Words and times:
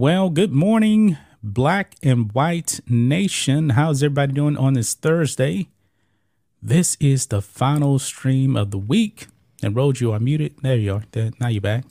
Well, 0.00 0.30
good 0.30 0.50
morning, 0.50 1.18
Black 1.42 1.94
and 2.02 2.32
White 2.32 2.80
Nation. 2.88 3.68
How's 3.68 4.02
everybody 4.02 4.32
doing 4.32 4.56
on 4.56 4.72
this 4.72 4.94
Thursday? 4.94 5.68
This 6.62 6.96
is 7.00 7.26
the 7.26 7.42
final 7.42 7.98
stream 7.98 8.56
of 8.56 8.70
the 8.70 8.78
week. 8.78 9.26
And 9.62 9.76
Rhodes, 9.76 10.00
you 10.00 10.10
are 10.12 10.18
muted. 10.18 10.54
There 10.62 10.78
you 10.78 10.94
are. 10.94 11.04
There, 11.12 11.32
now 11.38 11.48
you're 11.48 11.60
back. 11.60 11.84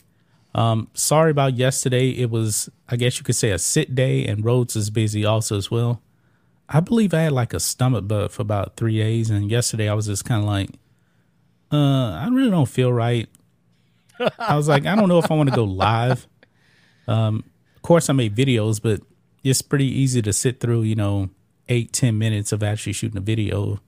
Um, 0.56 0.88
sorry 0.92 1.30
about 1.30 1.56
yesterday. 1.56 2.10
It 2.10 2.30
was, 2.30 2.68
I 2.88 2.96
guess 2.96 3.16
you 3.18 3.22
could 3.22 3.36
say, 3.36 3.52
a 3.52 3.60
sit 3.60 3.94
day, 3.94 4.26
and 4.26 4.44
Rhodes 4.44 4.74
is 4.74 4.90
busy 4.90 5.24
also 5.24 5.56
as 5.56 5.70
well. 5.70 6.02
I 6.68 6.80
believe 6.80 7.14
I 7.14 7.20
had 7.20 7.32
like 7.32 7.54
a 7.54 7.60
stomach 7.60 8.08
bug 8.08 8.32
for 8.32 8.42
about 8.42 8.74
three 8.74 8.98
days, 8.98 9.30
and 9.30 9.48
yesterday 9.48 9.88
I 9.88 9.94
was 9.94 10.06
just 10.06 10.24
kind 10.24 10.42
of 10.42 10.48
like, 10.48 10.70
uh, 11.70 12.14
I 12.14 12.28
really 12.32 12.50
don't 12.50 12.66
feel 12.66 12.92
right. 12.92 13.28
I 14.36 14.56
was 14.56 14.66
like, 14.66 14.84
I 14.84 14.96
don't 14.96 15.08
know 15.08 15.20
if 15.20 15.30
I 15.30 15.34
want 15.34 15.48
to 15.48 15.54
go 15.54 15.62
live. 15.62 16.26
Um, 17.06 17.44
of 17.80 17.82
course, 17.82 18.10
I 18.10 18.12
made 18.12 18.36
videos, 18.36 18.80
but 18.82 19.00
it's 19.42 19.62
pretty 19.62 19.86
easy 19.86 20.20
to 20.20 20.34
sit 20.34 20.60
through, 20.60 20.82
you 20.82 20.94
know, 20.94 21.30
eight 21.70 21.94
ten 21.94 22.18
minutes 22.18 22.52
of 22.52 22.62
actually 22.62 22.92
shooting 22.92 23.16
a 23.16 23.22
video 23.22 23.80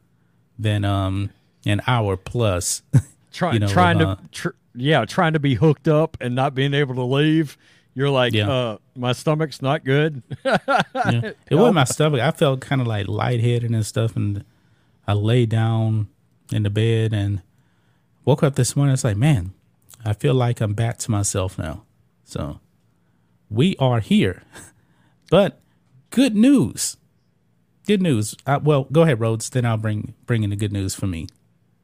than 0.58 0.82
um 0.84 1.28
an 1.66 1.82
hour 1.86 2.16
plus. 2.16 2.82
Try, 3.32 3.52
you 3.54 3.58
know, 3.60 3.68
trying 3.68 4.00
of, 4.00 4.08
uh, 4.08 4.16
to, 4.16 4.28
tr- 4.30 4.48
yeah, 4.74 5.04
trying 5.04 5.34
to 5.34 5.38
be 5.40 5.54
hooked 5.54 5.88
up 5.88 6.16
and 6.20 6.34
not 6.34 6.54
being 6.54 6.72
able 6.74 6.94
to 6.94 7.02
leave. 7.02 7.56
You're 7.94 8.08
like, 8.10 8.32
Yeah. 8.32 8.50
uh, 8.50 8.78
my 8.96 9.12
stomach's 9.12 9.60
not 9.60 9.84
good. 9.84 10.22
yeah. 10.44 10.56
It 10.94 11.36
wasn't 11.54 11.74
my 11.74 11.84
stomach. 11.84 12.20
I 12.20 12.30
felt 12.30 12.60
kind 12.62 12.80
of 12.80 12.86
like 12.86 13.08
lightheaded 13.08 13.70
and 13.70 13.84
stuff, 13.84 14.16
and 14.16 14.44
I 15.06 15.12
lay 15.12 15.44
down 15.46 16.08
in 16.50 16.62
the 16.62 16.70
bed 16.70 17.12
and 17.12 17.42
woke 18.24 18.42
up 18.42 18.54
this 18.54 18.74
morning. 18.74 18.94
It's 18.94 19.04
like, 19.04 19.16
man, 19.18 19.52
I 20.04 20.12
feel 20.14 20.34
like 20.34 20.60
I'm 20.62 20.72
back 20.74 20.96
to 20.98 21.10
myself 21.10 21.58
now. 21.58 21.84
So 22.24 22.60
we 23.52 23.76
are 23.78 24.00
here, 24.00 24.42
but 25.30 25.60
good 26.10 26.34
news. 26.34 26.96
Good 27.86 28.00
news. 28.00 28.36
Uh, 28.46 28.60
well, 28.62 28.84
go 28.92 29.02
ahead, 29.02 29.20
Rhodes. 29.20 29.50
Then 29.50 29.66
I'll 29.66 29.76
bring 29.76 30.14
bring 30.26 30.42
in 30.42 30.50
the 30.50 30.56
good 30.56 30.72
news 30.72 30.94
for 30.94 31.06
me. 31.06 31.26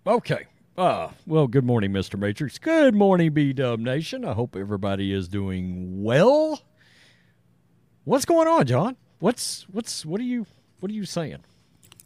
Okay. 0.06 0.46
Uh, 0.76 1.10
well, 1.26 1.48
good 1.48 1.64
morning, 1.64 1.90
Mr. 1.90 2.16
Matrix. 2.18 2.56
Good 2.56 2.94
morning, 2.94 3.32
B 3.32 3.52
Dub 3.52 3.80
Nation. 3.80 4.24
I 4.24 4.32
hope 4.32 4.54
everybody 4.54 5.12
is 5.12 5.26
doing 5.26 6.04
well. 6.04 6.60
What's 8.04 8.24
going 8.24 8.46
on, 8.46 8.64
John? 8.66 8.96
What's 9.18 9.66
what's 9.70 10.06
what 10.06 10.20
are 10.20 10.24
you 10.24 10.46
what 10.80 10.90
are 10.90 10.94
you 10.94 11.04
saying? 11.04 11.38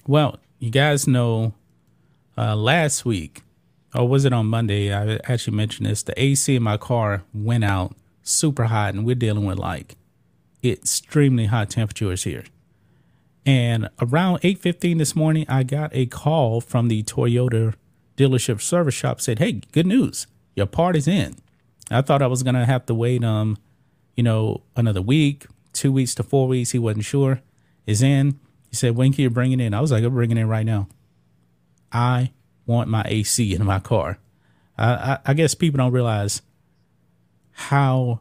Well, 0.07 0.39
you 0.59 0.71
guys 0.71 1.07
know 1.07 1.53
uh, 2.37 2.57
last 2.57 3.05
week, 3.05 3.43
or 3.95 4.09
was 4.09 4.25
it 4.25 4.33
on 4.33 4.47
Monday? 4.47 4.93
I 4.93 5.21
actually 5.25 5.57
mentioned 5.57 5.87
this. 5.87 6.03
The 6.03 6.21
AC 6.21 6.57
in 6.57 6.63
my 6.63 6.79
car 6.79 7.25
went 7.35 7.65
out 7.65 7.95
super 8.23 8.65
hot, 8.65 8.95
and 8.95 9.05
we're 9.05 9.15
dealing 9.15 9.45
with 9.45 9.59
like 9.59 9.97
extremely 10.65 11.47
hot 11.47 11.71
temperatures 11.71 12.25
here. 12.25 12.45
And 13.45 13.89
around 14.01 14.41
8:15 14.43 14.99
this 14.99 15.17
morning, 15.17 15.45
I 15.49 15.63
got 15.63 15.91
a 15.93 16.07
call 16.07 16.61
from 16.61 16.89
the 16.89 17.03
Toyota 17.03 17.75
dealership 18.17 18.61
service 18.61 18.95
shop. 18.95 19.21
Said, 19.21 19.39
"Hey, 19.39 19.63
good 19.73 19.87
news! 19.87 20.27
Your 20.55 20.67
part 20.67 20.97
is 20.97 21.09
in." 21.09 21.35
I 21.91 22.03
thought 22.03 22.23
I 22.23 22.29
was 22.29 22.43
gonna 22.43 22.67
have 22.67 22.87
to 22.87 22.95
wait, 22.95 23.25
um, 23.25 23.59
you 24.17 24.23
know, 24.23 24.63
another 24.77 25.03
week, 25.03 25.47
two 25.73 25.91
weeks 25.91 26.15
to 26.17 26.23
four 26.23 26.47
weeks. 26.47 26.71
He 26.71 26.79
wasn't 26.79 27.05
sure. 27.05 27.43
Is 27.87 28.03
in. 28.03 28.39
He 28.71 28.77
said, 28.77 28.95
"When 28.97 29.13
can 29.13 29.23
you 29.23 29.31
bring 29.31 29.53
it 29.53 29.61
in?" 29.61 29.75
I 29.75 29.81
was 29.81 29.91
like, 29.91 30.05
"I'm 30.05 30.15
bringing 30.15 30.37
it 30.37 30.43
in 30.43 30.49
right 30.49 30.67
now." 30.67 30.89
I 31.91 32.31
want 32.65 32.89
my 32.89 33.03
AC 33.07 33.55
in 33.55 33.65
my 33.65 33.81
car. 33.81 34.19
I, 34.79 34.93
I, 34.93 35.19
I 35.27 35.35
guess 35.35 35.55
people 35.55 35.79
don't 35.79 35.93
realize 35.93 36.43
how 37.53 38.21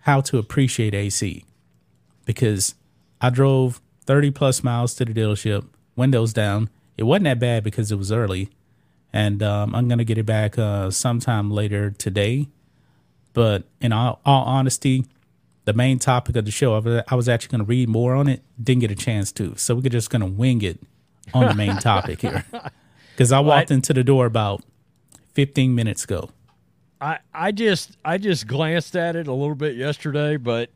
how 0.00 0.20
to 0.22 0.38
appreciate 0.38 0.94
AC 0.94 1.44
because 2.24 2.74
I 3.20 3.30
drove 3.30 3.80
30 4.06 4.30
plus 4.30 4.62
miles 4.62 4.94
to 4.94 5.04
the 5.04 5.12
dealership, 5.12 5.66
windows 5.96 6.32
down. 6.32 6.70
It 6.96 7.04
wasn't 7.04 7.24
that 7.24 7.38
bad 7.38 7.64
because 7.64 7.92
it 7.92 7.96
was 7.96 8.10
early, 8.10 8.48
and 9.12 9.42
um, 9.42 9.74
I'm 9.74 9.88
gonna 9.88 10.04
get 10.04 10.18
it 10.18 10.26
back 10.26 10.58
uh, 10.58 10.90
sometime 10.90 11.50
later 11.50 11.90
today. 11.90 12.48
But 13.34 13.64
in 13.80 13.92
all, 13.92 14.20
all 14.24 14.44
honesty, 14.44 15.04
the 15.64 15.72
main 15.72 15.98
topic 15.98 16.36
of 16.36 16.44
the 16.44 16.50
show, 16.50 16.74
I 16.74 16.78
was, 16.78 17.02
I 17.08 17.14
was 17.14 17.28
actually 17.28 17.52
gonna 17.52 17.64
read 17.64 17.88
more 17.88 18.14
on 18.14 18.28
it, 18.28 18.42
didn't 18.62 18.80
get 18.80 18.90
a 18.90 18.96
chance 18.96 19.30
to, 19.32 19.56
so 19.56 19.74
we're 19.74 19.82
just 19.90 20.10
gonna 20.10 20.26
wing 20.26 20.62
it 20.62 20.80
on 21.34 21.46
the 21.46 21.54
main 21.54 21.76
topic 21.76 22.22
here 22.22 22.44
because 23.12 23.30
I 23.30 23.40
walked 23.40 23.70
into 23.70 23.92
the 23.92 24.02
door 24.02 24.26
about 24.26 24.62
15 25.34 25.74
minutes 25.74 26.04
ago. 26.04 26.30
I, 27.00 27.18
I 27.32 27.52
just 27.52 27.96
I 28.04 28.18
just 28.18 28.46
glanced 28.46 28.96
at 28.96 29.14
it 29.16 29.26
a 29.28 29.32
little 29.32 29.54
bit 29.54 29.76
yesterday, 29.76 30.36
but 30.36 30.70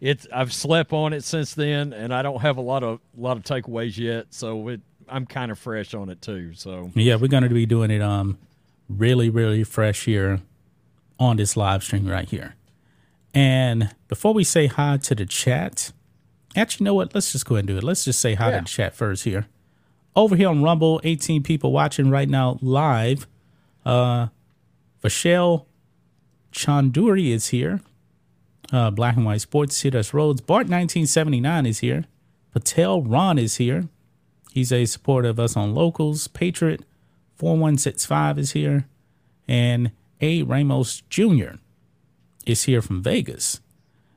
it's 0.00 0.26
I've 0.32 0.52
slept 0.52 0.92
on 0.92 1.12
it 1.12 1.24
since 1.24 1.54
then, 1.54 1.92
and 1.92 2.12
I 2.12 2.22
don't 2.22 2.40
have 2.42 2.56
a 2.58 2.60
lot 2.60 2.82
of 2.82 3.00
lot 3.16 3.36
of 3.36 3.42
takeaways 3.44 3.96
yet, 3.96 4.26
so 4.30 4.68
it 4.68 4.80
I'm 5.08 5.24
kind 5.26 5.50
of 5.50 5.58
fresh 5.58 5.94
on 5.94 6.08
it 6.10 6.20
too. 6.22 6.52
So 6.54 6.90
Yeah, 6.94 7.16
we're 7.16 7.28
gonna 7.28 7.48
be 7.48 7.66
doing 7.66 7.90
it 7.90 8.02
um 8.02 8.38
really, 8.88 9.30
really 9.30 9.64
fresh 9.64 10.04
here 10.04 10.40
on 11.18 11.36
this 11.38 11.56
live 11.56 11.82
stream 11.82 12.06
right 12.06 12.28
here. 12.28 12.54
And 13.32 13.94
before 14.08 14.34
we 14.34 14.44
say 14.44 14.66
hi 14.66 14.96
to 14.98 15.14
the 15.14 15.26
chat, 15.26 15.92
actually, 16.54 16.84
you 16.84 16.86
know 16.86 16.94
what? 16.94 17.14
Let's 17.14 17.32
just 17.32 17.46
go 17.46 17.54
ahead 17.56 17.62
and 17.62 17.68
do 17.68 17.78
it. 17.78 17.84
Let's 17.84 18.04
just 18.04 18.20
say 18.20 18.34
hi 18.34 18.50
Yeah. 18.50 18.58
to 18.58 18.64
the 18.64 18.68
chat 18.68 18.94
first 18.94 19.24
here. 19.24 19.46
Over 20.16 20.36
here 20.36 20.48
on 20.48 20.62
Rumble, 20.62 21.00
18 21.02 21.42
people 21.42 21.72
watching 21.72 22.10
right 22.10 22.28
now 22.28 22.58
live. 22.60 23.26
Uh 23.86 24.28
Vashel 25.04 25.66
Chanduri 26.50 27.30
is 27.30 27.48
here. 27.48 27.82
Uh, 28.72 28.90
Black 28.90 29.16
and 29.16 29.26
White 29.26 29.42
Sports 29.42 29.82
here. 29.82 29.90
That's 29.90 30.14
Rhodes. 30.14 30.40
Bart 30.40 30.62
1979 30.62 31.66
is 31.66 31.80
here. 31.80 32.04
Patel 32.52 33.02
Ron 33.02 33.38
is 33.38 33.56
here. 33.56 33.88
He's 34.52 34.72
a 34.72 34.86
supporter 34.86 35.28
of 35.28 35.38
us 35.38 35.56
on 35.56 35.74
locals. 35.74 36.26
Patriot 36.28 36.84
4165 37.36 38.38
is 38.38 38.52
here. 38.52 38.86
And 39.46 39.90
A. 40.22 40.42
Ramos 40.42 41.02
Jr. 41.10 41.56
is 42.46 42.62
here 42.62 42.80
from 42.80 43.02
Vegas. 43.02 43.60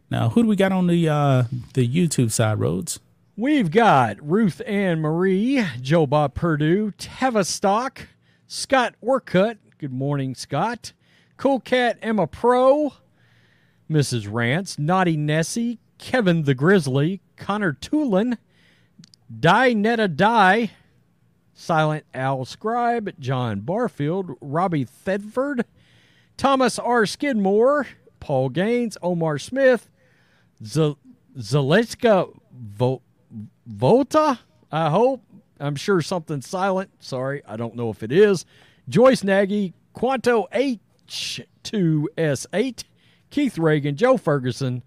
Now, 0.10 0.30
who 0.30 0.44
do 0.44 0.48
we 0.48 0.56
got 0.56 0.72
on 0.72 0.88
the 0.88 1.10
uh, 1.10 1.44
the 1.74 1.86
YouTube 1.86 2.32
side, 2.32 2.60
Rhodes? 2.60 3.02
we've 3.36 3.72
got 3.72 4.18
Ruth 4.22 4.62
Ann 4.66 5.02
Marie, 5.02 5.66
Joe 5.82 6.08
Bob 6.08 6.34
Purdue, 6.34 6.92
Tavistock, 6.98 8.08
Scott 8.48 8.96
Orcutt. 9.02 9.58
Good 9.80 9.94
morning, 9.94 10.34
Scott. 10.34 10.94
Cool 11.38 11.60
Cat 11.60 12.00
Emma 12.02 12.26
Pro, 12.26 12.94
Mrs. 13.90 14.28
Rance, 14.32 14.80
Naughty 14.80 15.16
Nessie, 15.16 15.78
Kevin 16.00 16.44
the 16.44 16.56
Grizzly, 16.56 17.22
Connor 17.36 17.74
Tulin, 17.74 18.38
Die 19.40 19.74
Netta 19.74 20.08
Die, 20.08 20.72
Silent 21.54 22.06
Owl 22.16 22.46
Scribe, 22.46 23.14
John 23.20 23.60
Barfield, 23.60 24.32
Robbie 24.42 24.86
Thedford, 24.86 25.64
Thomas 26.38 26.80
R. 26.80 27.06
Skidmore, 27.06 27.86
Paul 28.20 28.50
Gaines, 28.50 28.98
Omar 29.04 29.38
Smith, 29.38 29.90
Z- 30.66 30.98
Zaleska 31.38 32.36
Vo- 32.52 33.04
Volta, 33.68 34.40
I 34.72 34.90
hope. 34.90 35.22
I'm 35.60 35.76
sure 35.76 36.02
something 36.02 36.42
silent. 36.42 36.90
Sorry, 37.00 37.42
I 37.48 37.58
don't 37.58 37.76
know 37.76 37.90
if 37.92 38.02
it 38.02 38.12
is. 38.12 38.46
Joyce 38.90 39.24
Nagy, 39.24 39.74
Quanto 39.94 40.48
H2S8, 40.54 42.84
Keith 43.30 43.58
Reagan, 43.58 43.96
Joe 43.96 44.18
Ferguson. 44.18 44.84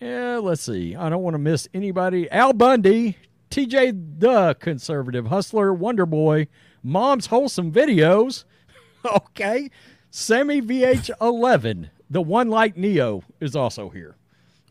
Yeah, 0.00 0.38
let's 0.38 0.62
see. 0.62 0.96
I 0.96 1.08
don't 1.08 1.22
want 1.22 1.34
to 1.34 1.38
miss 1.38 1.68
anybody. 1.72 2.30
Al 2.30 2.52
Bundy, 2.52 3.16
TJ 3.50 4.18
the 4.18 4.54
Conservative 4.54 5.26
Hustler, 5.26 5.72
Wonder 5.72 6.06
Boy, 6.06 6.48
Mom's 6.82 7.26
Wholesome 7.26 7.72
Videos. 7.72 8.44
okay. 9.04 9.70
Sammy 10.10 10.60
VH11, 10.60 11.88
the 12.10 12.20
one 12.20 12.48
like 12.48 12.76
Neo, 12.76 13.22
is 13.40 13.56
also 13.56 13.88
here. 13.88 14.16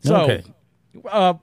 So, 0.04 0.16
Okay. 0.16 0.44
uh, 1.10 1.34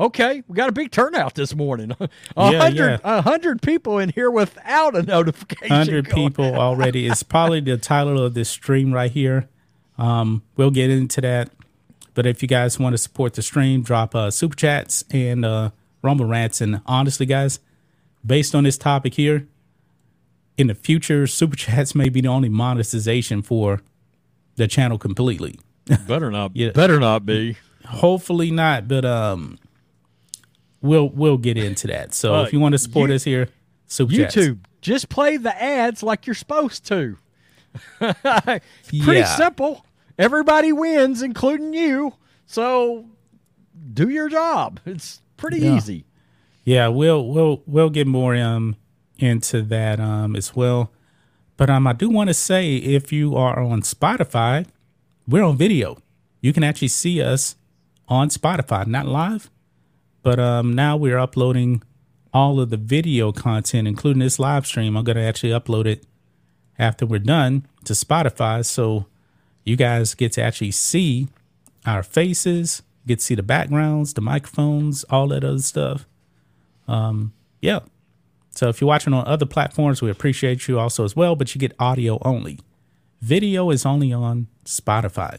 Okay, 0.00 0.42
we 0.48 0.56
got 0.56 0.70
a 0.70 0.72
big 0.72 0.90
turnout 0.90 1.34
this 1.34 1.54
morning. 1.54 1.92
A 2.36 2.50
Yeah, 2.50 2.58
hundred, 2.58 3.00
yeah. 3.04 3.18
a 3.18 3.20
hundred 3.22 3.60
people 3.60 3.98
in 3.98 4.08
here 4.08 4.30
without 4.30 4.96
a 4.96 5.02
notification. 5.02 5.68
hundred 5.76 6.08
people 6.08 6.54
already. 6.56 7.06
It's 7.06 7.22
probably 7.22 7.60
the 7.60 7.76
title 7.76 8.18
of 8.24 8.32
this 8.32 8.48
stream 8.48 8.92
right 8.94 9.10
here. 9.10 9.48
Um, 9.98 10.42
we'll 10.56 10.70
get 10.70 10.88
into 10.88 11.20
that. 11.20 11.50
But 12.14 12.24
if 12.24 12.40
you 12.40 12.48
guys 12.48 12.78
want 12.78 12.94
to 12.94 12.98
support 12.98 13.34
the 13.34 13.42
stream, 13.42 13.82
drop 13.82 14.14
uh, 14.14 14.30
super 14.30 14.56
chats 14.56 15.04
and 15.10 15.44
uh, 15.44 15.70
rumble 16.02 16.24
rants. 16.26 16.62
And 16.62 16.80
honestly, 16.86 17.26
guys, 17.26 17.60
based 18.24 18.54
on 18.54 18.64
this 18.64 18.78
topic 18.78 19.14
here, 19.14 19.46
in 20.56 20.68
the 20.68 20.74
future, 20.74 21.26
super 21.26 21.56
chats 21.56 21.94
may 21.94 22.08
be 22.08 22.22
the 22.22 22.28
only 22.28 22.48
monetization 22.48 23.42
for 23.42 23.82
the 24.56 24.66
channel 24.66 24.96
completely. 24.96 25.60
Better 26.06 26.30
not. 26.30 26.52
Yeah. 26.56 26.70
Better 26.70 26.98
not 26.98 27.26
be. 27.26 27.58
Hopefully 27.86 28.50
not, 28.50 28.88
but 28.88 29.04
um, 29.04 29.58
we'll 30.82 31.08
we'll 31.10 31.38
get 31.38 31.56
into 31.56 31.86
that. 31.88 32.14
So 32.14 32.36
Uh, 32.36 32.42
if 32.44 32.52
you 32.52 32.60
want 32.60 32.72
to 32.72 32.78
support 32.78 33.10
you- 33.10 33.16
us 33.16 33.24
here, 33.24 33.48
super 33.86 34.12
chats. 34.14 34.36
YouTube, 34.36 34.58
just 34.80 35.08
play 35.08 35.36
the 35.36 35.54
ads 35.62 36.02
like 36.02 36.26
you're 36.26 36.34
supposed 36.34 36.84
to. 36.86 37.16
Pretty 37.98 38.60
Yeah. 38.90 39.36
simple. 39.36 39.84
Everybody 40.18 40.72
wins, 40.72 41.22
including 41.22 41.72
you. 41.72 42.14
So 42.46 43.06
do 43.94 44.08
your 44.08 44.28
job. 44.28 44.80
It's 44.84 45.22
pretty 45.36 45.60
Yeah. 45.60 45.76
easy. 45.76 46.04
Yeah, 46.64 46.88
we'll 46.88 47.26
we'll 47.26 47.62
we'll 47.66 47.90
get 47.90 48.06
more 48.06 48.36
um 48.36 48.76
into 49.18 49.62
that 49.62 49.98
um 50.00 50.36
as 50.36 50.54
well. 50.54 50.90
But 51.56 51.70
um 51.70 51.86
I 51.86 51.92
do 51.92 52.08
want 52.10 52.28
to 52.28 52.34
say 52.34 52.76
if 52.76 53.12
you 53.12 53.36
are 53.36 53.60
on 53.60 53.82
Spotify, 53.82 54.66
we're 55.28 55.44
on 55.44 55.56
video. 55.56 55.98
You 56.40 56.52
can 56.52 56.64
actually 56.64 56.88
see 56.88 57.22
us 57.22 57.56
on 58.08 58.28
Spotify, 58.28 58.86
not 58.86 59.06
live, 59.06 59.50
but 60.22 60.38
um 60.38 60.74
now 60.74 60.96
we're 60.96 61.18
uploading 61.18 61.82
all 62.32 62.60
of 62.60 62.70
the 62.70 62.76
video 62.76 63.32
content, 63.32 63.88
including 63.88 64.20
this 64.20 64.38
live 64.38 64.66
stream. 64.66 64.96
I'm 64.96 65.04
gonna 65.04 65.22
actually 65.22 65.50
upload 65.50 65.86
it 65.86 66.06
after 66.78 67.04
we're 67.06 67.18
done 67.18 67.66
to 67.84 67.92
Spotify, 67.92 68.64
so 68.64 69.06
you 69.64 69.76
guys 69.76 70.14
get 70.14 70.32
to 70.32 70.42
actually 70.42 70.70
see 70.70 71.28
our 71.86 72.02
faces, 72.02 72.82
get 73.06 73.18
to 73.18 73.24
see 73.24 73.34
the 73.34 73.42
backgrounds, 73.42 74.14
the 74.14 74.20
microphones, 74.20 75.04
all 75.10 75.28
that 75.28 75.44
other 75.44 75.58
stuff. 75.58 76.06
Um, 76.88 77.32
yeah. 77.60 77.80
So 78.50 78.68
if 78.68 78.80
you're 78.80 78.88
watching 78.88 79.12
on 79.12 79.26
other 79.26 79.46
platforms, 79.46 80.02
we 80.02 80.10
appreciate 80.10 80.66
you 80.66 80.78
also 80.78 81.04
as 81.04 81.14
well, 81.14 81.36
but 81.36 81.54
you 81.54 81.58
get 81.60 81.72
audio 81.78 82.18
only. 82.22 82.58
Video 83.20 83.70
is 83.70 83.86
only 83.86 84.12
on 84.12 84.48
Spotify. 84.64 85.38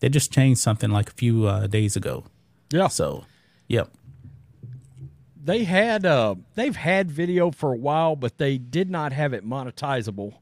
They 0.00 0.08
just 0.08 0.32
changed 0.32 0.60
something 0.60 0.90
like 0.90 1.10
a 1.10 1.12
few 1.12 1.46
uh, 1.46 1.66
days 1.66 1.96
ago. 1.96 2.24
Yeah. 2.70 2.88
So, 2.88 3.24
yep. 3.68 3.90
They 5.50 5.64
had 5.64 6.06
uh 6.06 6.36
they've 6.54 6.76
had 6.76 7.10
video 7.10 7.50
for 7.50 7.72
a 7.72 7.76
while, 7.76 8.14
but 8.14 8.38
they 8.38 8.56
did 8.56 8.88
not 8.88 9.12
have 9.12 9.32
it 9.32 9.44
monetizable. 9.44 10.34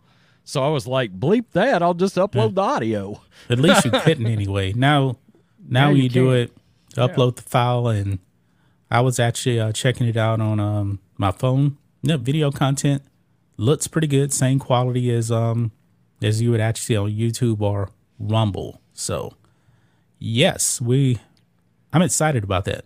So 0.44 0.62
I 0.62 0.68
was 0.68 0.86
like, 0.86 1.18
bleep 1.18 1.46
that, 1.52 1.82
I'll 1.82 1.94
just 1.94 2.16
upload 2.16 2.54
the 2.54 2.62
audio. 2.62 3.22
At 3.48 3.58
least 3.58 3.84
you 3.84 3.90
couldn't 4.02 4.26
anyway. 4.26 4.72
Now, 4.72 5.16
now, 5.66 5.88
Now 5.88 5.90
you 5.90 6.04
you, 6.04 6.08
do 6.08 6.32
it, 6.32 6.52
upload 6.94 7.36
the 7.36 7.42
file, 7.42 7.88
and 7.88 8.18
I 8.90 9.00
was 9.00 9.18
actually 9.18 9.60
uh, 9.60 9.72
checking 9.72 10.06
it 10.06 10.16
out 10.16 10.40
on 10.40 10.60
um, 10.60 11.00
my 11.16 11.32
phone. 11.32 11.78
Yeah, 12.02 12.16
video 12.16 12.50
content 12.50 13.02
looks 13.56 13.88
pretty 13.88 14.06
good, 14.06 14.32
same 14.32 14.58
quality 14.58 15.10
as 15.10 15.30
um 15.30 15.72
as 16.22 16.42
you 16.42 16.50
would 16.50 16.60
actually 16.60 16.96
on 16.96 17.10
YouTube 17.10 17.60
or 17.60 17.90
Rumble. 18.18 18.80
So, 18.92 19.34
yes, 20.18 20.80
we. 20.80 21.18
I'm 21.92 22.02
excited 22.02 22.44
about 22.44 22.66
that. 22.66 22.84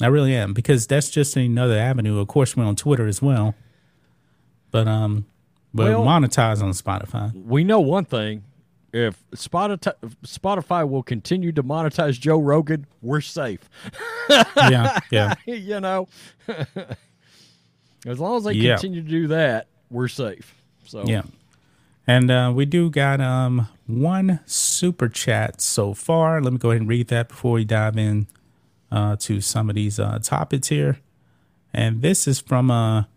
I 0.00 0.06
really 0.06 0.34
am 0.34 0.52
because 0.54 0.86
that's 0.86 1.10
just 1.10 1.36
another 1.36 1.78
avenue. 1.78 2.18
Of 2.18 2.28
course, 2.28 2.56
we're 2.56 2.64
on 2.64 2.76
Twitter 2.76 3.06
as 3.06 3.20
well, 3.20 3.54
but 4.70 4.88
um, 4.88 5.26
we're 5.74 5.98
Well- 5.98 6.04
monetized 6.04 6.62
on 6.62 6.70
Spotify. 6.72 7.32
We 7.44 7.64
know 7.64 7.80
one 7.80 8.04
thing. 8.04 8.44
If 8.92 9.22
Spotify, 9.36 9.92
Spotify 10.26 10.88
will 10.88 11.04
continue 11.04 11.52
to 11.52 11.62
monetize 11.62 12.18
Joe 12.18 12.40
Rogan, 12.40 12.86
we're 13.02 13.20
safe. 13.20 13.68
Yeah, 14.56 14.98
yeah. 15.12 15.34
you 15.46 15.78
know, 15.80 16.08
as 18.06 18.18
long 18.18 18.38
as 18.38 18.44
they 18.44 18.52
Yeah. 18.52 18.74
continue 18.74 19.02
to 19.02 19.08
do 19.08 19.26
that, 19.28 19.66
we're 19.90 20.08
safe. 20.08 20.54
So 20.84 21.04
Yeah. 21.06 21.22
And 22.06 22.30
uh, 22.30 22.52
we 22.54 22.64
do 22.64 22.90
got 22.90 23.20
um 23.20 23.68
one 23.86 24.40
super 24.46 25.08
chat 25.08 25.60
so 25.60 25.94
far. 25.94 26.40
Let 26.42 26.52
me 26.52 26.58
go 26.58 26.70
ahead 26.70 26.80
and 26.80 26.88
read 26.90 27.08
that 27.08 27.28
before 27.28 27.52
we 27.52 27.64
dive 27.64 27.96
in 27.96 28.26
uh, 28.90 29.16
to 29.16 29.40
some 29.40 29.68
of 29.68 29.74
these 29.74 29.98
uh, 29.98 30.18
topics 30.22 30.68
here. 30.68 30.98
And 31.72 32.02
this 32.02 32.26
is 32.26 32.40
from 32.40 32.70
a 32.70 33.08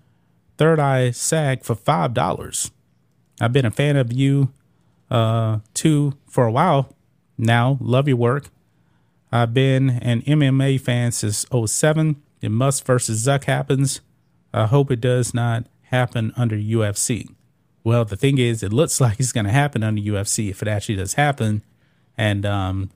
Third 0.58 0.80
Eye 0.80 1.12
Sag 1.12 1.64
for 1.64 1.76
five 1.76 2.14
dollars. 2.14 2.72
I've 3.42 3.54
been 3.54 3.66
a 3.66 3.72
fan 3.72 3.98
of 3.98 4.14
you 4.14 4.54
uh, 5.10 5.60
too 5.74 6.14
for 6.28 6.46
a 6.46 6.52
while 6.52 6.94
now. 7.38 7.78
Love 7.82 8.08
your 8.08 8.18
work. 8.18 8.50
I've 9.32 9.54
been 9.54 9.90
an 9.90 10.22
MMA 10.22 10.80
fan 10.80 11.12
since 11.12 11.46
07. 11.52 12.22
It 12.42 12.50
Musk 12.50 12.86
versus 12.86 13.26
Zuck 13.26 13.46
happens. 13.46 14.02
I 14.54 14.68
hope 14.68 14.92
it 14.92 15.02
does 15.02 15.34
not 15.34 15.66
happen 15.84 16.34
under 16.38 16.56
UFC. 16.56 17.34
Well, 17.84 18.06
the 18.06 18.16
thing 18.16 18.38
is, 18.38 18.62
it 18.62 18.72
looks 18.72 19.02
like 19.02 19.20
it's 19.20 19.32
going 19.32 19.46
to 19.46 19.52
happen 19.52 19.84
under 19.84 20.02
UFC 20.02 20.50
if 20.50 20.62
it 20.62 20.68
actually 20.68 20.98
does 20.98 21.16
happen. 21.16 21.64
And 22.16 22.46
um, 22.46 22.92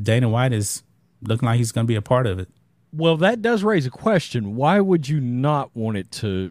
Dana 0.00 0.28
White 0.28 0.52
is 0.52 0.82
looking 1.26 1.46
like 1.46 1.58
he's 1.58 1.72
going 1.72 1.86
to 1.86 1.88
be 1.88 1.94
a 1.96 2.02
part 2.02 2.26
of 2.26 2.38
it. 2.38 2.48
Well, 2.92 3.16
that 3.18 3.42
does 3.42 3.62
raise 3.62 3.84
a 3.86 3.90
question. 3.90 4.56
Why 4.56 4.80
would 4.80 5.08
you 5.08 5.20
not 5.20 5.74
want 5.74 5.96
it 5.98 6.10
to 6.12 6.50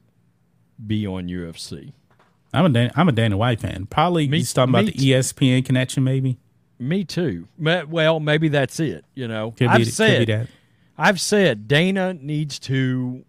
be 0.85 1.07
on 1.07 1.27
UFC? 1.27 1.93
I'm 2.53 2.65
a 2.65 2.69
Dana, 2.69 2.91
I'm 2.95 3.09
a 3.09 3.11
Dana 3.11 3.37
White 3.37 3.59
fan. 3.59 3.87
Probably 3.87 4.27
Me- 4.27 4.37
he's 4.39 4.53
talking 4.53 4.73
about 4.73 4.85
the 4.85 4.91
ESPN 4.93 5.65
connection, 5.65 6.03
maybe. 6.03 6.37
Me 6.77 7.03
too. 7.03 7.47
Well, 7.57 8.19
maybe 8.19 8.49
that's 8.49 8.79
it. 8.79 9.05
You 9.13 9.27
know, 9.27 9.51
Could 9.51 9.67
I've 9.67 9.77
be, 9.79 9.85
said 9.85 10.19
could 10.19 10.27
be 10.27 10.33
that. 10.33 10.47
I've 10.97 11.19
said 11.19 11.67
Dana 11.67 12.13
needs 12.13 12.59
to 12.59 13.23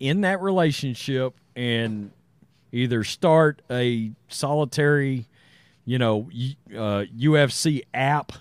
in 0.00 0.20
that 0.22 0.40
relationship 0.40 1.34
and 1.56 2.10
either 2.72 3.04
start 3.04 3.62
a 3.70 4.12
solitary, 4.28 5.26
you 5.84 5.98
know, 5.98 6.28
uh, 6.74 7.04
UFC 7.16 7.82
app 7.94 8.32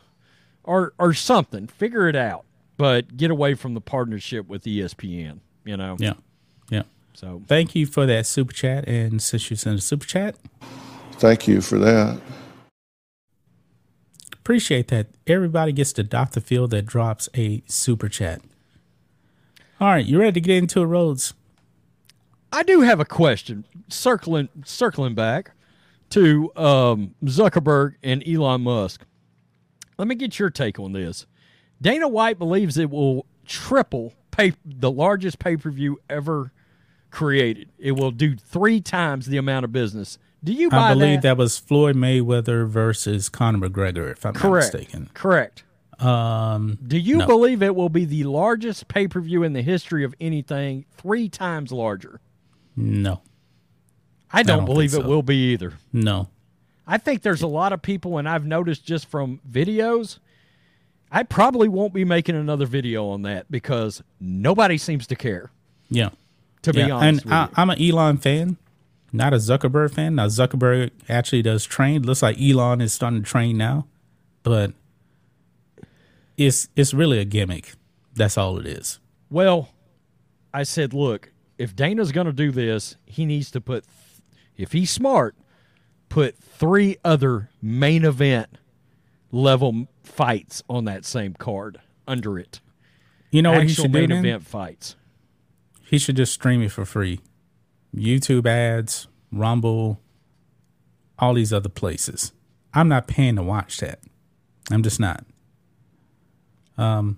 or 0.63 0.94
or 1.00 1.13
something. 1.13 1.68
Figure 1.68 2.07
it 2.07 2.15
out, 2.15 2.45
but 2.77 3.15
get 3.18 3.31
away 3.31 3.54
from 3.54 3.74
the 3.74 3.81
partnership 3.81 4.48
with 4.48 4.63
ESPN. 4.63 5.39
You 5.65 5.77
know, 5.77 5.95
Yeah, 6.00 6.13
yeah. 6.69 6.83
so 7.13 7.42
Thank 7.48 7.74
you 7.75 7.86
for 7.86 8.06
that 8.06 8.25
super 8.25 8.54
chat. 8.54 8.88
And 8.88 9.21
since 9.21 9.50
you 9.50 9.56
sent 9.56 9.80
a 9.80 9.81
super 9.81 10.06
chat, 10.06 10.36
Thank 11.14 11.47
you 11.47 11.61
for 11.61 11.78
that. 11.80 12.19
appreciate 14.33 14.90
that. 14.90 15.07
Everybody 15.28 15.71
gets 15.71 15.94
to 15.94 16.04
Dr. 16.04 16.40
Field 16.42 16.71
that 16.71 16.85
drops 16.85 17.30
a 17.35 17.64
super 17.68 18.09
chat. 18.09 18.42
All 19.80 19.88
right, 19.90 20.06
you 20.06 20.19
ready 20.19 20.33
to 20.33 20.42
get 20.42 20.57
into 20.57 20.81
it, 20.81 20.85
Rhodes? 20.85 21.33
I 22.52 22.64
do 22.64 22.81
have 22.81 22.99
a 22.99 23.06
question. 23.06 23.66
Circling 23.90 24.49
circling 24.66 25.16
back 25.16 25.52
to 26.11 26.52
um, 26.56 27.16
Zuckerberg 27.23 27.95
and 28.04 28.26
Elon 28.28 28.61
Musk. 28.61 29.06
Let 30.04 30.10
me 30.10 30.16
get 30.16 30.38
your 30.38 30.50
take 30.50 30.80
on 30.81 30.92
this. 30.92 31.26
Dana 31.81 32.10
White 32.10 32.38
believes 32.38 32.78
it 32.78 32.90
will 32.90 33.26
triple 33.45 34.12
pay, 34.31 34.52
the 34.66 34.92
largest 34.92 35.40
pay 35.40 35.56
per 35.56 35.72
view 35.72 35.98
ever 36.10 36.52
created. 37.10 37.69
It 37.80 37.94
will 37.94 38.12
do 38.12 38.36
three 38.36 38.81
times 38.81 39.28
the 39.28 39.38
amount 39.38 39.64
of 39.64 39.72
business. 39.72 40.18
Do 40.44 40.52
you 40.52 40.68
I 40.74 40.94
believe 40.94 41.22
that? 41.22 41.30
that 41.30 41.38
was 41.38 41.57
Floyd 41.57 41.95
Mayweather 41.95 42.68
versus 42.68 43.30
Conor 43.30 43.69
McGregor, 43.69 44.12
if 44.12 44.26
I'm 44.26 44.33
Correct. 44.33 44.74
not 44.74 44.80
mistaken. 44.81 45.10
Correct. 45.14 45.64
Um, 46.00 46.78
Do 46.86 46.98
you 47.00 47.19
No. 47.19 47.26
believe 47.28 47.64
it 47.64 47.74
will 47.74 47.88
be 47.88 48.04
the 48.04 48.26
largest 48.26 48.90
pay 48.90 49.07
per 49.07 49.22
view 49.22 49.42
in 49.44 49.54
the 49.54 49.62
history 49.62 50.04
of 50.04 50.14
anything, 50.19 50.83
three 50.98 51.30
times 51.30 51.72
larger? 51.72 52.19
no, 52.76 53.22
I 54.33 54.44
don't, 54.44 54.57
don't 54.57 54.66
believe 54.66 54.90
it 54.94 54.98
so. 55.02 55.07
will 55.07 55.24
be 55.24 55.54
either. 55.54 55.76
no. 55.94 56.28
I 56.85 56.97
think 56.97 57.21
there's 57.21 57.42
a 57.42 57.47
lot 57.47 57.73
of 57.73 57.81
people, 57.81 58.18
and 58.18 58.28
I've 58.28 58.45
noticed 58.45 58.85
just 58.85 59.07
from 59.07 59.40
videos, 59.49 60.19
I 61.11 61.23
probably 61.23 61.68
won't 61.68 61.94
be 61.94 62.04
making 62.04 62.35
another 62.35 62.66
video 62.66 63.07
on 63.07 63.21
that 63.21 63.49
because 63.49 64.04
nobody 64.19 64.78
seems 64.78 65.07
to 65.07 65.16
care. 65.16 65.52
Yeah. 65.90 66.09
To 66.63 66.71
yeah. 66.73 66.85
be 66.85 66.92
honest, 66.92 67.25
and 67.25 67.31
with 67.31 67.33
I. 67.57 67.61
I'm 67.61 67.69
an 67.69 67.81
Elon 67.81 68.18
fan, 68.18 68.57
not 69.11 69.33
a 69.33 69.37
Zuckerberg 69.37 69.94
fan. 69.94 70.16
Now 70.16 70.28
Zuckerberg 70.28 70.92
actually 71.09 71.42
does 71.42 71.66
train. 71.66 72.04
Looks 72.04 72.21
like 72.21 72.40
Elon 72.42 72.81
is 72.81 72.94
starting 72.94 73.21
to 73.21 73.30
train 73.30 73.57
now, 73.57 73.85
but 74.44 74.71
it's 76.37 76.69
it's 76.75 76.94
really 76.94 77.19
a 77.19 77.25
gimmick. 77.25 77.73
That's 78.16 78.37
all 78.37 78.57
it 78.59 78.66
is. 78.66 78.99
well, 79.30 79.69
I 80.54 80.63
said, 80.63 80.94
look, 80.94 81.31
if 81.57 81.75
Dana's 81.75 82.11
going 82.11 82.28
to 82.28 82.33
do 82.33 82.52
this, 82.52 82.95
he 83.06 83.25
needs 83.25 83.49
to 83.52 83.61
put, 83.61 83.85
if 84.56 84.71
he's 84.71 84.92
smart, 84.92 85.35
put 86.14 86.38
three 86.38 86.96
other 87.04 87.50
main 87.60 88.06
event 88.06 88.60
level 89.32 89.88
fights 90.04 90.62
on 90.70 90.86
that 90.86 91.06
same 91.06 91.34
card 91.34 91.82
under 92.08 92.38
it. 92.38 92.62
You 93.32 93.42
know 93.42 93.54
what 93.54 93.64
he 93.64 93.70
actual 93.70 93.86
should 93.86 93.94
do 93.94 94.08
main 94.08 94.12
event 94.12 94.46
fights. 94.46 94.96
He 95.86 95.98
should 95.98 96.16
just 96.16 96.32
stream 96.32 96.62
it 96.62 96.72
for 96.72 96.86
free. 96.86 97.20
YouTube 97.96 98.46
ads, 98.46 99.08
Rumble, 99.32 100.00
all 101.18 101.34
these 101.34 101.52
other 101.52 101.70
places. 101.70 102.32
I'm 102.76 102.88
not 102.88 103.08
paying 103.08 103.36
to 103.38 103.44
watch 103.44 103.78
that. 103.80 104.00
I'm 104.70 104.84
just 104.84 105.00
not. 105.00 105.26
Um, 106.78 107.18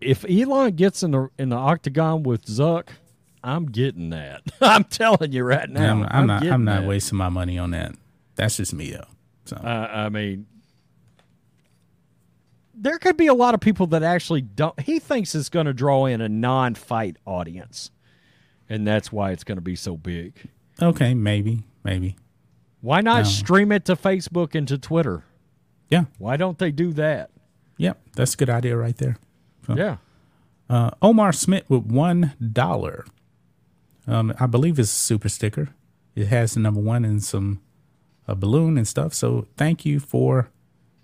If 0.00 0.24
Elon 0.28 0.74
gets 0.74 1.04
in 1.04 1.12
the 1.12 1.28
in 1.38 1.50
the 1.50 1.56
octagon 1.56 2.24
with 2.24 2.44
Zuck, 2.46 2.88
I'm 3.44 3.66
getting 3.66 4.10
that. 4.10 4.42
I'm 4.60 4.82
telling 4.82 5.30
you 5.30 5.44
right 5.44 5.70
now. 5.70 5.92
I'm, 5.92 6.08
I'm 6.10 6.26
not. 6.26 6.44
I'm 6.44 6.64
not 6.64 6.80
that. 6.80 6.88
wasting 6.88 7.18
my 7.18 7.28
money 7.28 7.56
on 7.56 7.70
that. 7.70 7.94
That's 8.36 8.56
just 8.56 8.72
me 8.74 8.90
though. 8.92 9.06
So 9.46 9.56
Uh, 9.56 9.88
I 9.92 10.08
mean, 10.08 10.46
there 12.74 12.98
could 12.98 13.16
be 13.16 13.26
a 13.26 13.34
lot 13.34 13.54
of 13.54 13.60
people 13.60 13.86
that 13.88 14.02
actually 14.02 14.42
don't. 14.42 14.78
He 14.80 14.98
thinks 14.98 15.34
it's 15.34 15.48
going 15.48 15.66
to 15.66 15.72
draw 15.72 16.06
in 16.06 16.20
a 16.20 16.28
non-fight 16.28 17.16
audience, 17.24 17.90
and 18.68 18.86
that's 18.86 19.10
why 19.10 19.30
it's 19.30 19.44
going 19.44 19.56
to 19.56 19.62
be 19.62 19.76
so 19.76 19.96
big. 19.96 20.34
okay, 20.82 21.14
maybe, 21.14 21.62
maybe. 21.84 22.16
Why 22.82 23.00
not 23.00 23.18
No. 23.18 23.22
stream 23.30 23.72
it 23.72 23.84
to 23.86 23.96
Facebook 23.96 24.54
and 24.54 24.68
to 24.68 24.76
Twitter? 24.78 25.24
Yeah, 25.88 26.04
Why 26.18 26.36
don't 26.36 26.58
they 26.58 26.70
do 26.72 26.92
that? 26.94 27.30
yep. 27.78 27.98
That's 28.14 28.34
a 28.34 28.36
good 28.36 28.50
idea 28.50 28.76
right 28.76 28.96
there. 28.96 29.16
Yeah. 29.74 29.96
Uh, 30.68 30.90
Omar 31.00 31.32
Smith 31.32 31.64
with 31.68 31.84
one 31.86 32.34
dollar. 32.52 33.04
Um, 34.06 34.34
I 34.38 34.46
believe 34.46 34.78
it's 34.78 34.90
a 34.90 34.94
super 34.94 35.28
sticker. 35.28 35.68
It 36.14 36.26
has 36.28 36.54
the 36.54 36.60
number 36.60 36.80
one 36.80 37.04
and 37.04 37.22
some 37.22 37.60
a 38.28 38.34
balloon 38.34 38.76
and 38.76 38.86
stuff. 38.86 39.14
So 39.14 39.46
thank 39.56 39.84
you 39.84 40.00
for 40.00 40.50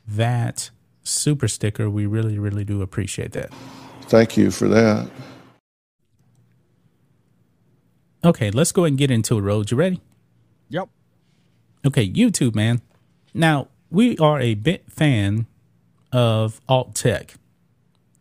that 0.06 0.70
super 1.02 1.48
sticker. 1.48 1.88
We 1.88 2.06
really, 2.06 2.38
really 2.38 2.64
do 2.64 2.82
appreciate 2.82 3.32
that. 3.32 3.50
Thank 4.02 4.36
you 4.36 4.50
for 4.50 4.68
that. 4.68 5.08
Okay, 8.24 8.50
let's 8.50 8.70
go 8.70 8.84
ahead 8.84 8.92
and 8.92 8.98
get 8.98 9.10
into 9.10 9.38
it, 9.38 9.40
Rhodes. 9.40 9.70
You 9.70 9.76
ready? 9.76 10.00
Yep. 10.68 10.88
Okay, 11.86 12.08
YouTube, 12.08 12.54
man. 12.54 12.80
Now, 13.34 13.68
we 13.90 14.16
are 14.18 14.40
a 14.40 14.54
bit 14.54 14.90
fan 14.90 15.46
of 16.12 16.60
alt 16.68 16.94
tech. 16.94 17.34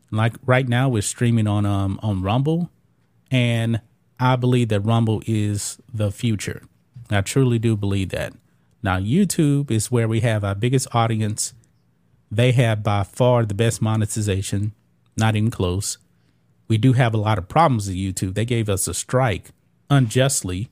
Like 0.09 0.33
right 0.45 0.67
now, 0.67 0.89
we're 0.89 1.01
streaming 1.01 1.47
on 1.47 1.65
um 1.65 1.99
on 2.01 2.21
Rumble, 2.21 2.69
and 3.29 3.81
I 4.19 4.35
believe 4.35 4.69
that 4.69 4.81
Rumble 4.81 5.21
is 5.25 5.77
the 5.93 6.11
future. 6.11 6.63
I 7.09 7.21
truly 7.21 7.59
do 7.59 7.77
believe 7.77 8.09
that. 8.09 8.33
Now, 8.83 8.97
YouTube 8.99 9.69
is 9.69 9.91
where 9.91 10.07
we 10.07 10.21
have 10.21 10.43
our 10.43 10.55
biggest 10.55 10.87
audience. 10.93 11.53
They 12.31 12.51
have 12.53 12.83
by 12.83 13.03
far 13.03 13.45
the 13.45 13.53
best 13.53 13.81
monetization, 13.81 14.73
not 15.17 15.35
even 15.35 15.51
close. 15.51 15.97
We 16.67 16.77
do 16.77 16.93
have 16.93 17.13
a 17.13 17.17
lot 17.17 17.37
of 17.37 17.49
problems 17.49 17.87
with 17.87 17.97
YouTube. 17.97 18.33
They 18.33 18.45
gave 18.45 18.69
us 18.69 18.87
a 18.87 18.93
strike 18.93 19.51
unjustly. 19.89 20.69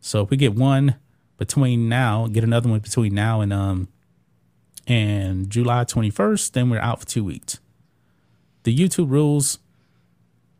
So 0.00 0.22
if 0.22 0.30
we 0.30 0.36
get 0.36 0.54
one 0.54 0.96
between 1.36 1.88
now, 1.88 2.26
get 2.26 2.44
another 2.44 2.68
one 2.68 2.80
between 2.80 3.14
now 3.14 3.40
and 3.40 3.52
um 3.52 3.88
and 4.86 5.48
July 5.48 5.84
21st, 5.84 6.52
then 6.52 6.68
we're 6.68 6.78
out 6.78 7.00
for 7.00 7.06
2 7.06 7.24
weeks. 7.24 7.58
The 8.64 8.76
YouTube 8.76 9.10
rules 9.10 9.58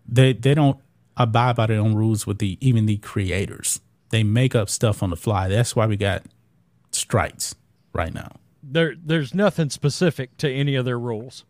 they 0.06 0.34
they 0.34 0.54
don't 0.54 0.78
abide 1.16 1.56
by 1.56 1.66
their 1.66 1.80
own 1.80 1.94
rules 1.94 2.26
with 2.26 2.38
the 2.38 2.58
even 2.60 2.86
the 2.86 2.98
creators. 2.98 3.80
They 4.10 4.22
make 4.22 4.54
up 4.54 4.68
stuff 4.68 5.02
on 5.02 5.10
the 5.10 5.16
fly. 5.16 5.48
That's 5.48 5.74
why 5.74 5.86
we 5.86 5.96
got 5.96 6.22
strikes 6.94 7.54
right 7.92 8.12
now. 8.12 8.32
There, 8.62 8.94
there's 9.02 9.34
nothing 9.34 9.70
specific 9.70 10.36
to 10.38 10.50
any 10.50 10.74
of 10.74 10.84
their 10.84 10.98
rules. 10.98 11.44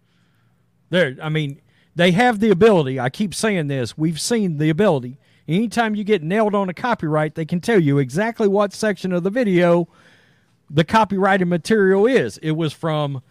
There, 0.90 1.16
I 1.22 1.28
mean, 1.28 1.60
they 1.94 2.10
have 2.12 2.40
the 2.40 2.50
ability. 2.50 2.98
I 2.98 3.08
keep 3.08 3.34
saying 3.34 3.68
this. 3.68 3.96
We've 3.96 4.20
seen 4.20 4.58
the 4.58 4.70
ability. 4.70 5.18
Anytime 5.46 5.94
you 5.94 6.04
get 6.04 6.22
nailed 6.22 6.54
on 6.54 6.68
a 6.68 6.74
copyright, 6.74 7.34
they 7.34 7.44
can 7.44 7.60
tell 7.60 7.78
you 7.78 7.98
exactly 7.98 8.48
what 8.48 8.72
section 8.72 9.12
of 9.12 9.22
the 9.22 9.30
video 9.30 9.88
the 10.70 10.84
copyrighted 10.84 11.46
material 11.46 12.06
is. 12.06 12.38
It 12.38 12.52
was 12.52 12.72
from 12.72 13.22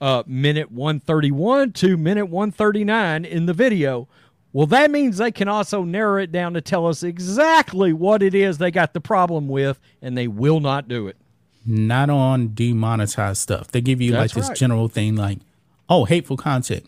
uh, 0.00 0.22
minute 0.26 0.70
131 0.70 1.72
to 1.72 1.96
minute 1.96 2.26
139 2.26 3.24
in 3.24 3.46
the 3.46 3.54
video. 3.54 4.08
Well, 4.52 4.66
that 4.66 4.90
means 4.90 5.18
they 5.18 5.30
can 5.30 5.48
also 5.48 5.84
narrow 5.84 6.20
it 6.20 6.32
down 6.32 6.54
to 6.54 6.60
tell 6.60 6.86
us 6.86 7.02
exactly 7.02 7.92
what 7.92 8.22
it 8.22 8.34
is 8.34 8.58
they 8.58 8.72
got 8.72 8.94
the 8.94 9.00
problem 9.00 9.48
with, 9.48 9.78
and 10.02 10.18
they 10.18 10.26
will 10.26 10.58
not 10.58 10.88
do 10.88 11.06
it. 11.06 11.16
Not 11.66 12.08
on 12.10 12.54
demonetized 12.54 13.40
stuff. 13.42 13.68
They 13.70 13.80
give 13.80 14.00
you 14.00 14.12
That's 14.12 14.34
like 14.34 14.42
this 14.42 14.48
right. 14.48 14.56
general 14.56 14.88
thing 14.88 15.14
like, 15.16 15.38
"Oh, 15.88 16.04
hateful 16.06 16.36
content." 16.36 16.86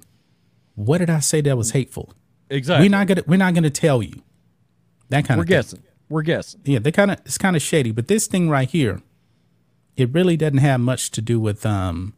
What 0.74 0.98
did 0.98 1.10
I 1.10 1.20
say 1.20 1.40
that 1.42 1.56
was 1.58 1.72
hateful? 1.72 2.12
Exactly. 2.48 2.86
We're 2.86 2.90
not 2.90 3.06
gonna 3.06 3.22
we're 3.26 3.36
not 3.36 3.54
gonna 3.54 3.70
tell 3.70 4.02
you. 4.02 4.22
That 5.10 5.26
kind 5.26 5.38
of 5.38 5.44
We're 5.44 5.46
thing. 5.46 5.56
guessing. 5.56 5.82
We're 6.08 6.22
guessing. 6.22 6.60
yeah, 6.64 6.78
they 6.78 6.90
kind 6.92 7.10
of 7.10 7.18
it's 7.26 7.36
kind 7.38 7.54
of 7.56 7.60
shady. 7.62 7.90
But 7.92 8.08
this 8.08 8.26
thing 8.26 8.48
right 8.48 8.68
here, 8.68 9.02
it 9.96 10.10
really 10.12 10.36
doesn't 10.38 10.58
have 10.58 10.80
much 10.80 11.10
to 11.12 11.20
do 11.20 11.38
with 11.38 11.66
um 11.66 12.14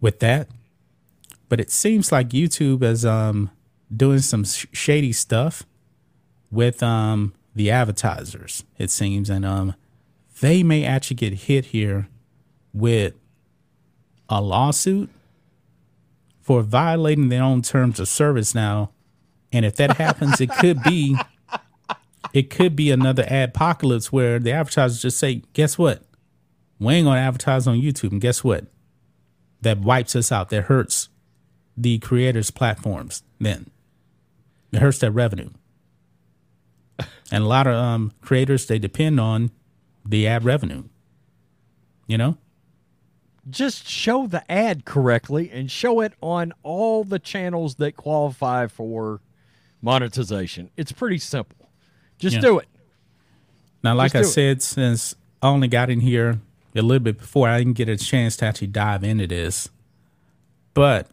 with 0.00 0.20
that. 0.20 0.48
But 1.48 1.60
it 1.60 1.70
seems 1.70 2.12
like 2.12 2.28
YouTube 2.30 2.82
is 2.82 3.06
um 3.06 3.50
doing 3.94 4.18
some 4.18 4.44
sh- 4.44 4.66
shady 4.72 5.12
stuff 5.12 5.62
with 6.50 6.82
um 6.82 7.32
the 7.54 7.70
advertisers. 7.70 8.64
It 8.78 8.90
seems, 8.90 9.30
and 9.30 9.46
um 9.46 9.74
they 10.40 10.62
may 10.62 10.84
actually 10.84 11.16
get 11.16 11.32
hit 11.34 11.66
here 11.66 12.08
with 12.72 13.14
a 14.28 14.40
lawsuit 14.40 15.10
for 16.40 16.62
violating 16.62 17.28
their 17.28 17.42
own 17.42 17.62
terms 17.62 18.00
of 18.00 18.08
service 18.08 18.54
now. 18.54 18.90
And 19.52 19.64
if 19.64 19.76
that 19.76 19.96
happens, 19.96 20.40
it 20.40 20.50
could 20.50 20.82
be 20.82 21.16
it 22.32 22.50
could 22.50 22.74
be 22.74 22.90
another 22.90 23.22
adpocalypse 23.24 24.06
where 24.06 24.38
the 24.38 24.50
advertisers 24.50 25.00
just 25.00 25.18
say, 25.18 25.42
guess 25.52 25.78
what? 25.78 26.02
We 26.80 26.94
ain't 26.94 27.06
gonna 27.06 27.20
advertise 27.20 27.66
on 27.66 27.80
YouTube. 27.80 28.10
And 28.12 28.20
guess 28.20 28.42
what? 28.42 28.66
That 29.60 29.78
wipes 29.78 30.16
us 30.16 30.32
out. 30.32 30.50
That 30.50 30.64
hurts 30.64 31.08
the 31.76 31.98
creators' 31.98 32.50
platforms 32.50 33.22
then. 33.38 33.70
It 34.72 34.80
hurts 34.80 34.98
their 34.98 35.12
revenue. 35.12 35.50
And 37.30 37.44
a 37.44 37.46
lot 37.46 37.66
of 37.66 37.74
um, 37.74 38.12
creators 38.20 38.66
they 38.66 38.78
depend 38.78 39.20
on 39.20 39.50
the 40.04 40.26
ad 40.26 40.44
revenue. 40.44 40.84
You 42.06 42.18
know? 42.18 42.38
Just 43.48 43.88
show 43.88 44.26
the 44.26 44.50
ad 44.50 44.84
correctly 44.84 45.50
and 45.50 45.70
show 45.70 46.00
it 46.00 46.14
on 46.20 46.52
all 46.62 47.04
the 47.04 47.18
channels 47.18 47.74
that 47.76 47.96
qualify 47.96 48.66
for 48.66 49.20
monetization. 49.82 50.70
It's 50.76 50.92
pretty 50.92 51.18
simple. 51.18 51.68
Just 52.18 52.36
Yeah. 52.36 52.42
do 52.42 52.58
it. 52.58 52.68
Now, 53.82 53.94
like 53.94 54.12
Just 54.12 54.16
I 54.16 54.22
do 54.22 54.28
it. 54.28 54.32
said, 54.32 54.62
since 54.62 55.14
I 55.42 55.48
only 55.48 55.68
got 55.68 55.90
in 55.90 56.00
here 56.00 56.40
a 56.74 56.80
little 56.82 57.02
bit 57.02 57.18
before, 57.18 57.48
I 57.48 57.58
didn't 57.58 57.74
get 57.74 57.88
a 57.88 57.96
chance 57.98 58.36
to 58.38 58.46
actually 58.46 58.68
dive 58.68 59.04
into 59.04 59.26
this. 59.26 59.68
But 60.72 61.08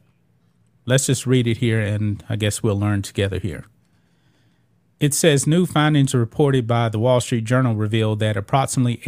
let's 0.85 1.05
just 1.07 1.27
read 1.27 1.47
it 1.47 1.57
here, 1.57 1.81
and 1.81 2.23
I 2.29 2.37
guess 2.37 2.63
we'll 2.63 2.79
learn 2.79 3.01
together 3.01 3.39
here. 3.39 3.65
It 5.01 5.15
says 5.15 5.47
new 5.47 5.65
findings 5.65 6.13
reported 6.13 6.67
by 6.67 6.87
the 6.87 6.99
Wall 6.99 7.19
Street 7.19 7.43
Journal 7.43 7.73
revealed 7.73 8.19
that 8.19 8.37
approximately 8.37 9.01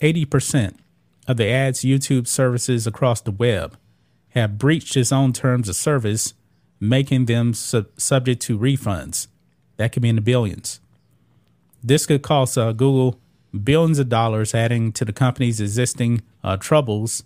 80 0.00 0.24
percent 0.26 0.78
of 1.26 1.36
the 1.36 1.48
ads 1.48 1.80
YouTube 1.80 2.28
services 2.28 2.86
across 2.86 3.20
the 3.20 3.32
web 3.32 3.76
have 4.30 4.56
breached 4.56 4.96
its 4.96 5.10
own 5.10 5.32
terms 5.32 5.68
of 5.68 5.74
service, 5.74 6.34
making 6.78 7.24
them 7.24 7.54
sub- 7.54 7.88
subject 7.96 8.40
to 8.42 8.56
refunds. 8.56 9.26
That 9.78 9.90
could 9.90 10.02
be 10.02 10.10
in 10.10 10.14
the 10.14 10.22
billions. 10.22 10.78
This 11.82 12.06
could 12.06 12.22
cost 12.22 12.56
uh, 12.56 12.70
Google 12.70 13.18
billions 13.64 13.98
of 13.98 14.08
dollars, 14.08 14.54
adding 14.54 14.92
to 14.92 15.04
the 15.04 15.12
company's 15.12 15.60
existing 15.60 16.22
uh, 16.44 16.56
troubles, 16.56 17.24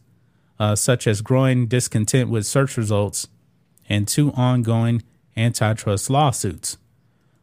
uh, 0.58 0.74
such 0.74 1.06
as 1.06 1.20
growing 1.20 1.66
discontent 1.66 2.30
with 2.30 2.46
search 2.46 2.78
results 2.78 3.28
and 3.90 4.08
two 4.08 4.32
ongoing 4.32 5.02
antitrust 5.36 6.08
lawsuits. 6.08 6.78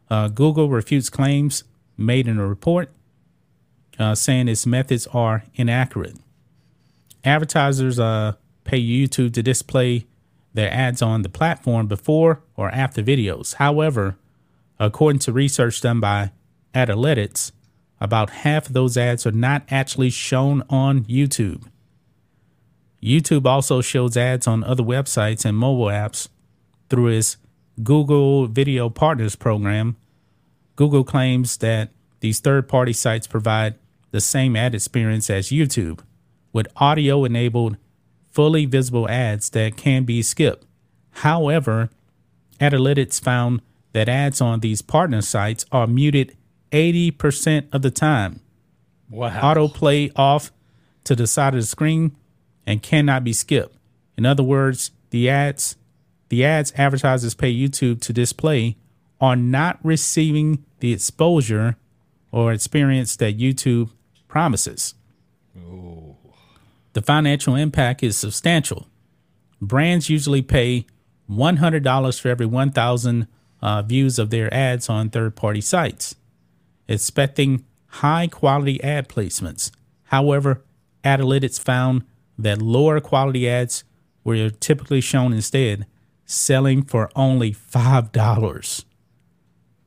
Uh, 0.10 0.28
Google 0.28 0.70
refutes 0.70 1.10
claims 1.10 1.64
made 1.98 2.28
in 2.28 2.40
a 2.40 2.48
report, 2.48 2.92
uh, 4.00 4.16
saying 4.16 4.48
its 4.48 4.66
methods 4.66 5.08
are 5.08 5.44
inaccurate. 5.56 6.18
Advertisers 7.24 8.00
uh, 8.00 8.34
pay 8.64 8.82
YouTube 8.82 9.34
to 9.34 9.44
display 9.44 10.06
their 10.54 10.72
ads 10.72 11.02
on 11.02 11.22
the 11.22 11.30
platform 11.30 11.88
before 11.88 12.42
or 12.56 12.70
after 12.72 13.02
videos. 13.02 13.56
However, 13.56 14.18
according 14.80 15.20
to 15.20 15.32
research 15.32 15.82
done 15.82 16.00
by 16.00 16.32
Adalytics, 16.74 17.52
about 18.00 18.30
half 18.30 18.68
of 18.68 18.74
those 18.74 18.98
ads 18.98 19.26
are 19.26 19.32
not 19.32 19.64
actually 19.70 20.10
shown 20.10 20.64
on 20.70 21.06
YouTube. 21.06 21.64
YouTube 23.02 23.46
also 23.46 23.82
shows 23.82 24.16
ads 24.16 24.48
on 24.48 24.64
other 24.64 24.84
websites 24.84 25.46
and 25.46 25.58
mobile 25.58 25.86
apps 25.86 26.30
through 26.90 27.08
its 27.08 27.38
Google 27.82 28.48
Video 28.48 28.90
Partners 28.90 29.36
program. 29.36 29.96
Google 30.76 31.04
claims 31.04 31.58
that 31.58 31.90
these 32.20 32.40
third 32.40 32.68
party 32.68 32.94
sites 32.94 33.28
provide 33.28 33.76
the 34.12 34.22
same 34.22 34.56
ad 34.56 34.76
experience 34.76 35.30
as 35.30 35.50
YouTube 35.50 36.02
with 36.52 36.68
audio 36.76 37.26
enabled, 37.26 37.78
fully 38.30 38.66
visible 38.66 39.10
ads 39.10 39.50
that 39.52 39.76
can 39.76 40.04
be 40.04 40.22
skipped. 40.22 40.66
However, 41.18 41.90
Adalytics 42.60 43.20
found 43.20 43.62
that 43.94 44.08
ads 44.08 44.40
on 44.40 44.60
these 44.60 44.82
partner 44.82 45.22
sites 45.22 45.66
are 45.72 45.88
muted 45.88 46.36
80% 46.72 47.68
of 47.72 47.82
the 47.82 47.92
time. 47.92 48.40
Wow. 49.10 49.54
Autoplay 49.54 50.12
off 50.16 50.52
to 51.04 51.16
the 51.16 51.28
side 51.28 51.54
of 51.54 51.62
the 51.62 51.68
screen 51.68 52.16
and 52.66 52.82
cannot 52.82 53.24
be 53.24 53.34
skipped. 53.34 53.76
In 54.18 54.26
other 54.26 54.44
words, 54.44 54.92
the 55.10 55.30
ads 55.30 55.76
the 56.34 56.44
ads 56.44 56.74
advertisers 56.78 57.36
pay 57.36 57.54
YouTube 57.54 58.02
to 58.02 58.12
display 58.12 58.76
are 59.22 59.36
not 59.36 59.78
receiving 59.84 60.66
the 60.80 60.92
exposure 60.92 61.76
or 62.32 62.52
experience 62.52 63.16
that 63.18 63.38
YouTube 63.38 63.92
promises. 64.28 64.96
The 66.94 67.04
financial 67.04 67.56
impact 67.56 68.02
is 68.02 68.18
substantial. 68.18 68.88
Brands 69.62 70.10
usually 70.10 70.42
pay 70.42 70.88
$100 71.30 72.20
for 72.20 72.30
every 72.30 72.48
1,000 72.48 73.28
uh, 73.62 73.84
views 73.84 74.18
of 74.18 74.32
their 74.32 74.52
ads 74.52 74.90
on 74.90 75.12
third 75.12 75.36
party 75.36 75.62
sites, 75.62 76.16
expecting 76.88 77.64
high 78.02 78.26
quality 78.26 78.84
ad 78.84 79.08
placements. 79.08 79.70
However, 80.06 80.64
Adalytics 81.04 81.62
found 81.62 82.06
that 82.40 82.60
lower 82.60 83.00
quality 83.00 83.48
ads 83.48 83.84
were 84.24 84.50
typically 84.50 85.00
shown 85.00 85.32
instead, 85.32 85.86
selling 86.34 86.84
for 86.84 87.10
only 87.16 87.54
$5 87.54 88.86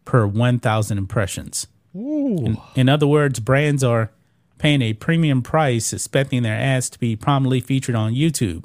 per 0.04 0.26
1,000 0.26 0.98
impressions. 0.98 1.66
In, 1.94 2.58
in 2.74 2.88
other 2.88 3.06
words, 3.06 3.40
brands 3.40 3.82
are 3.82 4.12
paying 4.58 4.82
a 4.82 4.92
premium 4.92 5.42
price 5.42 5.92
expecting 5.92 6.42
their 6.42 6.56
ads 6.56 6.90
to 6.90 6.98
be 6.98 7.16
prominently 7.16 7.60
featured 7.60 7.94
on 7.94 8.14
YouTube. 8.14 8.64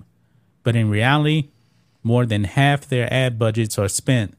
But 0.63 0.75
in 0.75 0.89
reality, 0.89 1.49
more 2.03 2.25
than 2.25 2.43
half 2.43 2.87
their 2.87 3.11
ad 3.11 3.39
budgets 3.39 3.77
are 3.77 3.87
spent 3.87 4.37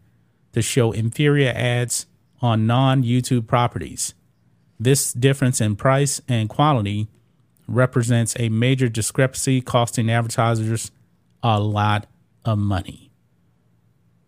to 0.52 0.62
show 0.62 0.92
inferior 0.92 1.52
ads 1.54 2.06
on 2.40 2.66
non 2.66 3.02
YouTube 3.02 3.46
properties. 3.46 4.14
This 4.78 5.12
difference 5.12 5.61
in 5.61 5.76
price 5.76 6.20
and 6.28 6.49
quality 6.49 7.08
represents 7.68 8.34
a 8.38 8.49
major 8.49 8.88
discrepancy 8.88 9.61
costing 9.61 10.11
advertisers 10.11 10.90
a 11.42 11.61
lot 11.61 12.06
of 12.44 12.58
money. 12.58 13.01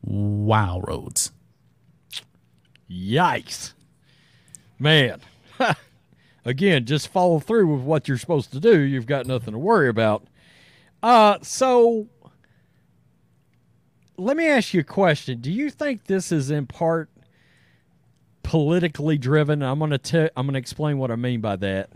Wow, 0.04 0.80
Rhodes. 0.86 1.32
Yikes. 2.90 3.72
Man. 4.78 5.20
Again, 6.44 6.84
just 6.84 7.08
follow 7.08 7.38
through 7.38 7.74
with 7.74 7.82
what 7.84 8.06
you're 8.06 8.18
supposed 8.18 8.52
to 8.52 8.60
do. 8.60 8.78
You've 8.80 9.06
got 9.06 9.26
nothing 9.26 9.52
to 9.52 9.58
worry 9.58 9.88
about. 9.88 10.26
Uh 11.02 11.38
so 11.42 12.08
let 14.16 14.36
me 14.36 14.46
ask 14.46 14.74
you 14.74 14.80
a 14.80 14.84
question. 14.84 15.40
Do 15.40 15.50
you 15.50 15.70
think 15.70 16.04
this 16.04 16.30
is 16.30 16.50
in 16.50 16.66
part 16.66 17.10
politically 18.42 19.18
driven? 19.18 19.62
I'm 19.62 19.78
going 19.78 19.90
to 19.90 19.98
tell 19.98 20.28
I'm 20.36 20.46
going 20.46 20.54
to 20.54 20.58
explain 20.58 20.98
what 20.98 21.10
I 21.10 21.16
mean 21.16 21.40
by 21.40 21.56
that. 21.56 21.90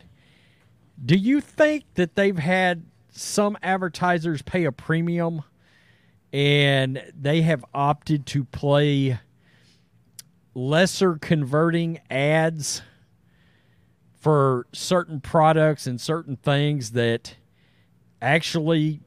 Do 1.05 1.15
you 1.17 1.41
think 1.41 1.85
that 1.95 2.17
they've 2.17 2.39
had 2.39 2.85
some 3.11 3.57
advertisers 3.63 4.43
pay 4.43 4.65
a 4.65 4.73
premium 4.73 5.43
and 6.33 7.03
they 7.19 7.43
have 7.43 7.65
opted 7.73 8.27
to 8.27 8.45
play 8.45 9.19
lesser 10.55 11.17
converting 11.17 12.01
ads 12.11 12.83
for 14.21 14.67
certain 14.73 15.21
products 15.21 15.87
and 15.87 16.01
certain 16.01 16.37
things 16.37 16.91
that 16.93 17.37
actually 18.21 19.01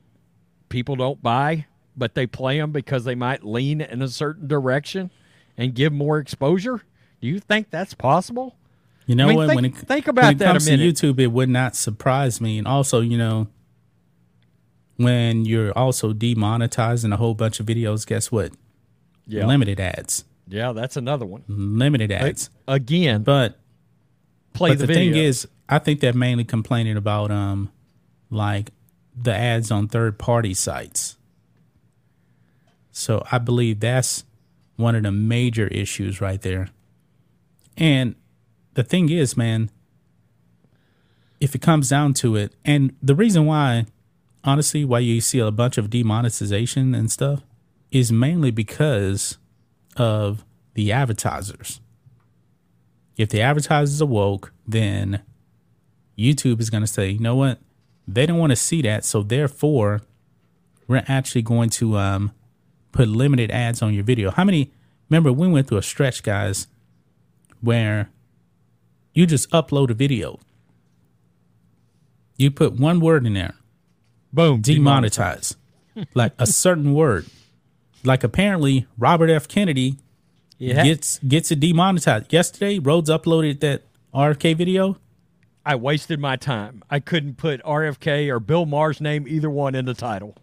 people 0.69 0.95
don't 0.95 1.21
buy, 1.21 1.65
but 1.97 2.15
they 2.15 2.25
play 2.25 2.57
them 2.57 2.71
because 2.71 3.03
they 3.03 3.15
might 3.15 3.43
lean 3.45 3.81
in 3.81 4.01
a 4.01 4.07
certain 4.07 4.47
direction 4.47 5.11
and 5.57 5.75
give 5.75 5.91
more 5.91 6.17
exposure? 6.17 6.81
Do 7.21 7.27
you 7.27 7.39
think 7.39 7.69
that's 7.69 7.93
possible? 7.93 8.55
You 9.05 9.15
know 9.15 9.25
I 9.25 9.27
mean, 9.27 9.37
what? 9.37 9.47
think- 9.49 9.55
when 9.55 9.65
it, 9.65 9.75
think 9.77 10.07
about 10.07 10.23
when 10.23 10.31
it 10.33 10.37
that 10.39 10.49
a 10.49 10.51
comes 10.53 10.69
minute. 10.69 10.95
to 10.97 11.13
YouTube, 11.13 11.19
it 11.19 11.27
would 11.27 11.49
not 11.49 11.75
surprise 11.75 12.39
me. 12.39 12.57
And 12.57 12.67
also, 12.67 13.01
you 13.01 13.17
know, 13.17 13.47
when 15.03 15.45
you're 15.45 15.71
also 15.77 16.13
demonetizing 16.13 17.13
a 17.13 17.17
whole 17.17 17.33
bunch 17.33 17.59
of 17.59 17.65
videos, 17.65 18.05
guess 18.05 18.31
what? 18.31 18.51
Yeah. 19.27 19.45
Limited 19.45 19.79
ads. 19.79 20.25
Yeah, 20.47 20.73
that's 20.73 20.97
another 20.97 21.25
one. 21.25 21.43
Limited 21.47 22.11
ads. 22.11 22.49
Again, 22.67 23.23
But 23.23 23.59
play 24.53 24.71
but 24.71 24.79
the, 24.79 24.87
the, 24.87 24.93
thing 24.93 25.15
is, 25.15 25.47
I 25.69 25.79
think 25.79 25.99
they're 26.01 26.13
mainly 26.13 26.43
complaining 26.43 26.97
about 26.97 27.31
um 27.31 27.71
like 28.29 28.71
the 29.15 29.33
ads 29.33 29.71
on 29.71 29.87
third 29.87 30.17
party 30.17 30.53
sites. 30.53 31.17
So 32.91 33.23
I 33.31 33.37
believe 33.37 33.79
that's 33.79 34.25
one 34.75 34.95
of 34.95 35.03
the 35.03 35.11
major 35.11 35.67
issues 35.67 36.19
right 36.19 36.41
there. 36.41 36.69
And 37.77 38.15
the 38.73 38.83
thing 38.83 39.09
is, 39.09 39.37
man, 39.37 39.69
if 41.39 41.55
it 41.55 41.61
comes 41.61 41.89
down 41.89 42.13
to 42.15 42.35
it, 42.35 42.53
and 42.65 42.95
the 43.01 43.15
reason 43.15 43.45
why, 43.45 43.85
honestly, 44.43 44.85
why 44.85 44.99
you 44.99 45.21
see 45.21 45.39
a 45.39 45.51
bunch 45.51 45.77
of 45.77 45.89
demonetization 45.89 46.95
and 46.95 47.11
stuff 47.11 47.41
is 47.91 48.11
mainly 48.11 48.51
because 48.51 49.37
of 49.97 50.45
the 50.73 50.91
advertisers. 50.91 51.81
If 53.17 53.29
the 53.29 53.41
advertisers 53.41 54.01
are 54.01 54.05
woke, 54.05 54.53
then 54.65 55.21
YouTube 56.17 56.59
is 56.59 56.69
going 56.69 56.81
to 56.81 56.87
say, 56.87 57.09
you 57.09 57.19
know 57.19 57.35
what? 57.35 57.59
They 58.07 58.25
don't 58.25 58.37
want 58.37 58.51
to 58.51 58.55
see 58.55 58.81
that. 58.83 59.05
So 59.05 59.21
therefore, 59.21 60.01
we're 60.87 61.03
actually 61.07 61.41
going 61.41 61.69
to 61.71 61.97
um, 61.97 62.31
put 62.91 63.07
limited 63.07 63.51
ads 63.51 63.81
on 63.81 63.93
your 63.93 64.03
video. 64.03 64.31
How 64.31 64.43
many? 64.43 64.71
Remember, 65.09 65.31
we 65.31 65.47
went 65.47 65.67
through 65.67 65.77
a 65.77 65.83
stretch, 65.83 66.23
guys, 66.23 66.67
where 67.59 68.09
you 69.13 69.25
just 69.25 69.49
upload 69.51 69.89
a 69.89 69.93
video. 69.93 70.39
You 72.37 72.49
put 72.49 72.79
one 72.79 72.99
word 72.99 73.25
in 73.25 73.33
there, 73.33 73.53
boom, 74.33 74.61
demonetize, 74.61 75.55
like 76.13 76.33
a 76.39 76.45
certain 76.47 76.93
word. 76.93 77.25
Like 78.03 78.23
apparently 78.23 78.87
Robert 78.97 79.29
F. 79.29 79.47
Kennedy 79.47 79.97
Yeah. 80.57 80.83
gets 80.83 81.19
gets 81.19 81.51
it 81.51 81.59
demonetized. 81.59 82.31
Yesterday, 82.33 82.79
Rhodes 82.79 83.09
uploaded 83.09 83.59
that 83.59 83.83
RFK 84.13 84.55
video. 84.55 84.97
I 85.63 85.75
wasted 85.75 86.19
my 86.19 86.37
time. 86.37 86.81
I 86.89 86.99
couldn't 86.99 87.37
put 87.37 87.61
RFK 87.63 88.29
or 88.29 88.39
Bill 88.39 88.65
Maher's 88.65 88.99
name 88.99 89.27
either 89.27 89.49
one 89.49 89.75
in 89.75 89.85
the 89.85 89.93
title. 89.93 90.35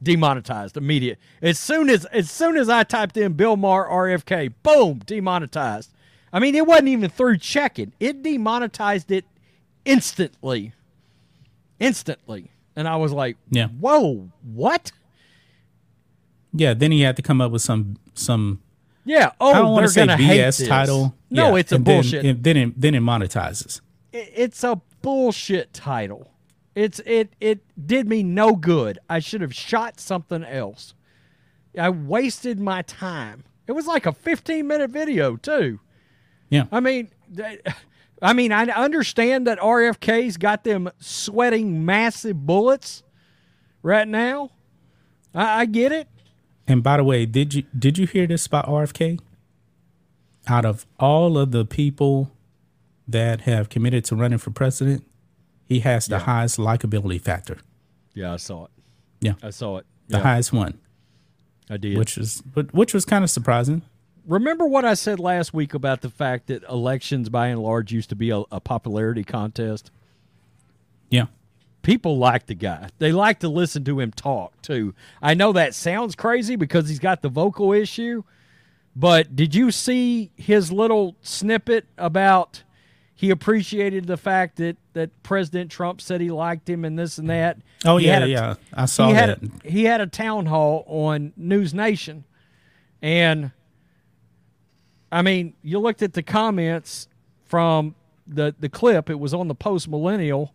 Demonetized 0.00 0.76
immediate. 0.76 1.18
As 1.40 1.58
soon 1.58 1.90
as 1.90 2.04
as 2.06 2.30
soon 2.30 2.56
as 2.56 2.68
I 2.68 2.84
typed 2.84 3.16
in 3.16 3.32
Bill 3.32 3.56
Maher 3.56 3.88
RFK, 3.88 4.52
boom, 4.62 5.00
demonetized. 5.04 5.90
I 6.32 6.38
mean, 6.38 6.54
it 6.54 6.66
wasn't 6.66 6.88
even 6.88 7.10
through 7.10 7.38
checking. 7.38 7.92
It 7.98 8.22
demonetized 8.22 9.10
it 9.10 9.24
instantly. 9.84 10.72
Instantly. 11.80 12.51
And 12.76 12.88
I 12.88 12.96
was 12.96 13.12
like, 13.12 13.36
Yeah. 13.50 13.68
"Whoa, 13.68 14.30
what?" 14.42 14.92
Yeah, 16.52 16.74
then 16.74 16.92
he 16.92 17.00
had 17.02 17.16
to 17.16 17.22
come 17.22 17.40
up 17.40 17.50
with 17.52 17.62
some 17.62 17.96
some 18.14 18.60
Yeah. 19.04 19.32
Oh, 19.40 19.50
I 19.50 19.58
don't 19.58 19.72
want 19.72 19.86
to 19.86 19.92
say 19.92 20.06
BS 20.06 20.58
this. 20.58 20.68
title. 20.68 21.14
No, 21.30 21.54
Yeah, 21.54 21.60
it's 21.60 21.72
a 21.72 21.76
and 21.76 21.84
then- 21.84 21.96
bullshit. 21.96 22.24
and 22.24 22.42
then 22.44 22.56
it, 22.56 22.80
then 22.80 22.94
it 22.94 23.00
monetizes. 23.02 23.80
it- 24.12 24.32
it's 24.34 24.62
a 24.62 24.80
bullshit 25.00 25.72
title. 25.72 26.30
It's 26.74 27.00
it 27.00 27.32
it 27.40 27.60
did 27.86 28.06
me 28.08 28.22
no 28.22 28.54
good. 28.56 28.98
I 29.08 29.18
should 29.18 29.40
have 29.40 29.54
shot 29.54 29.98
something 30.00 30.44
else. 30.44 30.94
I 31.78 31.88
wasted 31.90 32.60
my 32.60 32.82
time. 32.82 33.44
It 33.66 33.72
was 33.72 33.86
like 33.86 34.04
a 34.06 34.12
15 34.12 34.66
minute 34.66 34.90
video 34.90 35.36
too. 35.36 35.80
Yeah, 36.50 36.64
I 36.70 36.80
mean, 36.80 37.08
I 38.22 38.32
mean, 38.32 38.52
I 38.52 38.64
understand 38.66 39.46
that 39.48 39.58
RFK's 39.58 40.36
got 40.36 40.62
them 40.64 40.88
sweating 41.00 41.84
massive 41.84 42.46
bullets 42.46 43.02
right 43.82 44.06
now. 44.06 44.50
I, 45.34 45.62
I 45.62 45.64
get 45.66 45.90
it. 45.92 46.08
And 46.68 46.82
by 46.82 46.96
the 46.98 47.04
way, 47.04 47.26
did 47.26 47.52
you 47.54 47.64
did 47.76 47.98
you 47.98 48.06
hear 48.06 48.26
this 48.28 48.46
about 48.46 48.66
RFK? 48.66 49.18
Out 50.46 50.64
of 50.64 50.86
all 50.98 51.36
of 51.38 51.50
the 51.50 51.64
people 51.64 52.30
that 53.08 53.42
have 53.42 53.68
committed 53.68 54.04
to 54.06 54.16
running 54.16 54.38
for 54.38 54.50
president, 54.50 55.04
he 55.64 55.80
has 55.80 56.06
the 56.06 56.20
highest 56.20 56.58
likability 56.58 57.20
factor. 57.20 57.58
Yeah, 58.14 58.32
I 58.34 58.36
saw 58.36 58.64
it. 58.66 58.70
Yeah, 59.20 59.34
I 59.42 59.50
saw 59.50 59.78
it. 59.78 59.86
the 60.08 60.18
Yeah, 60.18 60.22
highest 60.22 60.52
one, 60.52 60.78
I 61.70 61.76
did. 61.76 61.96
which 61.98 62.16
is 62.18 62.40
but 62.42 62.72
which 62.72 62.94
was 62.94 63.04
kind 63.04 63.24
of 63.24 63.30
surprising. 63.30 63.82
Remember 64.26 64.64
what 64.66 64.84
I 64.84 64.94
said 64.94 65.18
last 65.18 65.52
week 65.52 65.74
about 65.74 66.00
the 66.00 66.10
fact 66.10 66.46
that 66.46 66.62
elections, 66.64 67.28
by 67.28 67.48
and 67.48 67.60
large, 67.60 67.92
used 67.92 68.08
to 68.10 68.16
be 68.16 68.30
a, 68.30 68.42
a 68.52 68.60
popularity 68.60 69.24
contest. 69.24 69.90
Yeah, 71.10 71.26
people 71.82 72.18
like 72.18 72.46
the 72.46 72.54
guy. 72.54 72.88
They 72.98 73.12
like 73.12 73.40
to 73.40 73.48
listen 73.48 73.84
to 73.84 73.98
him 74.00 74.12
talk 74.12 74.60
too. 74.62 74.94
I 75.20 75.34
know 75.34 75.52
that 75.52 75.74
sounds 75.74 76.14
crazy 76.14 76.56
because 76.56 76.88
he's 76.88 77.00
got 77.00 77.20
the 77.22 77.28
vocal 77.28 77.72
issue, 77.72 78.22
but 78.94 79.34
did 79.34 79.54
you 79.54 79.70
see 79.72 80.30
his 80.36 80.70
little 80.70 81.16
snippet 81.22 81.86
about 81.98 82.62
he 83.14 83.30
appreciated 83.30 84.06
the 84.06 84.16
fact 84.16 84.56
that 84.56 84.76
that 84.94 85.22
President 85.22 85.70
Trump 85.70 86.00
said 86.00 86.20
he 86.20 86.30
liked 86.30 86.68
him 86.70 86.84
and 86.84 86.98
this 86.98 87.18
and 87.18 87.28
that? 87.28 87.58
Oh 87.84 87.96
He 87.96 88.06
yeah, 88.06 88.24
a- 88.24 88.26
yeah. 88.26 88.54
I 88.72 88.86
saw 88.86 89.08
he 89.08 89.12
that. 89.14 89.28
had 89.40 89.50
a, 89.64 89.68
he 89.68 89.84
had 89.84 90.00
a 90.00 90.06
town 90.06 90.46
hall 90.46 90.84
on 90.86 91.32
News 91.36 91.74
Nation, 91.74 92.24
And 93.02 93.50
I 95.12 95.20
mean, 95.20 95.52
you 95.62 95.78
looked 95.78 96.02
at 96.02 96.14
the 96.14 96.22
comments 96.22 97.06
from 97.44 97.94
the 98.26 98.54
the 98.58 98.70
clip. 98.70 99.10
It 99.10 99.20
was 99.20 99.34
on 99.34 99.46
the 99.46 99.54
post 99.54 99.86
millennial, 99.86 100.54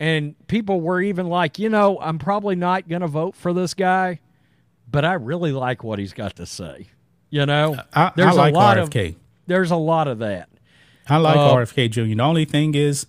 and 0.00 0.34
people 0.48 0.80
were 0.80 1.02
even 1.02 1.28
like, 1.28 1.58
you 1.58 1.68
know, 1.68 1.98
I'm 2.00 2.18
probably 2.18 2.56
not 2.56 2.88
going 2.88 3.02
to 3.02 3.08
vote 3.08 3.36
for 3.36 3.52
this 3.52 3.74
guy, 3.74 4.20
but 4.90 5.04
I 5.04 5.12
really 5.14 5.52
like 5.52 5.84
what 5.84 5.98
he's 5.98 6.14
got 6.14 6.36
to 6.36 6.46
say. 6.46 6.88
You 7.28 7.44
know, 7.44 7.76
I, 7.92 8.10
I 8.16 8.32
like 8.32 8.54
RFK. 8.54 9.10
Of, 9.10 9.16
there's 9.46 9.70
a 9.70 9.76
lot 9.76 10.08
of 10.08 10.20
that. 10.20 10.48
I 11.08 11.18
like 11.18 11.36
uh, 11.36 11.54
RFK 11.54 11.90
Jr. 11.90 12.02
The 12.04 12.20
only 12.20 12.46
thing 12.46 12.74
is, 12.74 13.06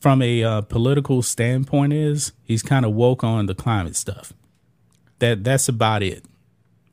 from 0.00 0.20
a 0.20 0.42
uh, 0.42 0.60
political 0.62 1.22
standpoint, 1.22 1.92
is 1.92 2.32
he's 2.42 2.62
kind 2.64 2.84
of 2.84 2.92
woke 2.92 3.22
on 3.22 3.46
the 3.46 3.54
climate 3.54 3.94
stuff. 3.94 4.32
That 5.20 5.44
that's 5.44 5.68
about 5.68 6.02
it, 6.02 6.24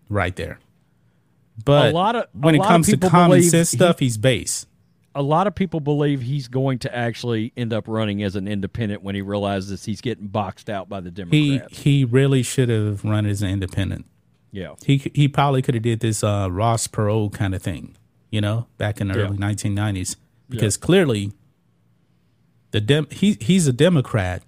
right 0.10 0.36
there. 0.36 0.60
But 1.62 1.89
a 1.89 1.91
lot 1.91 2.15
of, 2.15 2.28
when 2.34 2.56
it 2.56 2.63
comes 2.63 2.88
to 2.88 2.97
common 2.97 3.41
sense 3.43 3.71
he, 3.71 3.78
stuff, 3.78 4.00
he's 4.00 4.17
base. 4.17 4.65
A 5.13 5.21
lot 5.21 5.45
of 5.45 5.56
people 5.56 5.82
believe 5.82 6.21
he's 6.21 6.47
going 6.47 6.80
to 6.80 6.95
actually 6.95 7.52
end 7.58 7.74
up 7.74 7.88
running 7.88 8.24
as 8.24 8.36
an 8.36 8.47
independent 8.47 9.04
when 9.04 9.13
he 9.13 9.21
realizes 9.21 9.84
he's 9.84 10.00
getting 10.00 10.28
boxed 10.28 10.69
out 10.69 10.88
by 10.88 11.02
the 11.02 11.12
Democrats. 11.12 11.78
He 11.78 12.00
he 12.00 12.06
really 12.06 12.43
should 12.43 12.69
have 12.69 13.04
run 13.04 13.26
as 13.26 13.41
an 13.41 13.50
independent. 13.50 14.06
Yeah, 14.52 14.76
he 14.86 15.12
he 15.13 15.28
probably 15.28 15.62
could 15.62 15.76
have 15.76 15.84
did 15.84 16.00
this 16.00 16.24
uh, 16.24 16.47
Ross 16.50 16.88
Perot 16.88 17.34
kind 17.34 17.54
of 17.54 17.62
thing, 17.62 17.95
you 18.30 18.41
know, 18.41 18.67
back 18.78 19.02
in 19.02 19.10
the 19.10 19.17
yeah. 19.17 19.26
early 19.26 19.38
1990s, 19.38 20.15
because 20.50 20.78
yeah. 20.78 20.86
clearly 20.86 21.32
the 22.71 22.82
dem 22.82 23.08
he 23.12 23.38
he's 23.39 23.67
a 23.67 23.74
Democrat, 23.74 24.43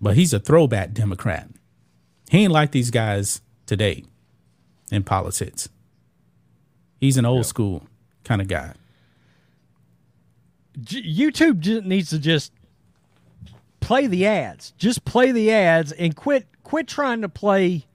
but 0.00 0.16
he's 0.16 0.32
a 0.32 0.38
throwback 0.40 0.92
Democrat. 0.92 1.48
He 2.30 2.44
ain't 2.44 2.52
like 2.52 2.70
these 2.70 2.90
guys 2.90 3.42
today 3.66 4.04
in 4.90 5.02
politics. 5.02 5.68
He's 7.02 7.16
an 7.16 7.26
old 7.26 7.38
yeah. 7.38 7.42
school 7.42 7.82
kind 8.22 8.40
of 8.40 8.46
guy. 8.46 8.74
YouTube 10.78 11.84
needs 11.84 12.10
to 12.10 12.18
just 12.20 12.52
play 13.80 14.06
the 14.06 14.24
ads. 14.24 14.72
Just 14.78 15.04
play 15.04 15.32
the 15.32 15.50
ads 15.50 15.90
and 15.90 16.14
quit 16.14 16.46
quit 16.62 16.86
trying 16.86 17.22
to 17.22 17.28
play 17.28 17.86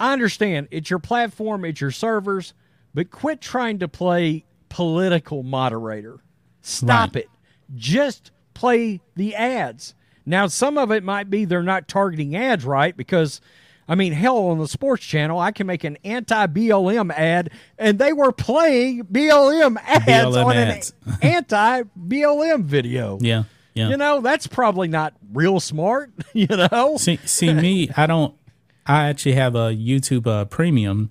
I 0.00 0.12
understand 0.12 0.66
it's 0.72 0.90
your 0.90 0.98
platform, 0.98 1.64
it's 1.64 1.80
your 1.80 1.92
servers, 1.92 2.54
but 2.92 3.12
quit 3.12 3.40
trying 3.40 3.78
to 3.78 3.86
play 3.86 4.46
political 4.68 5.44
moderator. 5.44 6.18
Stop 6.60 7.14
right. 7.14 7.22
it. 7.22 7.30
Just 7.76 8.32
play 8.52 9.00
the 9.14 9.36
ads. 9.36 9.94
Now 10.26 10.48
some 10.48 10.76
of 10.76 10.90
it 10.90 11.04
might 11.04 11.30
be 11.30 11.44
they're 11.44 11.62
not 11.62 11.86
targeting 11.86 12.34
ads 12.34 12.64
right 12.64 12.96
because 12.96 13.40
I 13.88 13.94
mean, 13.94 14.12
hell, 14.12 14.38
on 14.48 14.58
the 14.58 14.68
sports 14.68 15.04
channel, 15.04 15.38
I 15.38 15.50
can 15.50 15.66
make 15.66 15.84
an 15.84 15.98
anti 16.04 16.46
BLM 16.46 17.12
ad, 17.12 17.50
and 17.78 17.98
they 17.98 18.12
were 18.12 18.32
playing 18.32 19.04
BLM 19.04 19.76
ads 19.82 20.04
BLM 20.04 20.44
on 20.44 20.56
ads. 20.56 20.92
an 21.06 21.18
anti 21.22 21.82
BLM 21.98 22.64
video. 22.64 23.18
Yeah. 23.20 23.44
Yeah. 23.74 23.88
You 23.88 23.96
know, 23.96 24.20
that's 24.20 24.46
probably 24.46 24.88
not 24.88 25.14
real 25.32 25.58
smart, 25.58 26.12
you 26.34 26.46
know? 26.46 26.96
See, 26.98 27.18
see 27.24 27.54
me, 27.54 27.88
I 27.96 28.06
don't, 28.06 28.34
I 28.86 29.08
actually 29.08 29.32
have 29.32 29.54
a 29.54 29.70
YouTube 29.70 30.26
uh, 30.26 30.44
premium. 30.44 31.10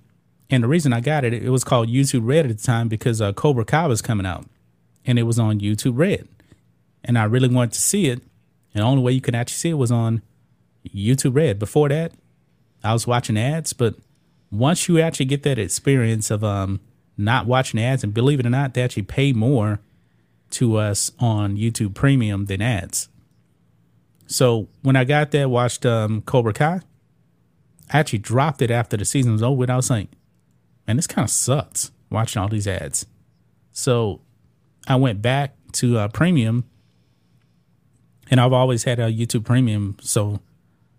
And 0.49 0.63
the 0.63 0.67
reason 0.67 0.93
I 0.93 0.99
got 0.99 1.23
it, 1.23 1.33
it 1.33 1.49
was 1.49 1.63
called 1.63 1.87
YouTube 1.87 2.21
Red 2.23 2.45
at 2.45 2.57
the 2.57 2.63
time 2.63 2.87
because 2.87 3.21
uh, 3.21 3.33
Cobra 3.33 3.65
Kai 3.65 3.87
was 3.87 4.01
coming 4.01 4.25
out 4.25 4.45
and 5.05 5.17
it 5.17 5.23
was 5.23 5.39
on 5.39 5.59
YouTube 5.59 5.97
Red. 5.97 6.27
And 7.03 7.17
I 7.17 7.23
really 7.23 7.47
wanted 7.47 7.73
to 7.73 7.81
see 7.81 8.07
it. 8.07 8.21
And 8.73 8.81
the 8.81 8.87
only 8.87 9.01
way 9.01 9.13
you 9.13 9.21
could 9.21 9.35
actually 9.35 9.55
see 9.55 9.69
it 9.69 9.75
was 9.75 9.91
on 9.91 10.21
YouTube 10.87 11.35
Red. 11.35 11.57
Before 11.57 11.89
that, 11.89 12.11
I 12.83 12.93
was 12.93 13.05
watching 13.05 13.37
ads, 13.37 13.73
but 13.73 13.95
once 14.51 14.87
you 14.87 14.99
actually 14.99 15.27
get 15.27 15.43
that 15.43 15.59
experience 15.59 16.31
of 16.31 16.43
um, 16.43 16.79
not 17.17 17.45
watching 17.45 17.79
ads, 17.79 18.03
and 18.03 18.13
believe 18.13 18.39
it 18.39 18.45
or 18.45 18.49
not, 18.49 18.73
they 18.73 18.81
actually 18.81 19.03
pay 19.03 19.33
more 19.33 19.79
to 20.51 20.77
us 20.77 21.11
on 21.19 21.55
YouTube 21.55 21.93
Premium 21.93 22.45
than 22.45 22.61
ads. 22.61 23.07
So 24.27 24.67
when 24.81 24.95
I 24.95 25.03
got 25.03 25.31
there, 25.31 25.47
watched 25.47 25.85
um, 25.85 26.21
Cobra 26.21 26.53
Kai, 26.53 26.81
I 27.91 27.99
actually 27.99 28.19
dropped 28.19 28.61
it 28.61 28.71
after 28.71 28.97
the 28.97 29.05
season 29.05 29.33
was 29.33 29.43
over. 29.43 29.63
And 29.63 29.71
I 29.71 29.75
was 29.75 29.89
like, 29.89 30.09
man, 30.87 30.95
this 30.95 31.07
kind 31.07 31.25
of 31.25 31.29
sucks 31.29 31.91
watching 32.09 32.41
all 32.41 32.47
these 32.47 32.67
ads. 32.67 33.05
So 33.71 34.21
I 34.87 34.95
went 34.95 35.21
back 35.21 35.55
to 35.73 35.97
uh, 35.97 36.07
Premium, 36.09 36.65
and 38.29 38.39
I've 38.39 38.53
always 38.53 38.83
had 38.83 38.99
a 38.99 39.11
YouTube 39.11 39.45
Premium, 39.45 39.97
so 40.01 40.39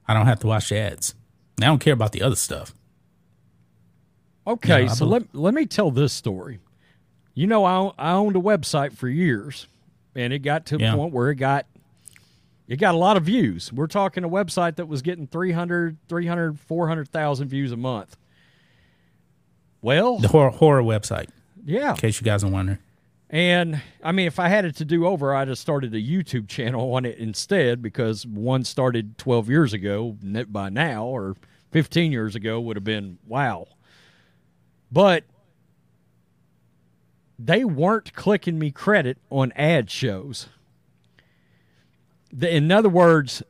I 0.06 0.14
don't 0.14 0.26
have 0.26 0.40
to 0.40 0.46
watch 0.46 0.70
ads. 0.72 1.14
I 1.60 1.66
don't 1.66 1.78
care 1.78 1.92
about 1.92 2.12
the 2.12 2.22
other 2.22 2.36
stuff. 2.36 2.74
Okay, 4.46 4.88
so 4.88 5.04
let 5.04 5.34
let 5.34 5.54
me 5.54 5.66
tell 5.66 5.90
this 5.90 6.12
story. 6.12 6.58
You 7.34 7.46
know, 7.46 7.64
I 7.64 7.92
I 7.98 8.12
owned 8.12 8.36
a 8.36 8.40
website 8.40 8.92
for 8.92 9.08
years, 9.08 9.66
and 10.14 10.32
it 10.32 10.40
got 10.40 10.66
to 10.66 10.78
yeah. 10.78 10.92
a 10.92 10.96
point 10.96 11.12
where 11.12 11.30
it 11.30 11.36
got 11.36 11.66
it 12.68 12.76
got 12.76 12.94
a 12.94 12.98
lot 12.98 13.16
of 13.16 13.24
views. 13.24 13.72
We're 13.72 13.86
talking 13.86 14.24
a 14.24 14.28
website 14.28 14.76
that 14.76 14.86
was 14.86 15.02
getting 15.02 15.26
300, 15.26 15.98
300, 16.08 16.58
400,000 16.58 17.48
views 17.48 17.72
a 17.72 17.76
month. 17.76 18.16
Well, 19.82 20.18
the 20.18 20.28
horror, 20.28 20.50
horror 20.50 20.82
website. 20.82 21.28
Yeah. 21.64 21.90
In 21.90 21.96
case 21.96 22.20
you 22.20 22.24
guys 22.24 22.42
are 22.44 22.50
wondering. 22.50 22.78
And 23.32 23.80
I 24.02 24.12
mean, 24.12 24.26
if 24.26 24.38
I 24.38 24.48
had 24.48 24.66
it 24.66 24.76
to 24.76 24.84
do 24.84 25.06
over, 25.06 25.34
I'd 25.34 25.48
have 25.48 25.56
started 25.56 25.94
a 25.94 26.00
YouTube 26.00 26.48
channel 26.48 26.94
on 26.94 27.06
it 27.06 27.16
instead 27.16 27.80
because 27.80 28.26
one 28.26 28.62
started 28.62 29.16
12 29.16 29.48
years 29.48 29.72
ago 29.72 30.18
by 30.48 30.68
now, 30.68 31.06
or 31.06 31.34
15 31.70 32.12
years 32.12 32.36
ago 32.36 32.60
would 32.60 32.76
have 32.76 32.84
been 32.84 33.18
wow. 33.26 33.68
But 34.92 35.24
they 37.38 37.64
weren't 37.64 38.12
clicking 38.12 38.58
me 38.58 38.70
credit 38.70 39.16
on 39.30 39.50
ad 39.56 39.90
shows. 39.90 40.48
in 42.38 42.70
other 42.70 42.90
words, 42.90 43.42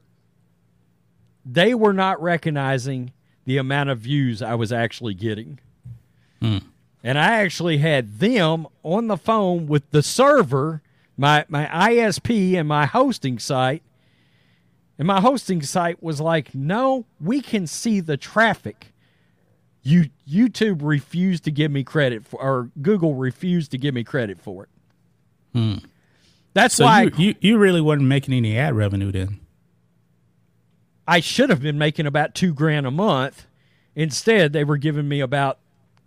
they 1.45 1.75
were 1.75 1.93
not 1.93 2.23
recognizing 2.23 3.13
the 3.47 3.59
amount 3.59 3.91
of 3.91 3.99
views 3.99 4.43
I 4.43 4.55
was 4.55 4.71
actually 4.71 5.15
getting. 5.15 5.59
Hmm 6.41 6.59
and 7.03 7.19
I 7.19 7.41
actually 7.41 7.79
had 7.79 8.19
them 8.19 8.67
on 8.83 9.09
the 9.09 9.17
phone 9.17 9.67
with 9.67 9.91
the 9.91 10.03
server, 10.03 10.83
my 11.17 11.45
my 11.49 11.67
ISP 11.67 12.55
and 12.55 12.69
my 12.69 12.87
hosting 12.87 13.39
site. 13.39 13.83
And 14.99 15.07
my 15.07 15.21
hosting 15.21 15.63
site 15.63 16.03
was 16.03 16.21
like, 16.21 16.55
"No, 16.55 17.07
we 17.21 17.41
can 17.41 17.67
see 17.67 18.01
the 18.01 18.17
traffic." 18.17 18.93
You 19.83 20.11
YouTube 20.29 20.79
refused 20.83 21.43
to 21.45 21.51
give 21.51 21.73
me 21.73 21.83
credit 21.83 22.25
for, 22.25 22.41
or 22.41 22.71
Google 22.81 23.15
refused 23.15 23.73
to 23.73 23.79
give 23.79 23.95
me 23.95 24.05
credit 24.05 24.41
for 24.41 24.65
it. 24.65 24.69
Hmm. 25.53 25.85
That's 26.55 26.77
so 26.77 26.85
why 26.85 27.03
you, 27.03 27.11
you 27.17 27.35
you 27.41 27.59
really 27.59 27.81
wasn't 27.81 28.07
making 28.07 28.35
any 28.35 28.57
ad 28.57 28.75
revenue 28.77 29.11
then. 29.11 29.41
I 31.07 31.19
should 31.19 31.51
have 31.51 31.61
been 31.61 31.79
making 31.79 32.07
about 32.07 32.35
two 32.35 32.55
grand 32.55 32.87
a 32.87 32.91
month. 32.91 33.47
Instead, 33.97 34.53
they 34.53 34.63
were 34.63 34.77
giving 34.77 35.09
me 35.09 35.21
about 35.21 35.59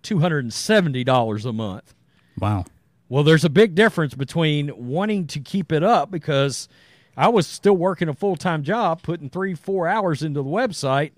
$270 0.05 1.45
a 1.45 1.53
month. 1.53 1.93
Wow. 2.39 2.65
Well, 3.09 3.23
there's 3.23 3.45
a 3.45 3.49
big 3.49 3.75
difference 3.75 4.13
between 4.13 4.71
wanting 4.75 5.27
to 5.27 5.39
keep 5.39 5.71
it 5.71 5.83
up 5.83 6.09
because 6.09 6.67
I 7.15 7.29
was 7.29 7.47
still 7.47 7.77
working 7.77 8.09
a 8.09 8.13
full 8.13 8.35
time 8.35 8.63
job, 8.63 9.01
putting 9.03 9.29
three, 9.29 9.53
four 9.53 9.87
hours 9.87 10.23
into 10.23 10.41
the 10.41 10.49
website. 10.49 11.11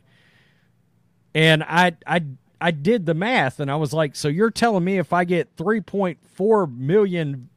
And 1.34 1.64
I, 1.64 1.96
I, 2.06 2.24
I 2.60 2.72
did 2.72 3.06
the 3.06 3.14
math 3.14 3.60
and 3.60 3.72
I 3.72 3.76
was 3.76 3.94
like, 3.94 4.16
so 4.16 4.28
you're 4.28 4.52
telling 4.52 4.84
me 4.84 4.98
if 4.98 5.14
I 5.14 5.24
get 5.24 5.56
3.4 5.56 6.78
million 6.78 7.50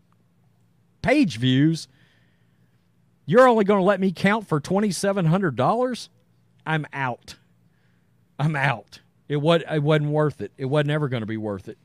page 1.03 1.39
views, 1.39 1.89
you're 3.27 3.49
only 3.49 3.65
going 3.65 3.81
to 3.81 3.85
let 3.85 4.01
me 4.01 4.13
count 4.13 4.47
for 4.47 4.61
$2,700? 4.61 6.09
I'm 6.67 6.87
out. 6.93 7.37
I'm 8.39 8.57
out. 8.57 9.01
It 9.31 9.37
was 9.37 9.63
it 9.71 9.81
wasn't 9.81 10.11
worth 10.11 10.41
it. 10.41 10.51
It 10.59 10.65
wasn't 10.65 10.91
ever 10.91 11.09
going 11.09 11.21
to 11.21 11.27
be 11.27 11.37
worth 11.37 11.69
it. 11.69 11.79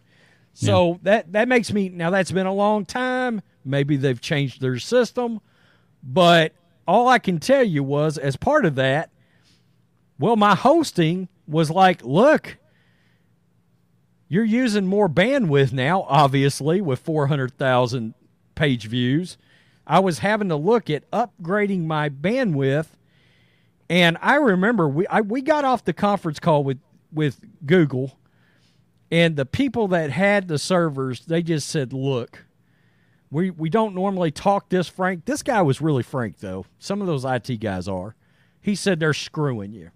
So 0.53 0.93
yeah. 0.93 0.97
that 1.03 1.31
that 1.33 1.47
makes 1.47 1.71
me 1.71 1.89
now 1.89 2.09
that's 2.09 2.31
been 2.31 2.47
a 2.47 2.53
long 2.53 2.85
time. 2.85 3.43
Maybe 3.63 3.97
they've 3.97 4.19
changed 4.19 4.61
their 4.61 4.79
system, 4.79 5.41
but 6.01 6.53
all 6.87 7.07
I 7.07 7.19
can 7.19 7.39
tell 7.39 7.63
you 7.63 7.83
was 7.83 8.17
as 8.17 8.35
part 8.35 8.65
of 8.65 8.73
that, 8.75 9.11
well, 10.17 10.35
my 10.35 10.55
hosting 10.55 11.29
was 11.47 11.69
like, 11.69 12.03
look, 12.03 12.57
you're 14.27 14.43
using 14.43 14.87
more 14.87 15.07
bandwidth 15.07 15.71
now, 15.71 16.01
obviously, 16.09 16.81
with 16.81 16.99
400,000 16.99 18.15
page 18.55 18.87
views. 18.87 19.37
I 19.85 19.99
was 19.99 20.19
having 20.19 20.49
to 20.49 20.55
look 20.55 20.89
at 20.89 21.09
upgrading 21.11 21.85
my 21.85 22.09
bandwidth. 22.09 22.87
And 23.87 24.17
I 24.19 24.35
remember 24.37 24.89
we 24.89 25.05
I, 25.05 25.21
we 25.21 25.43
got 25.43 25.63
off 25.63 25.85
the 25.85 25.93
conference 25.93 26.39
call 26.39 26.63
with 26.63 26.79
with 27.15 27.39
Google, 27.65 28.19
and 29.11 29.35
the 29.35 29.45
people 29.45 29.87
that 29.89 30.11
had 30.11 30.47
the 30.47 30.59
servers, 30.59 31.25
they 31.25 31.41
just 31.41 31.69
said, 31.69 31.93
"Look, 31.93 32.45
we 33.31 33.49
we 33.49 33.69
don't 33.69 33.95
normally 33.95 34.31
talk 34.31 34.69
this 34.69 34.87
frank. 34.87 35.25
This 35.25 35.41
guy 35.43 35.61
was 35.61 35.81
really 35.81 36.03
frank, 36.03 36.39
though. 36.39 36.65
Some 36.79 37.01
of 37.01 37.07
those 37.07 37.25
IT 37.25 37.59
guys 37.59 37.87
are. 37.87 38.15
He 38.61 38.75
said 38.75 38.99
they're 38.99 39.13
screwing 39.13 39.73
you. 39.73 39.91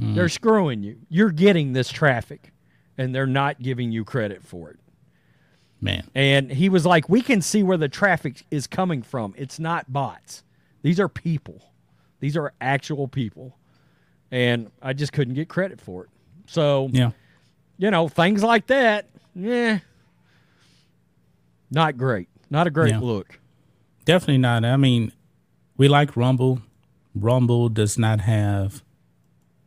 Mm. 0.00 0.14
They're 0.14 0.28
screwing 0.28 0.82
you. 0.82 0.98
You're 1.08 1.30
getting 1.30 1.72
this 1.72 1.90
traffic. 1.90 2.50
and 2.96 3.12
they're 3.12 3.26
not 3.26 3.60
giving 3.60 3.90
you 3.90 4.04
credit 4.04 4.40
for 4.44 4.70
it. 4.70 4.78
Man. 5.80 6.08
And 6.14 6.52
he 6.52 6.68
was 6.68 6.86
like, 6.86 7.08
"We 7.08 7.22
can 7.22 7.42
see 7.42 7.64
where 7.64 7.76
the 7.76 7.88
traffic 7.88 8.44
is 8.52 8.68
coming 8.68 9.02
from. 9.02 9.34
It's 9.36 9.58
not 9.58 9.92
bots. 9.92 10.44
These 10.82 11.00
are 11.00 11.08
people. 11.08 11.60
These 12.20 12.36
are 12.36 12.52
actual 12.60 13.08
people." 13.08 13.58
And 14.34 14.72
I 14.82 14.94
just 14.94 15.12
couldn't 15.12 15.34
get 15.34 15.48
credit 15.48 15.80
for 15.80 16.02
it. 16.04 16.10
So, 16.46 16.88
Yeah. 16.92 17.12
you 17.78 17.88
know, 17.92 18.08
things 18.08 18.42
like 18.42 18.66
that, 18.66 19.08
yeah, 19.32 19.78
not 21.70 21.96
great. 21.96 22.28
Not 22.50 22.66
a 22.66 22.70
great 22.70 22.90
Yeah. 22.94 22.98
look. 22.98 23.38
Definitely 24.04 24.38
not. 24.38 24.64
I 24.64 24.76
mean, 24.76 25.12
we 25.76 25.86
like 25.86 26.16
Rumble. 26.16 26.62
Rumble 27.14 27.68
does 27.68 27.96
not 27.96 28.22
have 28.22 28.82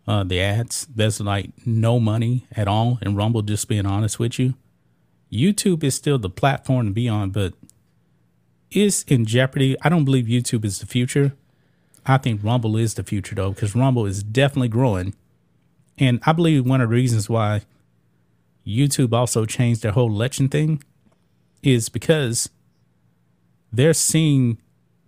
uh, 0.06 0.23
the 0.23 0.39
ads. 0.41 0.86
There's 0.93 1.19
like 1.21 1.49
no 1.65 1.97
money 1.99 2.45
at 2.51 2.67
all 2.67 2.99
in 3.01 3.15
Rumble, 3.15 3.41
just 3.41 3.67
being 3.67 3.86
honest 3.86 4.19
with 4.19 4.38
you. 4.38 4.53
YouTube 5.32 5.82
is 5.84 5.95
still 5.95 6.17
the 6.17 6.30
platform 6.30 6.88
to 6.88 6.91
be 6.93 7.08
on, 7.10 7.32
but 7.32 7.53
is 8.71 9.03
in 9.08 9.25
jeopardy. 9.25 9.75
I 9.82 9.89
don't 9.89 10.06
believe 10.06 10.25
YouTube 10.25 10.63
is 10.65 10.80
the 10.80 10.86
future. 10.86 11.34
I 12.08 12.17
think 12.17 12.43
Rumble 12.43 12.78
is 12.78 12.93
the 12.93 13.04
future 13.04 13.36
though, 13.36 13.52
because 13.52 13.76
Rumble 13.76 14.06
is 14.06 14.24
definitely 14.24 14.70
growing. 14.70 15.13
And 15.98 16.22
I 16.26 16.32
believe 16.32 16.65
one 16.65 16.80
of 16.80 16.89
the 16.89 16.96
reasons 16.96 17.30
why 17.30 17.62
YouTube 18.65 19.13
also 19.13 19.46
changed 19.46 19.82
their 19.82 19.91
whole 19.91 20.10
election 20.10 20.48
thing 20.48 20.84
is 21.63 21.89
because 21.89 22.50
they're 23.74 23.93
seeing 23.93 24.60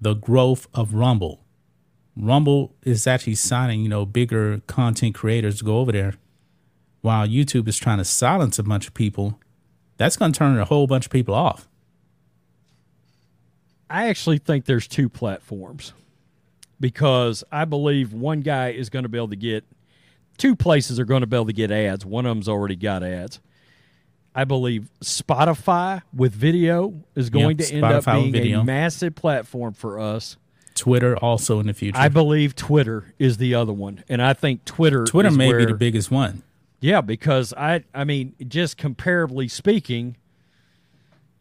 the 0.02 0.14
growth 0.14 0.68
of 0.74 0.94
Rumble. 0.94 1.46
Rumble 2.18 2.76
is 2.84 3.08
actually 3.08 3.36
signing, 3.36 3.82
you 3.82 3.90
know, 3.90 4.06
bigger 4.06 4.62
content 4.68 5.16
creators 5.16 5.60
to 5.60 5.64
go 5.64 5.80
over 5.80 5.92
there, 5.92 6.16
while 7.02 7.28
YouTube 7.28 7.68
is 7.68 7.78
trying 7.78 8.00
to 8.00 8.06
silence 8.06 8.60
a 8.60 8.64
bunch 8.64 8.88
of 8.88 8.94
people. 8.94 9.40
That's 9.98 10.18
going 10.18 10.34
to 10.34 10.38
turn 10.38 10.58
a 10.58 10.66
whole 10.66 10.88
bunch 10.88 11.06
of 11.06 11.12
people 11.12 11.34
off. 11.34 11.68
I 13.90 14.08
actually 14.08 14.38
think 14.38 14.66
there's 14.66 14.88
two 14.88 15.08
platforms 15.08 15.94
because 16.80 17.44
I 17.52 17.66
believe 17.66 18.14
one 18.14 18.42
guy 18.42 18.70
is 18.70 18.90
going 18.90 19.04
to 19.04 19.10
be 19.10 19.18
able 19.18 19.30
to 19.30 19.36
get 19.36 19.66
two 20.38 20.56
places 20.56 21.00
are 21.00 21.06
going 21.06 21.22
to 21.22 21.28
be 21.28 21.36
able 21.36 21.48
to 21.48 21.54
get 21.54 21.70
ads. 21.70 22.06
One 22.06 22.26
of 22.26 22.32
them's 22.32 22.48
already 22.48 22.76
got 22.76 23.04
ads. 23.04 23.40
I 24.34 24.46
believe 24.46 24.90
Spotify 25.04 26.02
with 26.14 26.34
video 26.34 27.04
is 27.16 27.30
going 27.30 27.60
Yeah, 27.60 27.66
to 27.66 27.76
end 27.76 27.84
up 27.86 28.04
Spotify 28.04 28.24
with 28.24 28.34
being 28.34 28.56
a 28.56 28.64
massive 28.64 29.16
platform 29.16 29.74
for 29.74 30.00
us. 30.00 30.38
Twitter 30.76 31.18
also 31.18 31.60
in 31.60 31.68
the 31.68 31.74
future. 31.74 31.98
I 32.00 32.08
believe 32.08 32.56
Twitter 32.56 33.14
is 33.20 33.38
the 33.38 33.54
other 33.54 33.74
one, 33.74 34.04
and 34.08 34.22
I 34.22 34.34
think 34.34 34.64
Twitter 34.64 35.04
Twitter 35.04 35.30
is 35.30 35.38
may 35.38 35.52
be 35.52 35.66
the 35.66 35.74
biggest 35.74 36.10
one. 36.10 36.44
Yeah, 36.80 37.02
because 37.02 37.54
I 37.54 37.84
I 37.94 38.06
mean, 38.06 38.34
just 38.48 38.78
comparably 38.78 39.52
speaking, 39.52 40.16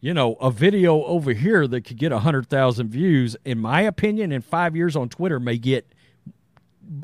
you 0.01 0.13
know, 0.13 0.33
a 0.35 0.49
video 0.51 1.03
over 1.03 1.33
here 1.33 1.67
that 1.67 1.81
could 1.81 1.97
get 1.97 2.11
100,000 2.11 2.89
views, 2.89 3.35
in 3.45 3.59
my 3.59 3.81
opinion, 3.81 4.31
in 4.31 4.41
5 4.41 4.75
years 4.75 4.95
on 4.95 5.09
Twitter 5.09 5.39
may 5.39 5.57
get 5.57 5.85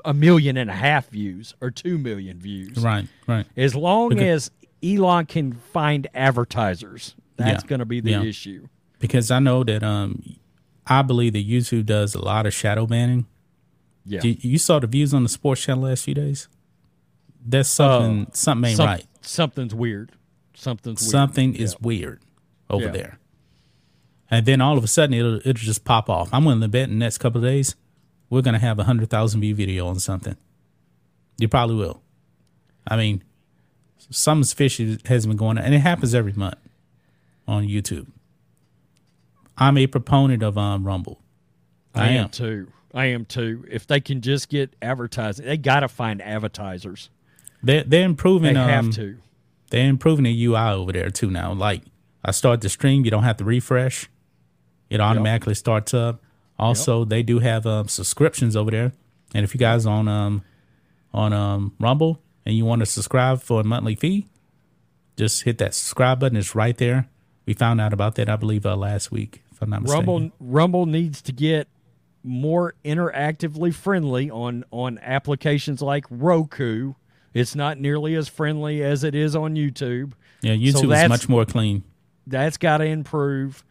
a 0.03 0.13
million 0.13 0.57
and 0.57 0.69
a 0.69 0.73
half 0.73 1.09
views 1.09 1.53
or 1.61 1.69
2 1.71 1.97
million 1.97 2.39
views. 2.39 2.77
Right, 2.77 3.07
right. 3.27 3.45
As 3.55 3.75
long 3.75 4.17
as 4.19 4.49
Elon 4.83 5.25
can 5.25 5.53
find 5.53 6.07
advertisers, 6.15 7.15
that's 7.37 7.63
Yeah, 7.63 7.67
going 7.67 7.79
to 7.79 7.85
be 7.85 7.99
the 7.99 8.11
yeah. 8.11 8.23
issue. 8.23 8.67
Because 8.99 9.29
I 9.29 9.39
know 9.39 9.63
that 9.63 9.83
um, 9.83 10.23
I 10.87 11.01
believe 11.01 11.33
that 11.33 11.47
YouTube 11.47 11.85
does 11.85 12.15
a 12.15 12.21
lot 12.23 12.45
of 12.45 12.53
shadow 12.53 12.87
banning. 12.87 13.27
Yeah. 14.05 14.21
You, 14.23 14.37
you 14.39 14.57
saw 14.57 14.79
the 14.79 14.87
views 14.87 15.13
on 15.13 15.23
the 15.23 15.29
sports 15.29 15.61
channel 15.61 15.83
last 15.83 16.03
few 16.05 16.13
days. 16.13 16.47
That's 17.45 17.69
something. 17.69 18.27
something 18.33 18.69
ain't 18.69 18.77
Some- 18.77 18.85
right. 18.87 19.05
Something's 19.21 19.73
weird. 19.75 20.11
Something's 20.55 21.01
weird. 21.01 21.11
Something 21.11 21.55
is 21.55 21.73
Yeah. 21.73 21.77
weird 21.81 22.21
over 22.69 22.85
Yeah. 22.85 22.91
there. 22.91 23.19
And 24.31 24.45
then 24.45 24.59
all 24.61 24.77
of 24.77 24.83
a 24.83 24.87
sudden 24.87 25.13
it'll 25.13 25.35
it'll 25.37 25.53
just 25.53 25.83
pop 25.85 26.09
off. 26.09 26.29
I'm 26.33 26.45
willing 26.45 26.61
to 26.61 26.67
bet 26.67 26.83
in 26.89 26.91
the 26.91 27.05
next 27.05 27.19
couple 27.19 27.39
of 27.39 27.43
days 27.49 27.75
we're 28.29 28.41
gonna 28.41 28.59
have 28.59 28.79
a 28.79 28.83
hundred 28.83 29.09
thousand 29.09 29.41
view 29.41 29.55
video 29.55 29.87
on 29.87 29.99
something. 29.99 30.35
You 31.37 31.47
probably 31.47 31.75
will. 31.75 32.01
I 32.87 32.97
mean, 32.97 33.23
something's 34.09 34.53
fishy 34.53 34.99
has 35.05 35.25
been 35.25 35.37
going 35.37 35.57
on, 35.57 35.63
and 35.63 35.73
it 35.73 35.79
happens 35.79 36.15
every 36.15 36.33
month 36.33 36.57
on 37.47 37.67
YouTube. 37.67 38.07
I'm 39.57 39.77
a 39.77 39.87
proponent 39.87 40.43
of 40.43 40.57
um, 40.57 40.85
Rumble. 40.85 41.21
I, 41.93 42.09
am 42.09 42.29
too. 42.29 42.67
I 42.93 43.05
am 43.07 43.25
too. 43.25 43.65
If 43.69 43.87
they 43.87 43.99
can 44.01 44.21
just 44.21 44.49
get 44.49 44.75
advertising, 44.81 45.45
they 45.45 45.57
got 45.57 45.79
to 45.79 45.87
find 45.87 46.21
advertisers. 46.21 47.09
They're 47.63 47.83
they're 47.83 48.05
improving. 48.05 48.53
They 48.53 48.59
have 48.59 48.85
um, 48.85 48.91
to. 48.91 49.17
They're 49.69 49.89
improving 49.89 50.25
the 50.25 50.45
UI 50.45 50.71
over 50.71 50.91
there 50.91 51.09
too 51.09 51.31
now. 51.31 51.53
Like 51.53 51.83
I 52.25 52.31
start 52.31 52.61
the 52.61 52.69
stream, 52.69 53.05
you 53.05 53.11
don't 53.11 53.23
have 53.23 53.37
to 53.37 53.43
refresh. 53.45 54.09
It 54.89 54.99
automatically 54.99 55.53
starts 55.53 55.93
up. 55.93 56.21
Also, 56.57 57.05
they 57.05 57.21
do 57.21 57.39
have 57.39 57.65
um, 57.65 57.87
subscriptions 57.87 58.55
over 58.55 58.71
there. 58.71 58.93
And 59.33 59.43
if 59.43 59.53
you 59.53 59.59
guys 59.59 59.85
on 59.85 60.07
um 60.07 60.43
on 61.13 61.33
um 61.33 61.73
Rumble 61.79 62.21
and 62.45 62.55
you 62.55 62.65
want 62.65 62.79
to 62.79 62.85
subscribe 62.85 63.41
for 63.41 63.61
a 63.61 63.63
monthly 63.63 63.95
fee, 63.95 64.27
just 65.17 65.43
hit 65.43 65.57
that 65.59 65.73
subscribe 65.73 66.19
button. 66.19 66.37
It's 66.37 66.55
right 66.55 66.77
there. 66.77 67.09
We 67.45 67.53
found 67.53 67.79
out 67.79 67.93
about 67.93 68.15
that, 68.15 68.29
I 68.29 68.37
believe, 68.37 68.65
uh, 68.65 68.75
last 68.75 69.11
week. 69.11 69.43
If 69.51 69.61
I'm 69.61 69.69
not 69.69 69.83
mistaken. 69.83 70.05
Rumble 70.07 70.31
Rumble 70.39 70.85
needs 70.85 71.21
to 71.23 71.31
get 71.31 71.67
more 72.23 72.73
interactively 72.83 73.73
friendly 73.73 74.31
on 74.31 74.63
on 74.71 74.97
applications 74.99 75.81
like 75.81 76.05
Roku. 76.09 76.93
It's 77.33 77.55
not 77.55 77.77
nearly 77.77 78.15
as 78.15 78.29
friendly 78.29 78.81
as 78.81 79.03
it 79.03 79.13
is 79.13 79.35
on 79.35 79.55
YouTube. 79.55 80.13
Yeah, 80.41 80.53
YouTube 80.53 80.95
is 80.95 81.09
much 81.09 81.27
more 81.27 81.45
clean. 81.45 81.83
That's 82.27 82.57
got 82.57 82.77
to 82.77 82.85
improve. 82.85 83.63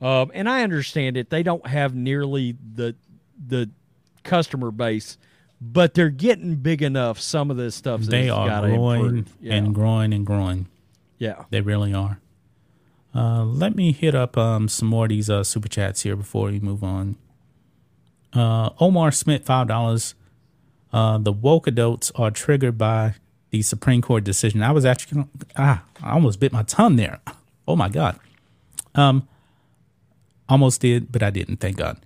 Um, 0.00 0.30
and 0.34 0.48
I 0.48 0.62
understand 0.62 1.16
it; 1.16 1.30
they 1.30 1.42
don't 1.42 1.66
have 1.66 1.94
nearly 1.94 2.56
the 2.74 2.94
the 3.44 3.70
customer 4.22 4.70
base, 4.70 5.18
but 5.60 5.94
they're 5.94 6.10
getting 6.10 6.56
big 6.56 6.82
enough. 6.82 7.18
Some 7.20 7.50
of 7.50 7.56
this 7.56 7.74
stuff 7.74 8.02
They 8.02 8.28
are 8.30 8.60
growing. 8.68 9.26
Yeah. 9.40 9.54
and 9.54 9.74
growing 9.74 10.12
and 10.12 10.24
growing. 10.26 10.66
yeah. 11.18 11.44
They 11.50 11.60
really 11.60 11.92
are. 11.92 12.20
Uh, 13.14 13.42
let 13.44 13.74
me 13.74 13.90
hit 13.90 14.14
up 14.14 14.36
um, 14.36 14.68
some 14.68 14.86
more 14.86 15.06
of 15.06 15.08
these 15.08 15.28
uh, 15.30 15.42
super 15.42 15.68
chats 15.68 16.02
here 16.02 16.14
before 16.14 16.46
we 16.50 16.60
move 16.60 16.84
on. 16.84 17.16
Uh, 18.32 18.70
Omar 18.78 19.10
Smith, 19.10 19.44
five 19.46 19.66
dollars. 19.66 20.14
Uh, 20.92 21.18
the 21.18 21.32
woke 21.32 21.66
adults 21.66 22.12
are 22.14 22.30
triggered 22.30 22.78
by 22.78 23.14
the 23.50 23.62
Supreme 23.62 24.02
Court 24.02 24.24
decision. 24.24 24.62
I 24.62 24.70
was 24.72 24.84
actually 24.84 25.24
ah, 25.56 25.82
I 26.02 26.12
almost 26.12 26.38
bit 26.38 26.52
my 26.52 26.62
tongue 26.62 26.96
there. 26.96 27.18
Oh 27.68 27.76
my 27.76 27.88
god. 27.90 28.18
Um, 28.94 29.28
almost 30.48 30.80
did, 30.80 31.12
but 31.12 31.22
I 31.22 31.30
didn't. 31.30 31.58
Thank 31.58 31.76
God. 31.76 31.98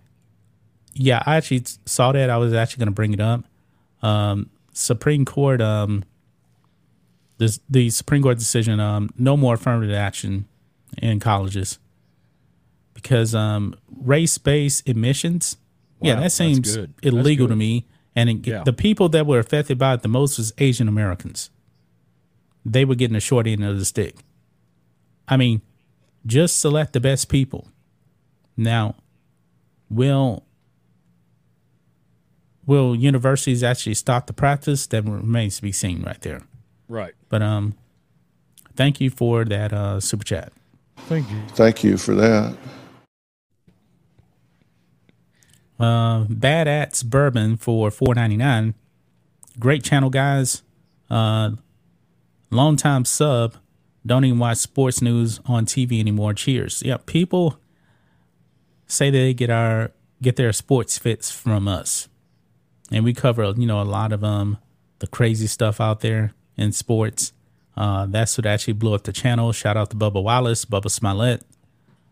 Yeah, 0.92 1.22
I 1.24 1.36
actually 1.36 1.64
saw 1.86 2.12
that. 2.12 2.28
I 2.28 2.36
was 2.36 2.52
actually 2.52 2.80
going 2.80 2.88
to 2.88 2.92
bring 2.94 3.14
it 3.14 3.20
up. 3.20 3.44
Um, 4.02 4.50
Supreme 4.72 5.24
Court. 5.24 5.60
Um, 5.62 6.04
this, 7.38 7.60
the 7.70 7.90
Supreme 7.90 8.22
Court 8.22 8.38
decision, 8.38 8.78
um, 8.80 9.08
no 9.16 9.36
more 9.36 9.54
affirmative 9.54 9.94
action 9.94 10.46
in 10.98 11.18
colleges 11.20 11.78
because 12.94 13.34
um, 13.34 13.74
race-based 14.02 14.88
admissions, 14.88 15.56
yeah, 16.00 16.16
that 16.16 16.32
seems 16.32 16.76
illegal 17.02 17.48
to 17.48 17.56
me. 17.56 17.86
And 18.14 18.28
it, 18.28 18.46
Yeah. 18.46 18.62
the 18.64 18.72
people 18.72 19.08
that 19.10 19.26
were 19.26 19.38
affected 19.38 19.78
by 19.78 19.94
it 19.94 20.02
the 20.02 20.08
most 20.08 20.38
was 20.38 20.52
Asian 20.58 20.86
Americans. 20.88 21.50
They 22.64 22.84
were 22.84 22.94
getting 22.94 23.14
the 23.14 23.20
short 23.20 23.46
end 23.46 23.64
of 23.64 23.78
the 23.78 23.84
stick. 23.84 24.16
I 25.28 25.36
mean, 25.36 25.62
just 26.26 26.60
select 26.60 26.92
the 26.92 27.00
best 27.00 27.28
people. 27.28 27.68
Now, 28.56 28.96
will 29.90 30.44
will 32.66 32.94
universities 32.94 33.62
actually 33.62 33.94
stop 33.94 34.26
the 34.26 34.32
practice? 34.32 34.86
That 34.86 35.04
remains 35.04 35.56
to 35.56 35.62
be 35.62 35.72
seen 35.72 36.02
right 36.02 36.20
there. 36.20 36.42
Right. 36.88 37.14
But 37.28 37.42
um, 37.42 37.74
thank 38.76 39.00
you 39.00 39.10
for 39.10 39.44
that 39.44 39.72
uh, 39.72 40.00
super 40.00 40.24
chat. 40.24 40.52
Thank 40.96 41.30
you. 41.30 41.42
Thank 41.48 41.82
you 41.82 41.96
for 41.96 42.14
that. 42.14 42.56
Uh, 45.80 46.26
Bad 46.28 46.68
Ats 46.68 47.02
Bourbon 47.02 47.56
for 47.56 47.90
four 47.90 48.14
ninety 48.14 48.36
nine. 48.36 48.74
Great 49.58 49.82
channel, 49.82 50.10
guys. 50.10 50.62
Uh, 51.10 51.52
long 52.50 52.76
time 52.76 53.04
sub. 53.04 53.56
Don't 54.04 54.24
even 54.24 54.38
watch 54.38 54.58
sports 54.58 55.00
news 55.00 55.40
on 55.46 55.64
TV 55.64 56.00
anymore. 56.00 56.34
Cheers. 56.34 56.82
Yeah, 56.84 56.96
people 57.06 57.58
say 58.86 59.10
they 59.10 59.32
get 59.32 59.50
our 59.50 59.92
get 60.20 60.36
their 60.36 60.52
sports 60.52 60.98
fits 60.98 61.30
from 61.30 61.68
us, 61.68 62.08
and 62.90 63.04
we 63.04 63.14
cover 63.14 63.52
you 63.56 63.66
know 63.66 63.80
a 63.80 63.84
lot 63.84 64.12
of 64.12 64.24
um 64.24 64.58
the 64.98 65.06
crazy 65.06 65.46
stuff 65.46 65.80
out 65.80 66.00
there 66.00 66.34
in 66.56 66.72
sports. 66.72 67.32
Uh, 67.76 68.06
that's 68.06 68.36
what 68.36 68.46
actually 68.46 68.74
blew 68.74 68.94
up 68.94 69.04
the 69.04 69.12
channel. 69.12 69.52
Shout 69.52 69.76
out 69.76 69.90
to 69.90 69.96
Bubba 69.96 70.22
Wallace, 70.22 70.64
Bubba 70.64 70.90
Smollett. 70.90 71.42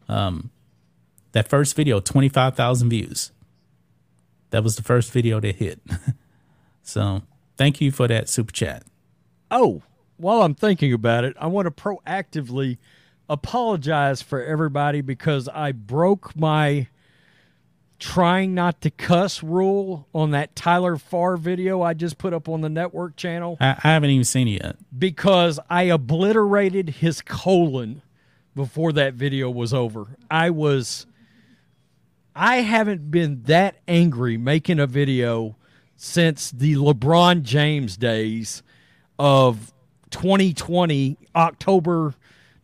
Um, 0.08 0.50
that 1.32 1.48
first 1.48 1.76
video, 1.76 2.00
twenty 2.00 2.28
five 2.28 2.54
thousand 2.54 2.90
views. 2.90 3.32
That 4.50 4.64
was 4.64 4.76
the 4.76 4.82
first 4.82 5.12
video 5.12 5.38
that 5.40 5.56
hit. 5.56 5.80
so 6.82 7.22
thank 7.56 7.80
you 7.80 7.90
for 7.92 8.08
that 8.08 8.28
super 8.28 8.52
chat. 8.52 8.84
Oh, 9.50 9.82
while 10.20 10.42
I'm 10.42 10.54
thinking 10.54 10.92
about 10.92 11.24
it, 11.24 11.36
I 11.40 11.46
want 11.46 11.66
to 11.66 11.70
proactively 11.70 12.78
apologize 13.28 14.20
for 14.22 14.42
everybody 14.42 15.00
because 15.00 15.48
I 15.48 15.72
broke 15.72 16.36
my 16.36 16.88
trying 17.98 18.54
not 18.54 18.80
to 18.80 18.90
cuss 18.90 19.42
rule 19.42 20.08
on 20.14 20.30
that 20.30 20.56
Tyler 20.56 20.96
Farr 20.96 21.36
video 21.36 21.82
I 21.82 21.92
just 21.92 22.16
put 22.16 22.32
up 22.32 22.48
on 22.48 22.62
the 22.62 22.70
network 22.70 23.14
channel 23.14 23.58
I, 23.60 23.76
I 23.84 23.88
haven't 23.92 24.08
even 24.08 24.24
seen 24.24 24.48
it 24.48 24.62
yet. 24.62 24.76
because 24.98 25.60
I 25.68 25.82
obliterated 25.84 26.88
his 26.88 27.20
colon 27.20 28.00
before 28.54 28.92
that 28.94 29.14
video 29.14 29.50
was 29.50 29.74
over. 29.74 30.16
I 30.30 30.48
was 30.50 31.06
I 32.34 32.56
haven't 32.56 33.10
been 33.10 33.42
that 33.44 33.76
angry 33.86 34.38
making 34.38 34.80
a 34.80 34.86
video 34.86 35.56
since 35.94 36.50
the 36.50 36.76
LeBron 36.76 37.42
James 37.42 37.98
days 37.98 38.62
of 39.18 39.72
2020, 40.10 41.16
October, 41.34 42.14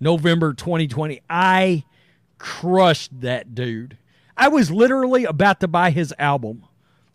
November 0.01 0.53
2020. 0.55 1.21
I 1.31 1.85
crushed 2.39 3.21
that 3.21 3.55
dude. 3.55 3.97
I 4.37 4.49
was 4.49 4.71
literally 4.71 5.25
about 5.25 5.61
to 5.61 5.69
buy 5.69 5.91
his 5.91 6.13
album. 6.19 6.65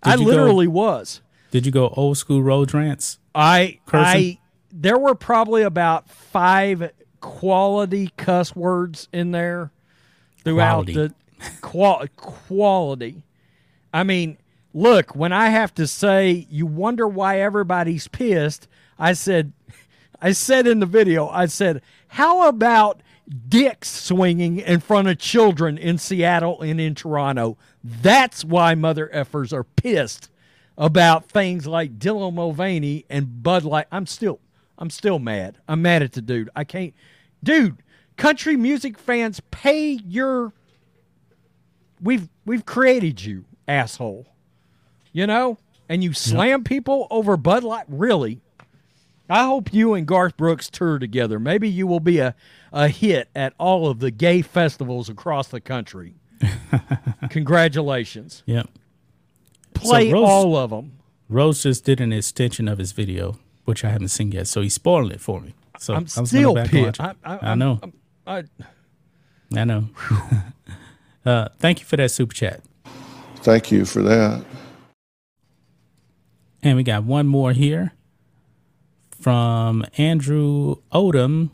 I 0.04 0.16
Did 0.16 0.24
go- 0.26 0.32
literally 0.32 0.68
was. 0.68 1.22
Did 1.52 1.66
you 1.66 1.72
go 1.72 1.90
old 1.90 2.18
school 2.18 2.42
road 2.42 2.74
rants? 2.74 3.20
I 3.36 3.80
Cursing? 3.86 4.06
I 4.08 4.38
there 4.72 4.98
were 4.98 5.16
probably 5.16 5.64
about 5.64 6.10
five 6.10 6.92
quality 7.20 8.10
cuss 8.18 8.56
words 8.56 9.10
in 9.12 9.32
there 9.32 9.72
throughout 10.44 10.86
Quality. 10.88 10.94
the 10.94 11.14
qual- 11.62 12.06
quality. 12.16 13.24
I 13.94 14.04
mean, 14.04 14.38
look, 14.74 15.14
when 15.16 15.34
I 15.34 15.50
have 15.50 15.74
to 15.76 15.86
say 15.88 16.48
you 16.50 16.66
wonder 16.66 17.06
why 17.08 17.42
everybody's 17.42 18.08
pissed, 18.08 18.68
I 18.98 19.14
said 19.14 19.52
I 20.22 20.34
said 20.34 20.68
in 20.68 20.80
the 20.80 20.86
video, 20.86 21.28
I 21.28 21.48
said, 21.48 21.82
"How 22.10 22.48
about 22.48 23.02
dicks 23.48 23.90
swinging 23.90 24.60
in 24.60 24.80
front 24.80 25.08
of 25.08 25.18
children 25.18 25.78
in 25.78 25.98
Seattle 25.98 26.62
and 26.62 26.80
in 26.80 26.96
Toronto? 26.96 27.58
That's 27.84 28.44
why 28.44 28.76
mother 28.76 29.10
effers 29.14 29.54
are 29.54 29.64
pissed 29.64 30.30
about 30.78 31.26
things 31.26 31.68
like 31.68 32.00
Dylan 32.00 32.34
Mulvaney 32.34 33.06
and 33.10 33.44
Bud 33.44 33.64
Light. 33.64 33.88
I'm 33.92 34.06
still, 34.06 34.40
I'm 34.78 34.90
still 34.90 35.20
mad. 35.20 35.58
I'm 35.68 35.82
mad 35.82 36.02
at 36.02 36.14
the 36.14 36.22
dude. 36.22 36.50
I 36.56 36.64
can't, 36.64 36.94
dude. 37.44 37.78
Country 38.18 38.56
music 38.56 39.00
fans, 39.00 39.42
pay 39.52 39.94
your. 40.06 40.54
We've 42.02 42.30
we've 42.46 42.66
created 42.66 43.24
you, 43.24 43.46
asshole. 43.68 44.28
You 45.12 45.28
know, 45.28 45.58
and 45.90 46.04
you 46.04 46.14
slam 46.14 46.64
people 46.64 47.08
over 47.10 47.36
Bud 47.38 47.64
Light. 47.64 47.86
Really, 47.88 48.42
I 49.32 49.46
hope 49.46 49.74
you 49.74 49.94
and 49.94 50.06
Garth 50.06 50.36
Brooks 50.36 50.70
tour 50.70 51.00
together. 51.00 51.40
Maybe 51.40 51.70
you 51.70 51.88
will 51.88 52.02
be 52.02 52.20
a, 52.20 52.36
a 52.74 52.90
hit 52.90 53.30
at 53.34 53.54
all 53.58 53.88
of 53.88 54.00
the 54.00 54.12
gay 54.12 54.42
festivals 54.42 55.08
across 55.08 55.48
the 55.48 55.62
country. 55.62 56.16
Congratulations. 57.30 58.44
Yep. 58.46 58.68
Play 59.74 60.12
Rose- 60.12 60.28
all 60.28 60.58
of 60.58 60.72
them. 60.72 60.98
Rose 61.30 61.64
just 61.64 61.86
did 61.86 62.02
an 62.02 62.12
extension 62.12 62.68
of 62.68 62.78
his 62.78 62.92
video, 62.92 63.40
which 63.64 63.86
I 63.86 63.90
haven't 63.90 64.10
seen 64.10 64.34
yet, 64.34 64.50
so 64.50 64.60
he's 64.62 64.74
spoiling 64.74 65.12
it 65.12 65.22
for 65.22 65.40
me. 65.40 65.54
So 65.80 65.94
I'm 65.94 66.00
I 66.00 66.04
was 66.04 66.14
gonna 66.16 66.28
still 66.28 66.54
back 66.54 66.74
and 66.74 66.86
pissed. 66.88 67.00
watch 67.00 67.16
it. 67.16 67.18
I, 67.24 67.34
I, 67.36 67.52
I 67.52 67.56
know. 67.56 67.80
I'm- 67.82 67.94
I, 68.28 68.44
I 69.58 69.64
know. 69.64 69.86
uh, 71.26 71.48
thank 71.58 71.80
you 71.80 71.86
for 71.86 71.96
that 71.96 72.12
super 72.12 72.36
chat. 72.36 72.62
Thank 73.38 73.72
you 73.72 73.86
for 73.86 74.02
that. 74.02 74.44
And 76.62 76.76
we 76.76 76.84
got 76.84 77.06
one 77.06 77.28
more 77.28 77.54
here 77.54 77.94
from 79.22 79.86
Andrew 79.98 80.78
Odom 80.92 81.52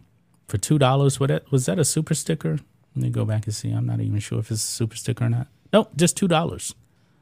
for 0.48 0.58
two 0.58 0.78
dollars. 0.78 1.20
What 1.20 1.28
that 1.28 1.52
was 1.52 1.66
that 1.66 1.78
a 1.80 1.86
super 1.86 2.14
sticker? 2.14 2.60
Let 2.96 3.04
me 3.04 3.10
go 3.10 3.26
back 3.26 3.46
and 3.46 3.54
see. 3.54 3.72
I'm 3.72 3.86
not 3.86 4.00
even 4.00 4.20
sure 4.20 4.40
if 4.40 4.50
it's 4.50 4.64
a 4.64 4.68
super 4.68 4.96
sticker 4.96 5.26
or 5.26 5.30
not. 5.30 5.48
Nope, 5.72 5.92
just 5.96 6.18
two 6.18 6.28
dollars. 6.28 6.74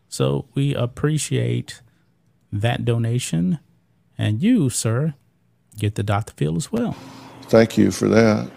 So 0.08 0.45
we 0.53 0.73
appreciate 0.73 1.81
that 2.51 2.86
donation, 2.86 3.60
and 4.17 4.41
you, 4.41 4.69
sir, 4.69 5.15
get 5.77 5.95
the 5.95 6.03
Dr. 6.03 6.34
Phil 6.38 6.55
as 6.55 6.71
well. 6.71 6.95
Thank 7.43 7.77
you 7.77 7.91
for 7.91 8.08
that. 8.08 8.49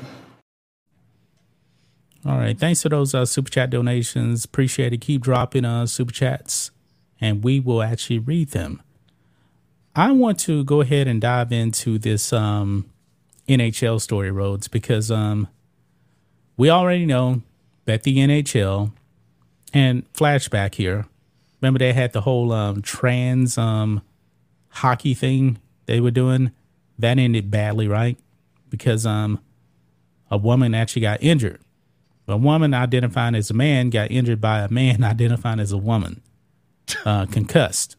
All 2.25 2.37
right, 2.37 2.59
thanks 2.59 2.83
for 2.83 2.91
those 2.91 3.15
uh, 3.15 3.25
super 3.25 3.51
chat 3.51 3.71
donations. 3.71 4.45
Appreciate 4.45 4.93
it. 4.93 5.01
Keep 5.01 5.23
dropping 5.23 5.65
uh, 5.65 5.87
super 5.87 6.13
chats, 6.13 6.71
and 7.21 7.43
we 7.43 7.59
will 7.59 7.83
actually 7.83 8.19
read 8.19 8.51
them. 8.51 8.83
I 9.99 10.13
want 10.13 10.39
to 10.41 10.63
go 10.63 10.81
ahead 10.81 11.09
and 11.09 11.21
dive 11.21 11.51
into 11.51 11.99
this 11.99 12.33
um, 12.33 12.89
NHL 13.49 14.01
story, 14.01 14.31
Rhodes, 14.31 14.69
because 14.69 15.11
um, 15.11 15.49
we 16.57 16.71
already 16.71 17.05
know 17.05 17.43
that 17.85 18.05
the 18.05 18.19
NHL 18.19 18.93
and 19.75 20.05
flashback 20.13 20.77
here. 20.77 21.07
Remember 21.61 21.81
they 21.81 21.95
had 21.95 22.13
the 22.13 22.21
whole 22.21 22.53
um, 22.53 22.81
trans 22.81 23.59
um, 23.59 24.03
hockey 24.69 25.15
thing 25.15 25.59
they 25.87 25.99
were 25.99 26.13
doing. 26.13 26.53
That 26.97 27.19
ended 27.19 27.51
badly, 27.51 27.89
right? 27.89 28.17
Because 28.71 29.05
um, 29.05 29.41
a 30.31 30.37
woman 30.39 30.77
actually 30.77 31.03
got 31.03 31.21
injured. 31.21 31.61
A 32.29 32.37
woman 32.37 32.73
identifying 32.73 33.35
as 33.35 33.51
a 33.51 33.55
man 33.55 33.91
got 33.91 34.13
injured 34.13 34.41
by 34.41 34.61
a 34.61 34.69
man 34.69 35.03
identifying 35.03 35.59
as 35.59 35.73
a 35.73 35.77
woman, 35.77 36.23
uh, 37.05 37.27
concussed. 37.27 37.97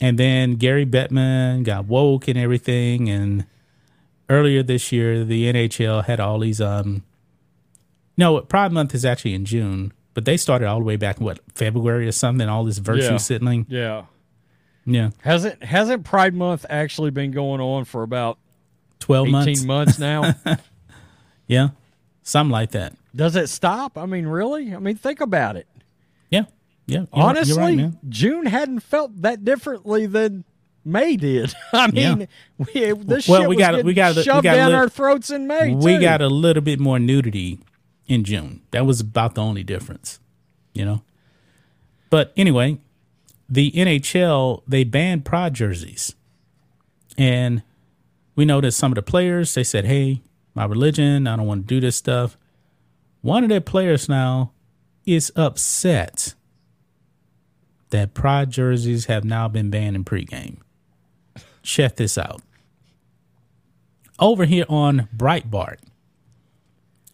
And 0.00 0.18
then 0.18 0.54
Gary 0.54 0.86
Bettman 0.86 1.62
got 1.64 1.84
woke 1.86 2.26
and 2.28 2.38
everything. 2.38 3.08
And 3.10 3.44
earlier 4.28 4.62
this 4.62 4.92
year, 4.92 5.24
the 5.24 5.52
NHL 5.52 6.04
had 6.04 6.20
all 6.20 6.38
these. 6.38 6.60
Um, 6.60 7.02
no, 8.16 8.40
Pride 8.40 8.72
Month 8.72 8.94
is 8.94 9.04
actually 9.04 9.34
in 9.34 9.44
June, 9.44 9.92
but 10.14 10.24
they 10.24 10.36
started 10.36 10.66
all 10.66 10.78
the 10.78 10.84
way 10.84 10.96
back 10.96 11.18
in 11.18 11.24
what 11.24 11.40
February 11.54 12.06
or 12.08 12.12
something. 12.12 12.48
All 12.48 12.64
this 12.64 12.78
virtue 12.78 13.02
Yeah. 13.04 13.16
signaling. 13.18 13.66
yeah. 13.68 14.04
Yeah, 14.86 15.10
Hasn't 15.20 15.62
hasn't 15.62 16.04
Pride 16.04 16.34
Month 16.34 16.64
actually 16.70 17.10
been 17.10 17.30
going 17.32 17.60
on 17.60 17.84
for 17.84 18.02
about 18.02 18.38
twelve 18.98 19.28
eighteen 19.28 19.66
months. 19.66 19.98
months 19.98 19.98
now? 20.46 20.58
Yeah, 21.46 21.68
something 22.22 22.50
like 22.50 22.70
that. 22.70 22.94
Does 23.14 23.36
it 23.36 23.48
stop? 23.48 23.98
I 23.98 24.06
mean, 24.06 24.26
really? 24.26 24.74
I 24.74 24.78
mean, 24.78 24.96
think 24.96 25.20
about 25.20 25.56
it. 25.56 25.68
Yeah, 26.30 26.44
yeah. 26.90 27.04
Honestly, 27.12 27.76
right. 27.76 27.92
June 28.08 28.46
hadn't 28.46 28.80
felt 28.80 29.22
that 29.22 29.44
differently 29.44 30.06
than 30.06 30.44
May 30.84 31.16
did. 31.16 31.52
I 31.72 31.90
mean, 31.90 32.26
we, 32.58 32.92
this 32.92 33.28
Well, 33.28 33.40
shit 33.42 33.48
we 33.48 33.56
was 33.56 33.58
got- 33.66 33.84
we 33.84 33.94
got- 33.94 34.16
we 34.16 34.22
shoved 34.22 34.44
got 34.44 34.54
down 34.56 34.72
our 34.72 34.88
throats 34.88 35.30
in 35.30 35.46
May. 35.46 35.74
we 35.74 35.94
too. 35.96 36.00
got 36.00 36.20
a 36.22 36.28
little 36.28 36.62
bit 36.62 36.80
more 36.80 36.98
nudity 36.98 37.60
in 38.06 38.24
June. 38.24 38.62
That 38.72 38.86
was 38.86 39.00
about 39.00 39.34
the 39.34 39.42
only 39.42 39.62
difference, 39.62 40.18
you 40.74 40.84
know. 40.84 41.02
But 42.10 42.32
anyway, 42.36 42.78
the 43.48 43.70
NHL 43.72 44.62
they 44.66 44.84
banned 44.84 45.24
pride 45.24 45.54
jerseys, 45.54 46.14
and 47.18 47.62
we 48.36 48.44
noticed 48.44 48.78
some 48.78 48.90
of 48.92 48.96
the 48.96 49.02
players 49.02 49.54
they 49.54 49.62
said, 49.64 49.84
"Hey, 49.84 50.22
my 50.54 50.64
religion, 50.64 51.26
I 51.26 51.36
don't 51.36 51.46
want 51.46 51.68
to 51.68 51.74
do 51.74 51.80
this 51.80 51.96
stuff." 51.96 52.36
One 53.22 53.42
of 53.44 53.48
their 53.50 53.60
players 53.60 54.08
now 54.08 54.52
is 55.04 55.30
upset 55.36 56.34
that 57.90 58.14
pride 58.14 58.50
jerseys 58.50 59.06
have 59.06 59.24
now 59.24 59.48
been 59.48 59.70
banned 59.70 59.96
in 59.96 60.04
pregame. 60.04 60.58
Check 61.62 61.96
this 61.96 62.16
out. 62.16 62.42
Over 64.18 64.44
here 64.44 64.66
on 64.68 65.08
Breitbart, 65.16 65.78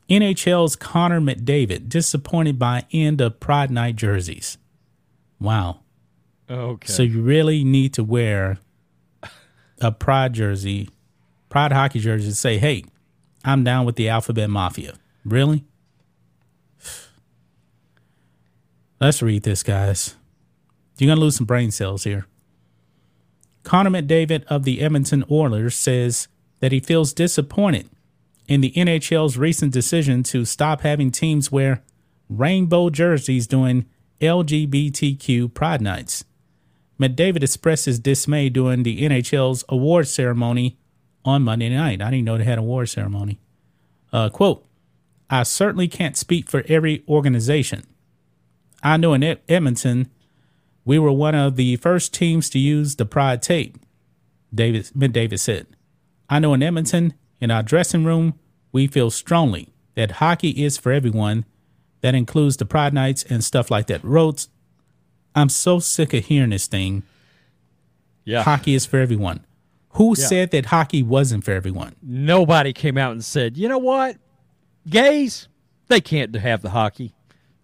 NHL's 0.08 0.76
Connor 0.76 1.20
McDavid 1.20 1.88
disappointed 1.88 2.58
by 2.58 2.84
end 2.92 3.20
of 3.20 3.40
Pride 3.40 3.70
Night 3.70 3.96
jerseys. 3.96 4.58
Wow. 5.40 5.80
okay. 6.48 6.92
So 6.92 7.02
you 7.02 7.22
really 7.22 7.64
need 7.64 7.92
to 7.94 8.04
wear 8.04 8.58
a 9.80 9.92
Pride 9.92 10.32
jersey, 10.32 10.90
Pride 11.48 11.72
hockey 11.72 12.00
jersey, 12.00 12.28
to 12.28 12.34
say, 12.34 12.58
hey, 12.58 12.84
I'm 13.44 13.64
down 13.64 13.84
with 13.84 13.96
the 13.96 14.08
Alphabet 14.08 14.50
Mafia. 14.50 14.94
Really? 15.24 15.64
Let's 19.00 19.22
read 19.22 19.42
this, 19.42 19.62
guys. 19.62 20.16
You're 20.98 21.08
going 21.08 21.18
to 21.18 21.24
lose 21.24 21.36
some 21.36 21.46
brain 21.46 21.70
cells 21.70 22.04
here. 22.04 22.26
Connor 23.62 23.90
McDavid 23.90 24.44
of 24.44 24.64
the 24.64 24.80
Edmonton 24.80 25.24
Oilers 25.30 25.74
says 25.74 26.28
that 26.60 26.72
he 26.72 26.80
feels 26.80 27.12
disappointed 27.12 27.90
in 28.48 28.60
the 28.60 28.72
NHL's 28.72 29.36
recent 29.36 29.72
decision 29.72 30.22
to 30.24 30.44
stop 30.44 30.82
having 30.82 31.10
teams 31.10 31.50
wear 31.50 31.82
rainbow 32.28 32.90
jerseys 32.90 33.46
during 33.46 33.86
LGBTQ 34.20 35.52
Pride 35.52 35.80
Nights. 35.80 36.24
McDavid 36.98 37.42
expressed 37.42 37.84
his 37.84 37.98
dismay 37.98 38.48
during 38.48 38.82
the 38.82 39.02
NHL's 39.02 39.64
award 39.68 40.08
ceremony 40.08 40.78
on 41.24 41.42
Monday 41.42 41.68
night. 41.68 42.00
I 42.00 42.10
didn't 42.10 42.24
know 42.24 42.38
they 42.38 42.44
had 42.44 42.54
an 42.54 42.60
award 42.60 42.88
ceremony. 42.88 43.38
Uh, 44.12 44.30
quote, 44.30 44.64
I 45.28 45.42
certainly 45.42 45.88
can't 45.88 46.16
speak 46.16 46.48
for 46.48 46.64
every 46.68 47.04
organization. 47.08 47.82
I 48.82 48.96
know 48.96 49.12
in 49.12 49.38
Edmonton, 49.48 50.08
we 50.86 50.98
were 50.98 51.12
one 51.12 51.34
of 51.34 51.56
the 51.56 51.76
first 51.76 52.14
teams 52.14 52.48
to 52.50 52.58
use 52.58 52.96
the 52.96 53.04
Pride 53.04 53.42
tape, 53.42 53.76
David, 54.54 54.90
McDavid 54.96 55.38
said. 55.40 55.66
I 56.30 56.38
know 56.38 56.54
in 56.54 56.62
Edmonton, 56.62 57.12
in 57.40 57.50
our 57.50 57.62
dressing 57.62 58.04
room, 58.04 58.38
we 58.72 58.86
feel 58.86 59.10
strongly 59.10 59.74
that 59.96 60.12
hockey 60.12 60.64
is 60.64 60.78
for 60.78 60.92
everyone. 60.92 61.44
That 62.02 62.14
includes 62.14 62.56
the 62.56 62.64
Pride 62.66 62.94
Nights 62.94 63.24
and 63.24 63.42
stuff 63.42 63.70
like 63.70 63.86
that. 63.88 64.04
Rhodes, 64.04 64.48
I'm 65.34 65.48
so 65.48 65.80
sick 65.80 66.14
of 66.14 66.26
hearing 66.26 66.50
this 66.50 66.66
thing. 66.68 67.02
Yeah. 68.24 68.42
Hockey 68.44 68.74
is 68.74 68.86
for 68.86 68.98
everyone. 68.98 69.44
Who 69.90 70.14
Yeah. 70.16 70.26
said 70.26 70.50
that 70.52 70.66
hockey 70.66 71.02
wasn't 71.02 71.42
for 71.44 71.50
everyone? 71.52 71.96
Nobody 72.02 72.72
came 72.72 72.96
out 72.96 73.12
and 73.12 73.24
said, 73.24 73.56
you 73.56 73.68
know 73.68 73.78
what? 73.78 74.18
Gays, 74.88 75.48
they 75.88 76.00
can't 76.00 76.32
have 76.36 76.62
the 76.62 76.70
hockey. 76.70 77.14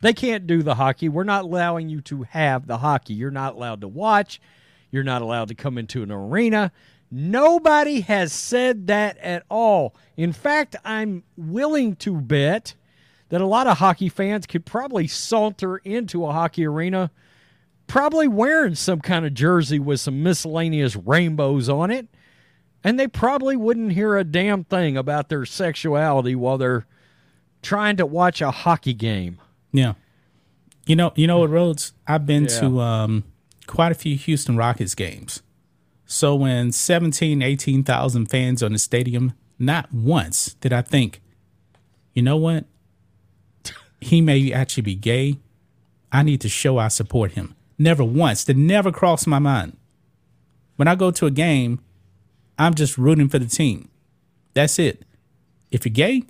They 0.03 0.13
can't 0.13 0.47
do 0.47 0.63
the 0.63 0.75
hockey. 0.75 1.09
We're 1.09 1.25
not 1.25 1.45
allowing 1.45 1.89
you 1.89 2.01
to 2.03 2.25
have 2.25 2.67
the 2.67 2.79
hockey. 2.79 3.15
You're 3.15 3.31
not 3.31 3.55
allowed 3.55 3.81
to 3.81 3.89
watch. 3.89 4.41
You're 4.91 5.05
not 5.05 5.23
allowed 5.23 5.49
to 5.49 5.55
come 5.55 5.79
into 5.79 6.03
an 6.03 6.13
arena. 6.13 6.73
Nobody 7.11 8.01
has 8.03 8.33
said 8.33 8.89
that 8.89 9.17
at 9.19 9.45
all. 9.49 9.95
In 10.17 10.33
fact, 10.33 10.77
I'm 10.85 11.23
willing 11.37 11.97
to 11.97 12.21
bet 12.21 12.75
that 13.31 13.41
a 13.41 13.47
lot 13.47 13.67
of 13.67 13.79
hockey 13.79 14.11
fans 14.11 14.47
could 14.47 14.67
probably 14.67 15.07
saunter 15.07 15.79
into 15.79 16.27
a 16.27 16.33
hockey 16.33 16.67
arena 16.67 17.11
probably 17.87 18.29
wearing 18.29 18.75
some 18.75 19.01
kind 19.01 19.25
of 19.25 19.35
jersey 19.35 19.79
with 19.79 20.01
some 20.01 20.23
miscellaneous 20.23 20.97
rainbows 20.97 21.69
on 21.69 21.91
it 21.91 22.09
and 22.85 22.99
they 22.99 23.07
probably 23.07 23.57
wouldn't 23.57 23.93
hear 23.93 24.17
a 24.17 24.25
damn 24.25 24.65
thing 24.65 24.97
about 24.97 25.29
their 25.29 25.45
sexuality 25.45 26.35
while 26.35 26.59
they're 26.59 26.87
trying 27.63 27.97
to 27.97 28.07
watch 28.07 28.41
a 28.41 28.51
hockey 28.51 28.95
game. 28.95 29.41
Yeah. 29.73 29.95
You 30.87 30.97
know, 30.97 31.13
you 31.15 31.27
know 31.27 31.39
what, 31.39 31.51
Rhodes? 31.51 31.93
I've 32.07 32.27
been 32.27 32.45
Yeah. 32.45 32.61
to 32.61 32.81
um, 32.81 33.25
quite 33.67 33.93
a 33.93 33.95
few 33.95 34.17
Houston 34.17 34.57
Rockets 34.57 34.95
games. 34.95 35.43
So 36.07 36.35
when 36.35 36.73
17, 36.73 37.41
18,000 37.41 38.27
fans 38.27 38.63
on 38.63 38.73
the 38.73 38.79
stadium, 38.79 39.33
not 39.59 39.93
once 39.93 40.55
did 40.55 40.73
I 40.73 40.83
think, 40.83 41.23
you 42.15 42.23
know 42.23 42.37
what? 42.37 42.65
He 44.01 44.21
may 44.21 44.53
actually 44.53 44.83
be 44.83 44.95
gay. 44.97 45.39
I 46.11 46.23
need 46.23 46.41
to 46.43 46.49
show 46.49 46.77
I 46.79 46.89
support 46.89 47.33
him. 47.33 47.55
Never 47.79 48.05
once. 48.05 48.45
That 48.45 48.57
never 48.57 48.93
crossed 48.93 49.27
my 49.27 49.39
mind. 49.39 49.77
When 50.77 50.89
I 50.89 50.95
go 50.97 51.11
to 51.13 51.27
a 51.27 51.31
game, 51.31 51.81
I'm 52.59 52.75
just 52.75 52.99
rooting 52.99 53.29
for 53.29 53.39
the 53.39 53.47
team. 53.47 53.89
That's 54.55 54.79
it. 54.79 55.05
If 55.71 55.87
you're 55.87 55.93
gay, 55.93 56.25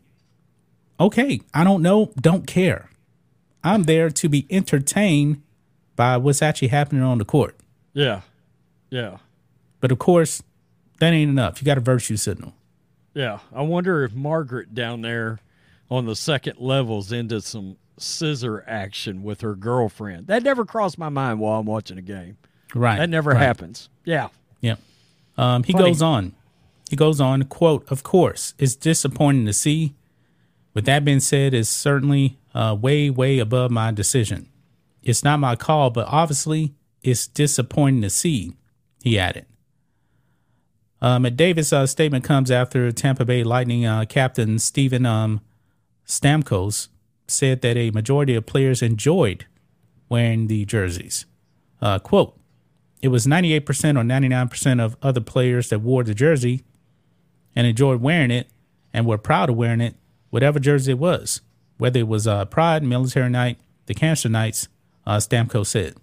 okay. 1.01 1.41
I 1.53 1.65
don't 1.65 1.83
know, 1.83 2.13
don't 2.21 2.47
care. 2.47 2.91
I'm 3.65 3.85
there 3.85 4.11
to 4.11 4.29
be 4.29 4.47
entertained 4.51 5.43
by 5.97 6.17
what's 6.17 6.43
actually 6.43 6.69
happening 6.69 7.03
on 7.03 7.19
the 7.19 7.25
court. 7.25 7.57
Yeah. 7.93 8.23
Yeah. 8.91 9.19
But 9.81 9.93
of 9.93 9.99
course, 9.99 10.43
that 11.01 11.13
ain't 11.13 11.31
enough. 11.31 11.61
You 11.61 11.67
got 11.67 11.79
a 11.79 11.83
virtue 11.83 12.17
signal. 12.17 12.55
Yeah. 13.15 13.41
I 13.55 13.63
wonder 13.63 14.05
if 14.05 14.15
Margaret 14.15 14.75
down 14.75 15.03
there 15.03 15.41
on 15.91 16.07
the 16.07 16.17
second 16.17 16.59
level's 16.59 17.13
into 17.13 17.41
some 17.41 17.77
scissor 17.99 18.65
action 18.67 19.23
with 19.23 19.43
her 19.43 19.55
girlfriend. 19.55 20.27
That 20.29 20.43
never 20.43 20.65
crossed 20.65 20.99
my 20.99 21.09
mind 21.09 21.41
while 21.41 21.61
I'm 21.61 21.67
watching 21.67 21.99
a 21.99 22.03
game. 22.03 22.39
Right. 22.75 22.99
That 22.99 23.11
never 23.11 23.31
right. 23.31 23.41
happens. 23.43 23.89
Yeah. 24.05 24.29
Yeah. 24.61 24.77
Um, 25.37 25.65
he 25.65 25.73
Funny. 25.73 25.85
goes 25.85 26.03
on. 26.03 26.35
He 26.89 26.97
goes 26.97 27.21
on, 27.21 27.45
quote, 27.45 27.91
of 27.91 28.03
course, 28.03 28.55
it's 28.59 28.77
disappointing 28.77 29.47
to 29.47 29.53
see. 29.53 29.95
With 30.75 30.85
that 30.87 31.05
being 31.05 31.21
said, 31.21 31.55
it's 31.55 31.69
certainly 31.71 32.39
uh, 32.55 32.77
way, 32.81 33.11
way 33.11 33.39
above 33.39 33.71
my 33.71 33.91
decision. 33.91 34.49
It's 35.03 35.25
not 35.25 35.41
my 35.41 35.57
call, 35.57 35.91
but 35.91 36.07
obviously 36.09 36.75
it's 37.03 37.27
disappointing 37.27 38.03
to 38.03 38.11
see, 38.11 38.53
he 39.03 39.19
added. 39.19 39.47
Um, 41.01 41.25
McDavid's 41.25 41.73
uh, 41.73 41.87
statement 41.87 42.25
comes 42.25 42.51
after 42.51 42.93
Tampa 42.93 43.25
Bay 43.25 43.43
Lightning 43.43 43.85
uh, 43.85 44.05
captain 44.09 44.61
Steven 44.61 45.05
um, 45.05 45.41
Stamkos 46.07 46.89
said 47.27 47.61
that 47.63 47.77
a 47.77 47.91
majority 47.91 48.37
of 48.37 48.47
players 48.47 48.83
enjoyed 48.83 49.47
wearing 50.09 50.47
the 50.47 50.65
jerseys. 50.65 51.27
Uh, 51.81 51.99
quote, 51.99 52.39
it 53.01 53.09
was 53.09 53.27
98% 53.27 53.63
or 53.99 54.05
99% 54.05 54.81
of 54.81 54.97
other 55.03 55.21
players 55.21 55.71
that 55.71 55.81
wore 55.81 56.05
the 56.05 56.15
jersey 56.15 56.63
and 57.57 57.67
enjoyed 57.67 58.01
wearing 58.01 58.31
it 58.31 58.49
and 58.93 59.07
were 59.07 59.19
proud 59.19 59.51
of 59.51 59.57
wearing 59.57 59.81
it, 59.81 59.97
whatever 60.31 60.61
jersey 60.61 60.93
it 60.93 60.99
was, 60.99 61.41
whether 61.83 61.99
it 61.99 62.07
was 62.07 62.29
uh, 62.29 62.45
Pride, 62.45 62.85
Military 62.85 63.29
Night, 63.29 63.59
the 63.87 63.95
Cancer 63.95 64.29
Nights, 64.29 64.69
uh, 65.05 65.17
Stamkos 65.17 65.67
said. 65.67 65.97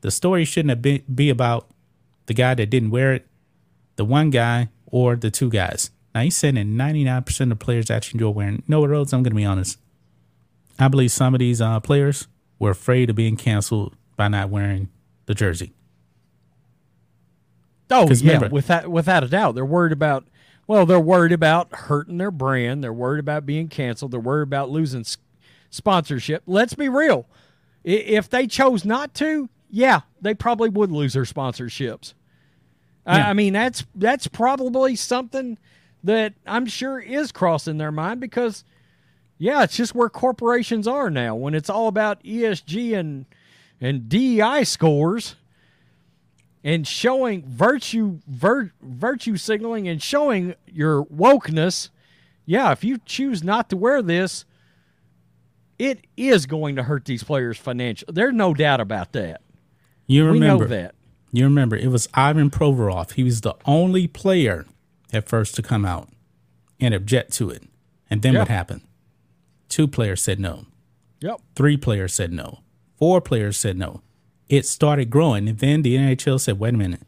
The 0.00 0.10
story 0.10 0.46
shouldn't 0.46 0.70
have 0.70 0.80
been, 0.80 1.02
be 1.14 1.28
about 1.28 1.68
the 2.24 2.32
guy 2.32 2.54
that 2.54 2.70
didn't 2.70 2.88
wear 2.88 3.12
it, 3.12 3.26
the 3.96 4.06
one 4.06 4.30
guy, 4.30 4.70
or 4.86 5.14
the 5.14 5.30
two 5.30 5.50
guys. 5.50 5.90
Now, 6.14 6.22
he's 6.22 6.38
saying 6.38 6.54
that 6.54 6.66
99% 6.66 7.52
of 7.52 7.58
players 7.58 7.90
actually 7.90 8.16
enjoy 8.16 8.30
wearing. 8.30 8.62
No, 8.66 8.86
Rhodes, 8.86 9.12
I'm 9.12 9.22
going 9.22 9.32
to 9.32 9.36
be 9.36 9.44
honest. 9.44 9.78
I 10.78 10.88
believe 10.88 11.12
some 11.12 11.34
of 11.34 11.40
these 11.40 11.60
uh, 11.60 11.80
players 11.80 12.28
were 12.58 12.70
afraid 12.70 13.10
of 13.10 13.16
being 13.16 13.36
canceled 13.36 13.94
by 14.16 14.28
not 14.28 14.48
wearing 14.48 14.88
the 15.26 15.34
jersey. 15.34 15.74
Oh 17.90 18.08
yeah, 18.10 18.32
remember- 18.32 18.54
without 18.54 18.88
without 18.88 19.22
a 19.22 19.28
doubt, 19.28 19.54
they're 19.54 19.66
worried 19.66 19.92
about. 19.92 20.26
Well, 20.66 20.86
they're 20.86 20.98
worried 20.98 21.30
about 21.30 21.72
hurting 21.72 22.18
their 22.18 22.32
brand. 22.32 22.82
They're 22.82 22.92
worried 22.92 23.20
about 23.20 23.46
being 23.46 23.68
canceled. 23.68 24.10
They're 24.10 24.18
worried 24.18 24.48
about 24.48 24.68
losing 24.68 25.04
sponsorship. 25.70 26.42
Let's 26.46 26.74
be 26.74 26.88
real. 26.88 27.26
If 27.84 28.28
they 28.28 28.46
chose 28.46 28.84
not 28.84 29.14
to, 29.14 29.48
yeah, 29.70 30.00
they 30.20 30.34
probably 30.34 30.68
would 30.68 30.90
lose 30.90 31.12
their 31.14 31.24
sponsorships. 31.24 32.14
I- 33.06 33.18
Yeah. 33.18 33.28
I 33.30 33.32
mean, 33.32 33.52
that's 33.52 33.84
that's 33.94 34.26
probably 34.26 34.96
something 34.96 35.58
that 36.02 36.34
I'm 36.46 36.66
sure 36.66 36.98
is 37.00 37.32
crossing 37.32 37.78
their 37.78 37.92
mind 37.92 38.20
because, 38.20 38.64
yeah, 39.38 39.62
it's 39.62 39.76
just 39.76 39.94
where 39.94 40.08
corporations 40.08 40.86
are 40.88 41.10
now. 41.10 41.34
When 41.36 41.54
it's 41.54 41.70
all 41.70 41.86
about 41.88 42.22
ESG 42.24 42.94
and 42.98 43.26
and 43.80 44.08
DEI 44.08 44.64
scores 44.64 45.36
and 46.64 46.86
showing 46.86 47.44
virtue 47.46 48.18
vir, 48.26 48.72
virtue 48.82 49.36
signaling 49.36 49.86
and 49.86 50.02
showing 50.02 50.54
your 50.66 51.04
wokeness 51.04 51.90
yeah 52.46 52.72
if 52.72 52.82
you 52.82 52.98
choose 53.04 53.44
not 53.44 53.68
to 53.68 53.76
wear 53.76 54.00
this 54.00 54.44
it 55.78 56.06
is 56.16 56.46
going 56.46 56.76
to 56.76 56.82
hurt 56.82 57.04
these 57.04 57.22
players 57.22 57.58
financially 57.58 58.12
there's 58.12 58.34
no 58.34 58.54
doubt 58.54 58.80
about 58.80 59.12
that 59.12 59.42
You 60.06 60.24
we 60.24 60.30
remember 60.30 60.64
know 60.64 60.68
that 60.70 60.94
You 61.32 61.44
remember 61.44 61.76
it 61.76 61.88
was 61.88 62.08
Ivan 62.14 62.50
Provorov. 62.50 63.12
He 63.12 63.24
was 63.24 63.40
the 63.42 63.54
only 63.66 64.06
player 64.06 64.64
at 65.12 65.28
first 65.28 65.54
to 65.56 65.62
come 65.62 65.84
out 65.84 66.08
and 66.80 66.94
object 66.94 67.32
to 67.34 67.50
it. 67.50 67.64
And 68.08 68.22
then 68.22 68.34
what 68.36 68.48
happened? 68.48 68.82
Two 69.68 69.86
players 69.88 70.22
said 70.22 70.38
no. 70.40 70.66
yep 71.20 71.40
Three 71.54 71.76
players 71.76 72.14
said 72.14 72.32
no. 72.32 72.60
Four 72.98 73.20
players 73.20 73.56
said 73.56 73.76
no. 73.76 74.00
It 74.48 74.64
started 74.64 75.10
growing, 75.10 75.48
and 75.48 75.58
then 75.58 75.82
the 75.82 75.96
NHL 75.96 76.40
said, 76.40 76.58
"Wait 76.60 76.72
a 76.74 76.76
minute, 76.76 77.02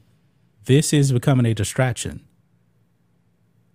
this 0.64 0.92
is 0.92 1.12
becoming 1.12 1.46
a 1.46 1.54
distraction." 1.54 2.26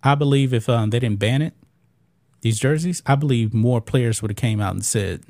I 0.03 0.15
believe 0.15 0.53
if 0.53 0.67
um, 0.67 0.89
they 0.89 0.99
didn't 0.99 1.19
ban 1.19 1.41
it, 1.41 1.53
these 2.43 2.59
jerseys, 2.59 3.01
I 3.05 3.15
believe 3.15 3.53
more 3.53 3.79
players 3.79 4.21
would 4.21 4.29
have 4.29 4.37
came 4.37 4.59
out 4.59 4.73
and 4.73 4.83
said, 4.83 5.23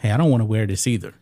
"Hey, 0.00 0.10
I 0.10 0.16
don't 0.16 0.30
want 0.30 0.40
to 0.40 0.46
wear 0.46 0.66
this 0.66 0.86
either." 0.86 1.14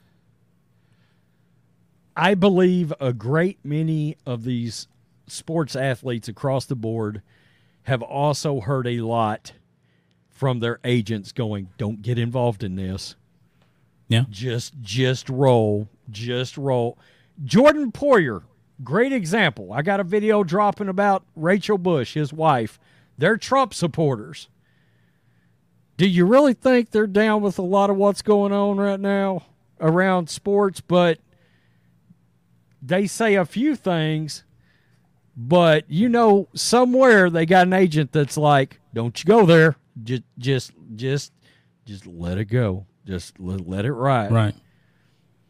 I 2.17 2.35
believe 2.35 2.93
a 3.01 3.13
great 3.13 3.59
many 3.65 4.17
of 4.25 4.45
these 4.45 4.87
sports 5.27 5.75
athletes 5.75 6.29
across 6.29 6.65
the 6.65 6.77
board 6.77 7.23
have 7.85 8.03
also 8.03 8.61
heard 8.61 8.87
a 8.87 9.01
lot 9.01 9.53
from 10.29 10.61
their 10.61 10.79
agents 10.85 11.33
going, 11.33 11.71
"Don't 11.77 12.03
get 12.03 12.17
involved 12.17 12.63
in 12.63 12.77
this. 12.77 13.17
Yeah, 14.07 14.27
Just 14.31 14.81
just 14.81 15.29
roll, 15.29 15.89
just 16.09 16.57
roll." 16.57 16.97
Jordan 17.45 17.91
Poyer, 17.91 18.43
great 18.85 19.13
example. 19.13 19.73
I 19.73 19.83
got 19.83 19.99
a 19.99 20.05
video 20.05 20.45
dropping 20.45 20.89
about 20.89 21.25
Rachel 21.35 21.79
Bush, 21.79 22.15
his 22.15 22.33
wife. 22.33 22.79
They're 23.19 23.37
Trump 23.37 23.75
supporters. 23.75 24.49
Do 26.01 26.09
you 26.09 26.25
really 26.25 26.55
think 26.55 26.93
they're 26.93 27.07
down 27.07 27.43
with 27.43 27.59
a 27.59 27.63
lot 27.63 27.91
of 27.91 27.97
what's 27.97 28.23
going 28.23 28.55
on 28.55 28.79
right 28.79 28.99
now 28.99 29.43
around 29.79 30.31
sports? 30.31 30.81
But 30.81 31.19
they 32.81 33.07
say 33.07 33.35
a 33.35 33.45
few 33.45 33.77
things, 33.77 34.43
but 35.37 35.85
you 35.91 36.09
know, 36.09 36.49
somewhere 36.55 37.29
they 37.29 37.45
got 37.45 37.67
an 37.67 37.75
agent 37.75 38.13
that's 38.13 38.39
like, 38.39 38.81
"Don't 38.95 39.23
you 39.23 39.29
go 39.29 39.45
there. 39.45 39.77
Just, 40.03 40.23
just, 40.39 40.73
just, 40.97 41.33
just 41.85 42.07
let 42.07 42.39
it 42.39 42.47
go. 42.47 42.87
Just 43.05 43.39
let, 43.39 43.69
let 43.69 43.85
it 43.85 43.93
ride." 43.93 44.33
Right. 44.33 44.55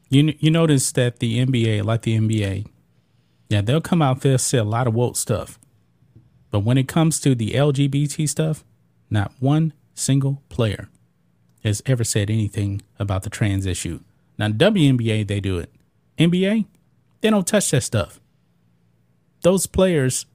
You 0.08 0.34
you 0.40 0.50
notice 0.50 0.90
that 0.90 1.20
the 1.20 1.46
NBA, 1.46 1.84
like 1.84 2.02
the 2.02 2.18
NBA, 2.18 2.66
yeah, 3.48 3.60
they'll 3.60 3.80
come 3.80 4.02
out 4.02 4.22
there 4.22 4.36
say 4.36 4.58
a 4.58 4.64
lot 4.64 4.88
of 4.88 4.94
woke 4.94 5.16
stuff, 5.16 5.60
but 6.50 6.64
when 6.64 6.76
it 6.76 6.88
comes 6.88 7.20
to 7.20 7.36
the 7.36 7.52
LGBT 7.52 8.28
stuff, 8.28 8.64
not 9.10 9.30
one 9.38 9.74
single 10.00 10.42
player 10.48 10.88
has 11.62 11.82
ever 11.86 12.04
said 12.04 12.30
anything 12.30 12.82
about 12.98 13.22
the 13.22 13.30
trans 13.30 13.66
issue. 13.66 14.00
Now 14.38 14.48
WNBA 14.48 15.26
they 15.26 15.40
do 15.40 15.58
it. 15.58 15.70
NBA, 16.18 16.66
they 17.20 17.30
don't 17.30 17.46
touch 17.46 17.70
that 17.70 17.82
stuff. 17.82 18.20
Those 19.42 19.66
players 19.66 20.26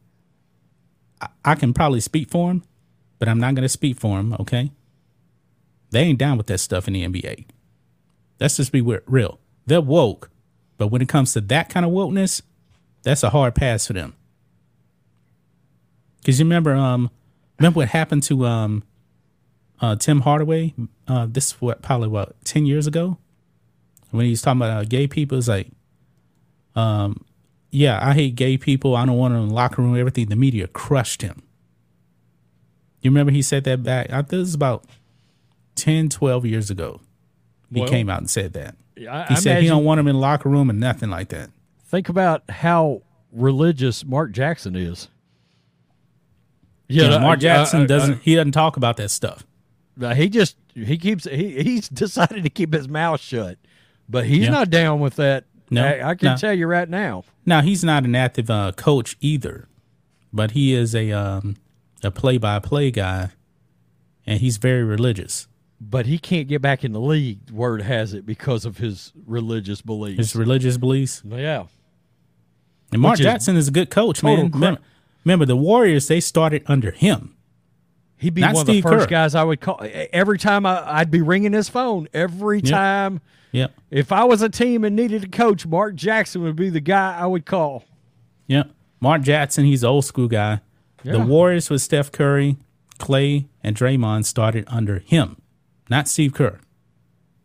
I, 1.22 1.28
I 1.43 1.55
can 1.55 1.74
probably 1.74 2.01
speak 2.01 2.30
for 2.30 2.51
him, 2.51 2.63
but 3.20 3.28
I'm 3.28 3.39
not 3.39 3.55
going 3.55 3.63
to 3.63 3.70
speak 3.70 3.97
for 3.97 4.20
him. 4.20 4.34
Okay, 4.39 4.72
they 5.91 6.01
ain't 6.01 6.20
down 6.20 6.38
with 6.38 6.47
that 6.47 6.59
stuff 6.59 6.88
in 6.88 6.93
the 6.93 7.05
NBA. 7.05 7.45
Let's 8.39 8.57
just 8.57 8.72
be 8.72 8.82
real. 8.82 9.39
They're 9.66 9.82
woke, 9.82 10.30
but 10.78 10.88
when 10.88 11.01
it 11.01 11.09
comes 11.09 11.34
to 11.34 11.41
that 11.41 11.70
kind 11.70 11.86
of 11.86 11.91
wokeness, 11.91 12.41
that's 13.03 13.24
a 13.24 13.30
hard 13.30 13.55
pass 13.55 13.88
for 13.88 13.93
them. 13.93 14.13
Because 16.20 16.39
you 16.39 16.45
remember, 16.45 16.74
um, 16.74 17.09
remember 17.59 17.78
what 17.78 17.89
happened 17.89 18.24
to 18.24 18.45
um, 18.45 18.84
uh, 19.82 19.96
Tim 19.96 20.22
Hardaway? 20.22 20.74
Uh, 21.08 21.28
this 21.30 21.60
what 21.62 21.82
probably 21.82 22.08
what 22.08 22.36
ten 22.44 22.66
years 22.66 22.88
ago, 22.88 23.18
when 24.12 24.26
he's 24.26 24.42
talking 24.42 24.62
about 24.62 24.82
uh, 24.82 24.84
gay 24.86 25.08
people. 25.08 25.38
It's 25.38 25.48
like, 25.48 25.68
um, 26.76 27.26
yeah, 27.72 28.00
I 28.02 28.14
hate 28.14 28.36
gay 28.36 28.58
people. 28.58 28.96
I 28.96 29.06
don't 29.06 29.18
want 29.18 29.34
them 29.34 29.44
in 29.44 29.50
the 29.50 29.56
locker 29.56 29.82
room. 29.82 29.98
Everything. 29.98 30.30
The 30.30 30.36
media 30.36 30.68
crushed 30.68 31.22
him. 31.22 31.44
You 33.02 33.12
remember 33.12 33.32
he 33.32 33.42
said 33.42 33.66
that 33.66 33.84
back? 33.84 34.10
I 34.10 34.22
think 34.24 34.34
it 34.34 34.38
was 34.38 34.56
about 34.56 34.86
10, 35.76 36.10
12 36.10 36.46
years 36.46 36.72
ago. 36.72 37.02
He 37.72 37.82
well, 37.82 37.90
came 37.90 38.10
out 38.10 38.20
and 38.20 38.30
said 38.30 38.54
that. 38.54 38.76
I, 38.98 39.02
he 39.02 39.08
I 39.08 39.34
said 39.36 39.62
he 39.62 39.68
don't 39.68 39.84
want 39.84 40.00
him 40.00 40.08
in 40.08 40.16
the 40.16 40.20
locker 40.20 40.50
room 40.50 40.70
and 40.70 40.80
nothing 40.80 41.10
like 41.10 41.30
that. 41.30 41.50
Think 41.84 42.10
about 42.10 42.50
how 42.50 43.04
religious 43.32 44.04
Mark 44.04 44.32
Jackson 44.32 44.76
is. 44.76 45.10
Yeah, 46.88 47.12
yeah 47.12 47.18
Mark 47.20 47.40
Jackson 47.40 47.82
uh, 47.82 47.86
doesn't. 47.86 48.14
Uh, 48.14 48.20
he 48.24 48.36
doesn't 48.36 48.54
talk 48.54 48.78
about 48.78 48.98
that 48.98 49.10
stuff. 49.10 49.46
He 50.16 50.30
just 50.30 50.58
he 50.74 50.98
keeps 50.98 51.26
he 51.26 51.64
he's 51.64 51.89
decided 52.04 52.43
to 52.43 52.50
keep 52.50 52.74
his 52.74 52.88
mouth 52.88 53.22
shut, 53.22 53.58
but 54.10 54.26
he's 54.26 54.46
yeah. 54.46 54.52
not 54.52 54.70
down 54.70 55.00
with 55.00 55.16
that. 55.16 55.46
No, 55.70 55.84
I, 55.84 56.10
I 56.10 56.16
can 56.16 56.32
no. 56.32 56.38
tell 56.38 56.54
you 56.54 56.68
right 56.68 56.88
now. 56.88 57.24
Now 57.46 57.62
he's 57.62 57.84
not 57.84 58.04
an 58.06 58.16
active 58.16 58.50
uh, 58.50 58.72
coach 58.74 59.18
either, 59.20 59.68
but 60.32 60.52
he 60.52 60.74
is 60.74 60.93
a 60.93 61.12
um, 61.12 61.56
a 62.04 62.12
play 62.12 62.38
by 62.38 62.60
play 62.60 62.91
guy, 62.91 63.32
and 64.26 64.39
he's 64.39 64.58
very 64.58 64.84
religious 64.84 65.48
but 65.89 66.06
he 66.06 66.18
can't 66.18 66.48
get 66.48 66.62
back 66.62 66.84
in 66.84 66.93
the 66.93 67.00
league. 67.00 67.50
Word 67.52 67.82
has 67.82 68.14
it 68.14 68.26
because 68.26 68.66
of 68.66 68.78
his 68.78 69.12
religious 69.26 69.82
beliefs. 69.82 70.18
His 70.18 70.36
religious 70.36 70.78
beliefs. 70.78 71.22
Yeah. 71.26 71.66
And 72.91 73.02
Mark 73.02 73.20
Jackson 73.20 73.56
is 73.56 73.68
a 73.68 73.72
good 73.72 73.89
coach, 73.89 74.24
man. 74.24 74.52
Remember, 74.52 74.80
remember, 75.24 75.46
the 75.46 75.56
Warriors? 75.56 76.08
They 76.08 76.20
started 76.20 76.64
under 76.68 76.91
him. 76.91 77.35
He'd 78.18 78.34
be 78.34 78.41
Not 78.41 78.55
one 78.55 78.66
Steve 78.66 78.86
of 78.86 78.91
the 78.91 78.97
first 78.97 79.07
Kerr. 79.07 79.11
guys 79.11 79.36
I 79.36 79.43
would 79.43 79.61
call. 79.61 79.80
Every 79.84 80.38
time 80.38 80.66
I, 80.66 80.99
would 80.99 81.11
be 81.11 81.22
ringing 81.22 81.53
his 81.53 81.70
phone. 81.70 82.07
Every 82.13 82.59
yep. 82.59 82.72
time. 82.72 83.22
Yep. 83.51 83.74
If 83.91 84.11
I 84.11 84.24
was 84.24 84.41
a 84.41 84.49
team 84.49 84.84
and 84.84 84.95
needed 84.95 85.24
a 85.24 85.28
coach, 85.28 85.66
Mark 85.66 85.95
Jackson 85.95 86.41
would 86.43 86.55
be 86.55 86.70
the 86.70 86.80
guy 86.80 87.18
I 87.18 87.26
would 87.26 87.45
call. 87.45 87.84
Yeah, 88.47 88.63
Mark 88.99 89.22
Jackson, 89.22 89.66
he's 89.66 89.84
old 89.84 90.05
school 90.05 90.28
guy. 90.28 90.61
Yeah. 91.03 91.13
The 91.13 91.20
Warriors 91.20 91.70
with 91.70 91.82
Steph 91.82 92.11
Curry, 92.11 92.57
Clay, 92.99 93.47
and 93.63 93.76
Draymond 93.76 94.26
started 94.26 94.66
under 94.68 94.99
him 94.99 95.41
not 95.89 96.07
Steve 96.07 96.34
Kerr. 96.34 96.59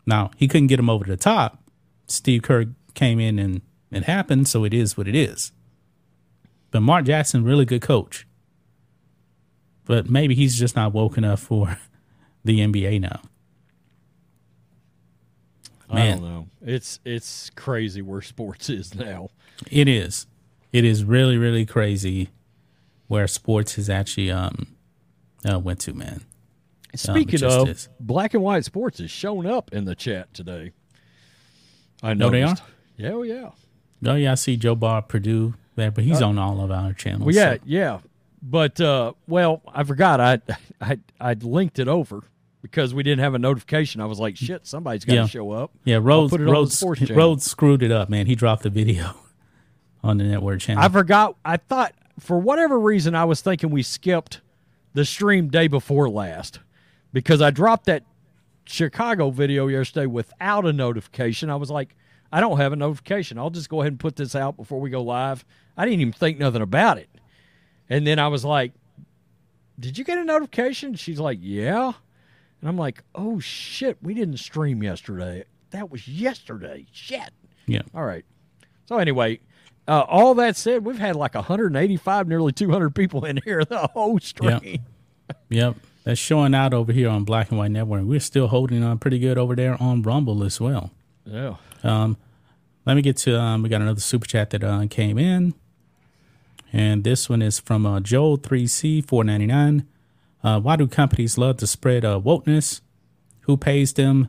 Now, 0.06 0.30
he 0.36 0.48
couldn't 0.48 0.68
get 0.68 0.78
him 0.78 0.90
over 0.90 1.04
the 1.04 1.16
top. 1.16 1.62
Steve 2.06 2.42
Kerr 2.42 2.66
came 2.94 3.20
in 3.20 3.38
and 3.38 3.62
it 3.90 4.04
happened, 4.04 4.48
so 4.48 4.64
it 4.64 4.74
is 4.74 4.96
what 4.96 5.08
it 5.08 5.14
is. 5.14 5.52
But 6.70 6.80
Mark 6.80 7.04
Jackson, 7.04 7.44
really 7.44 7.64
good 7.64 7.82
coach. 7.82 8.26
But 9.84 10.08
maybe 10.08 10.34
he's 10.34 10.58
just 10.58 10.76
not 10.76 10.92
woke 10.92 11.18
enough 11.18 11.40
for 11.40 11.78
the 12.44 12.60
NBA 12.60 13.00
now. 13.00 13.20
Man. 15.92 16.06
I 16.06 16.10
don't 16.12 16.22
know. 16.22 16.46
It's 16.62 17.00
it's 17.04 17.50
crazy 17.50 18.00
where 18.00 18.22
sports 18.22 18.70
is 18.70 18.94
now. 18.94 19.30
It 19.70 19.88
is. 19.88 20.26
It 20.72 20.84
is 20.84 21.02
really 21.02 21.36
really 21.36 21.66
crazy 21.66 22.28
where 23.08 23.26
sports 23.26 23.74
has 23.74 23.90
actually 23.90 24.30
um 24.30 24.68
uh, 25.50 25.58
went 25.58 25.80
to 25.80 25.92
man. 25.92 26.22
Speaking 26.94 27.42
of 27.44 27.68
is. 27.68 27.88
black 27.98 28.34
and 28.34 28.42
white 28.42 28.64
sports, 28.64 29.00
is 29.00 29.10
showing 29.10 29.48
up 29.48 29.72
in 29.72 29.84
the 29.84 29.94
chat 29.94 30.32
today. 30.34 30.72
I 32.02 32.14
know 32.14 32.26
oh, 32.26 32.30
they 32.30 32.42
are. 32.42 32.56
Yeah, 32.96 33.10
oh 33.10 33.22
yeah. 33.22 33.50
Oh 34.04 34.14
yeah, 34.14 34.32
I 34.32 34.34
see 34.34 34.56
Joe 34.56 34.74
Bob 34.74 35.08
Purdue 35.08 35.54
there, 35.76 35.90
but 35.90 36.04
he's 36.04 36.22
uh, 36.22 36.28
on 36.28 36.38
all 36.38 36.60
of 36.60 36.70
our 36.70 36.92
channels. 36.92 37.26
Well, 37.26 37.34
yeah, 37.34 37.54
so. 37.54 37.60
yeah. 37.64 37.98
But 38.42 38.80
uh, 38.80 39.12
well, 39.26 39.62
I 39.68 39.84
forgot. 39.84 40.20
I 40.20 40.40
I 40.80 40.98
I 41.20 41.34
linked 41.34 41.78
it 41.78 41.88
over 41.88 42.24
because 42.62 42.94
we 42.94 43.02
didn't 43.02 43.20
have 43.20 43.34
a 43.34 43.38
notification. 43.38 44.00
I 44.00 44.06
was 44.06 44.18
like, 44.18 44.36
shit, 44.36 44.66
somebody's 44.66 45.04
got 45.04 45.14
to 45.14 45.20
yeah. 45.20 45.26
show 45.26 45.50
up. 45.50 45.72
Yeah, 45.84 45.98
Rhodes 46.00 46.36
Rhodes, 46.36 46.82
Rhodes 47.10 47.44
screwed 47.44 47.82
it 47.82 47.90
up, 47.90 48.08
man. 48.08 48.26
He 48.26 48.34
dropped 48.34 48.62
the 48.62 48.70
video 48.70 49.14
on 50.02 50.18
the 50.18 50.24
network 50.24 50.60
channel. 50.60 50.82
I 50.82 50.88
forgot. 50.88 51.36
I 51.44 51.56
thought 51.56 51.94
for 52.18 52.38
whatever 52.38 52.78
reason 52.78 53.14
I 53.14 53.24
was 53.24 53.40
thinking 53.40 53.70
we 53.70 53.82
skipped 53.82 54.40
the 54.94 55.04
stream 55.04 55.48
day 55.48 55.68
before 55.68 56.08
last 56.08 56.60
because 57.12 57.40
I 57.40 57.50
dropped 57.50 57.86
that 57.86 58.04
Chicago 58.64 59.30
video 59.30 59.66
yesterday 59.66 60.06
without 60.06 60.66
a 60.66 60.72
notification. 60.72 61.50
I 61.50 61.56
was 61.56 61.70
like, 61.70 61.96
I 62.32 62.40
don't 62.40 62.58
have 62.58 62.72
a 62.72 62.76
notification. 62.76 63.38
I'll 63.38 63.50
just 63.50 63.68
go 63.68 63.80
ahead 63.80 63.92
and 63.92 64.00
put 64.00 64.16
this 64.16 64.34
out 64.34 64.56
before 64.56 64.80
we 64.80 64.90
go 64.90 65.02
live. 65.02 65.44
I 65.76 65.84
didn't 65.84 66.00
even 66.00 66.12
think 66.12 66.38
nothing 66.38 66.62
about 66.62 66.98
it. 66.98 67.08
And 67.90 68.06
then 68.06 68.18
I 68.18 68.28
was 68.28 68.44
like, 68.44 68.72
Did 69.78 69.98
you 69.98 70.04
get 70.04 70.16
a 70.16 70.24
notification? 70.24 70.94
She's 70.94 71.20
like, 71.20 71.38
Yeah. 71.40 71.92
And 72.60 72.68
I'm 72.68 72.78
like, 72.78 73.02
Oh 73.14 73.38
shit, 73.40 73.98
we 74.00 74.14
didn't 74.14 74.38
stream 74.38 74.82
yesterday. 74.82 75.44
That 75.70 75.90
was 75.90 76.08
yesterday. 76.08 76.86
Shit. 76.92 77.30
Yeah. 77.66 77.82
All 77.94 78.04
right. 78.04 78.24
So 78.86 78.98
anyway, 78.98 79.40
uh, 79.86 80.04
all 80.08 80.34
that 80.36 80.56
said, 80.56 80.84
we've 80.84 80.98
had 80.98 81.16
like 81.16 81.34
185, 81.34 82.28
nearly 82.28 82.52
200 82.52 82.94
people 82.94 83.24
in 83.24 83.40
here 83.44 83.64
the 83.64 83.88
whole 83.88 84.18
stream. 84.18 84.60
Yep. 84.62 84.80
yep 85.48 85.76
that's 86.04 86.20
showing 86.20 86.54
out 86.54 86.74
over 86.74 86.92
here 86.92 87.08
on 87.08 87.24
Black 87.24 87.50
and 87.50 87.58
White 87.58 87.70
Network. 87.70 88.04
We're 88.04 88.20
still 88.20 88.48
holding 88.48 88.82
on 88.82 88.98
pretty 88.98 89.18
good 89.18 89.38
over 89.38 89.54
there 89.54 89.80
on 89.80 90.02
Rumble 90.02 90.44
as 90.44 90.60
well. 90.60 90.90
Yeah. 91.24 91.56
Um, 91.82 92.16
let 92.86 92.94
me 92.94 93.02
get 93.02 93.16
to 93.18 93.38
um, 93.38 93.62
we 93.62 93.68
got 93.68 93.82
another 93.82 94.00
super 94.00 94.26
chat 94.26 94.50
that 94.50 94.64
uh, 94.64 94.86
came 94.88 95.18
in, 95.18 95.54
and 96.72 97.04
this 97.04 97.28
one 97.28 97.42
is 97.42 97.58
from 97.58 97.86
uh, 97.86 98.00
Joel 98.00 98.36
three 98.36 98.66
C 98.66 99.00
four 99.00 99.24
ninety 99.24 99.46
nine. 99.46 99.86
Uh, 100.42 100.60
why 100.60 100.76
do 100.76 100.86
companies 100.86 101.36
love 101.36 101.58
to 101.58 101.66
spread 101.66 102.04
uh, 102.04 102.18
wokeness? 102.18 102.80
Who 103.42 103.56
pays 103.56 103.92
them? 103.92 104.28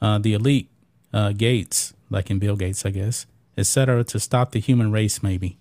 Uh, 0.00 0.18
the 0.18 0.34
elite, 0.34 0.70
uh, 1.12 1.32
Gates, 1.32 1.94
like 2.10 2.30
in 2.30 2.38
Bill 2.38 2.56
Gates, 2.56 2.84
I 2.84 2.90
guess, 2.90 3.26
etc., 3.56 4.04
to 4.04 4.20
stop 4.20 4.52
the 4.52 4.60
human 4.60 4.92
race. 4.92 5.22
Maybe. 5.22 5.56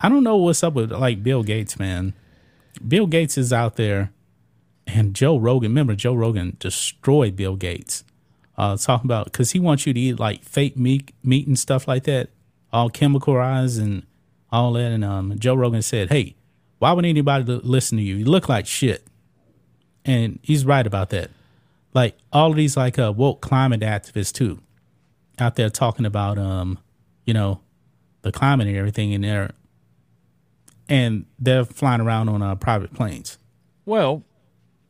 I 0.00 0.08
don't 0.08 0.24
know 0.24 0.36
what's 0.36 0.62
up 0.62 0.74
with 0.74 0.90
like 0.90 1.22
Bill 1.22 1.42
Gates, 1.42 1.78
man. 1.78 2.14
Bill 2.86 3.06
Gates 3.06 3.36
is 3.36 3.52
out 3.52 3.76
there 3.76 4.12
and 4.86 5.14
Joe 5.14 5.36
Rogan, 5.36 5.70
remember 5.70 5.94
Joe 5.94 6.14
Rogan 6.14 6.56
destroyed 6.58 7.36
Bill 7.36 7.56
Gates. 7.56 8.04
Uh, 8.56 8.76
talking 8.76 9.06
about 9.06 9.24
because 9.24 9.52
he 9.52 9.60
wants 9.60 9.86
you 9.86 9.94
to 9.94 10.00
eat 10.00 10.20
like 10.20 10.44
fake 10.44 10.76
meat, 10.76 11.12
meat 11.24 11.46
and 11.46 11.58
stuff 11.58 11.88
like 11.88 12.04
that, 12.04 12.28
all 12.72 12.90
chemicalized 12.90 13.80
and 13.80 14.04
all 14.52 14.72
that. 14.74 14.92
And 14.92 15.04
um, 15.04 15.38
Joe 15.38 15.54
Rogan 15.54 15.82
said, 15.82 16.10
"Hey, 16.10 16.34
why 16.78 16.92
would 16.92 17.04
anybody 17.04 17.44
listen 17.62 17.98
to 17.98 18.04
you? 18.04 18.16
You 18.16 18.24
look 18.24 18.48
like 18.48 18.66
shit." 18.66 19.06
And 20.04 20.38
he's 20.42 20.64
right 20.64 20.86
about 20.86 21.10
that. 21.10 21.30
Like 21.92 22.16
all 22.32 22.50
of 22.50 22.56
these 22.56 22.76
like 22.76 22.98
uh, 22.98 23.12
woke 23.14 23.40
climate 23.40 23.80
activists 23.80 24.32
too, 24.32 24.60
out 25.38 25.56
there 25.56 25.68
talking 25.68 26.06
about 26.06 26.38
um, 26.38 26.78
you 27.24 27.34
know, 27.34 27.60
the 28.22 28.32
climate 28.32 28.66
and 28.66 28.76
everything 28.76 29.12
in 29.12 29.20
there, 29.22 29.50
and 30.88 31.26
they're 31.38 31.64
flying 31.64 32.00
around 32.00 32.28
on 32.28 32.42
uh, 32.42 32.54
private 32.54 32.92
planes. 32.94 33.38
Well, 33.84 34.24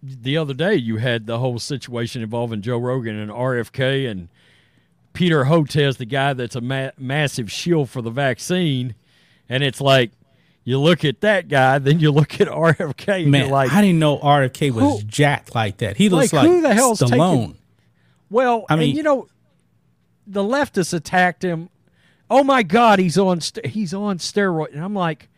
the 0.02 0.36
other 0.36 0.54
day 0.54 0.74
you 0.74 0.96
had 0.96 1.26
the 1.26 1.38
whole 1.38 1.58
situation 1.58 2.22
involving 2.22 2.62
Joe 2.62 2.78
Rogan 2.78 3.16
and 3.16 3.30
RFK 3.30 4.10
and 4.10 4.28
Peter 5.12 5.44
Hotez, 5.44 5.96
the 5.96 6.06
guy 6.06 6.32
that's 6.32 6.56
a 6.56 6.60
ma- 6.60 6.90
massive 6.98 7.50
shield 7.50 7.90
for 7.90 8.00
the 8.00 8.10
vaccine, 8.10 8.94
and 9.50 9.62
it's 9.62 9.80
like 9.80 10.12
you 10.64 10.78
look 10.78 11.04
at 11.04 11.20
that 11.20 11.48
guy, 11.48 11.78
then 11.78 12.00
you 12.00 12.10
look 12.10 12.40
at 12.40 12.48
RFK, 12.48 13.22
and 13.22 13.30
Man, 13.30 13.42
you're 13.42 13.50
like, 13.50 13.72
I 13.72 13.82
didn't 13.82 13.98
know 13.98 14.18
RFK 14.18 14.70
was 14.70 15.02
who, 15.02 15.06
jacked 15.06 15.54
like 15.54 15.78
that. 15.78 15.96
He 15.96 16.08
looks 16.08 16.32
like, 16.32 16.44
like 16.44 16.50
who 16.50 16.62
the 16.62 16.74
hell's 16.74 17.00
Stallone. 17.00 17.40
Taking, 17.40 17.56
well, 18.30 18.64
I 18.70 18.76
mean, 18.76 18.96
you 18.96 19.02
know, 19.02 19.26
the 20.26 20.42
leftists 20.42 20.94
attacked 20.94 21.44
him. 21.44 21.68
Oh 22.30 22.44
my 22.44 22.62
God, 22.62 23.00
he's 23.00 23.18
on 23.18 23.40
he's 23.64 23.92
on 23.92 24.18
steroid, 24.18 24.72
and 24.72 24.84
I'm 24.84 24.94
like, 24.94 25.28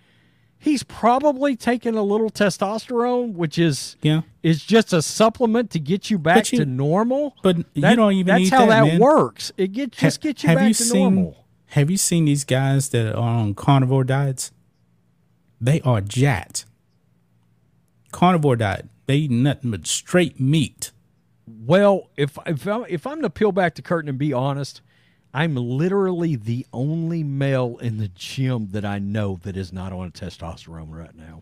he's 0.58 0.82
probably 0.82 1.56
taking 1.56 1.94
a 1.96 2.02
little 2.02 2.30
testosterone, 2.30 3.32
which 3.32 3.58
is 3.58 3.96
yeah 4.02 4.22
is 4.42 4.64
just 4.64 4.92
a 4.92 5.00
supplement 5.00 5.70
to 5.70 5.78
get 5.78 6.10
you 6.10 6.18
back 6.18 6.52
you, 6.52 6.58
to 6.58 6.66
normal. 6.66 7.34
But 7.42 7.56
that, 7.56 7.66
you 7.74 7.96
don't 7.96 8.12
even 8.12 8.26
that's 8.26 8.50
how 8.50 8.66
that, 8.66 8.84
that 8.84 9.00
works. 9.00 9.52
It 9.56 9.72
get 9.72 9.92
just 9.92 10.22
ha, 10.22 10.28
gets 10.28 10.42
you 10.42 10.54
back 10.54 10.68
you 10.68 10.74
to 10.74 10.82
seen, 10.82 11.14
normal. 11.14 11.41
Have 11.72 11.90
you 11.90 11.96
seen 11.96 12.26
these 12.26 12.44
guys 12.44 12.90
that 12.90 13.14
are 13.14 13.18
on 13.18 13.54
carnivore 13.54 14.04
diets? 14.04 14.52
They 15.58 15.80
are 15.80 16.02
jacked. 16.02 16.66
Carnivore 18.10 18.56
diet. 18.56 18.90
They 19.06 19.16
eat 19.16 19.30
nothing 19.30 19.70
but 19.70 19.86
straight 19.86 20.38
meat. 20.38 20.92
Well, 21.46 22.10
if 22.14 22.36
if 22.46 22.66
I'm, 22.68 22.84
if 22.90 23.06
I'm 23.06 23.22
to 23.22 23.30
peel 23.30 23.52
back 23.52 23.76
the 23.76 23.80
curtain 23.80 24.10
and 24.10 24.18
be 24.18 24.34
honest, 24.34 24.82
I'm 25.32 25.54
literally 25.54 26.36
the 26.36 26.66
only 26.74 27.24
male 27.24 27.78
in 27.80 27.96
the 27.96 28.08
gym 28.08 28.68
that 28.72 28.84
I 28.84 28.98
know 28.98 29.40
that 29.42 29.56
is 29.56 29.72
not 29.72 29.94
on 29.94 30.10
testosterone 30.10 30.90
right 30.90 31.16
now. 31.16 31.40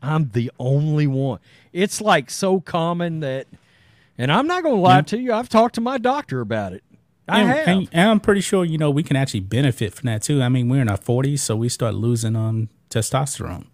I'm 0.00 0.30
the 0.32 0.52
only 0.60 1.08
one. 1.08 1.40
It's 1.72 2.00
like 2.00 2.30
so 2.30 2.60
common 2.60 3.18
that, 3.18 3.48
and 4.16 4.30
I'm 4.30 4.46
not 4.46 4.62
going 4.62 4.76
to 4.76 4.80
lie 4.80 5.02
to 5.02 5.18
you. 5.18 5.32
I've 5.32 5.48
talked 5.48 5.74
to 5.74 5.80
my 5.80 5.98
doctor 5.98 6.40
about 6.40 6.72
it. 6.72 6.84
I 7.30 7.40
and, 7.40 7.48
have. 7.50 7.68
and, 7.68 7.88
and 7.92 8.10
I'm 8.10 8.20
pretty 8.20 8.40
sure 8.40 8.64
you 8.64 8.78
know 8.78 8.90
we 8.90 9.02
can 9.02 9.16
actually 9.16 9.40
benefit 9.40 9.94
from 9.94 10.06
that 10.08 10.22
too. 10.22 10.42
I 10.42 10.48
mean, 10.48 10.68
we're 10.68 10.82
in 10.82 10.88
our 10.88 10.98
40s, 10.98 11.40
so 11.40 11.56
we 11.56 11.68
start 11.68 11.94
losing 11.94 12.36
um 12.36 12.68
testosterone. 12.90 13.66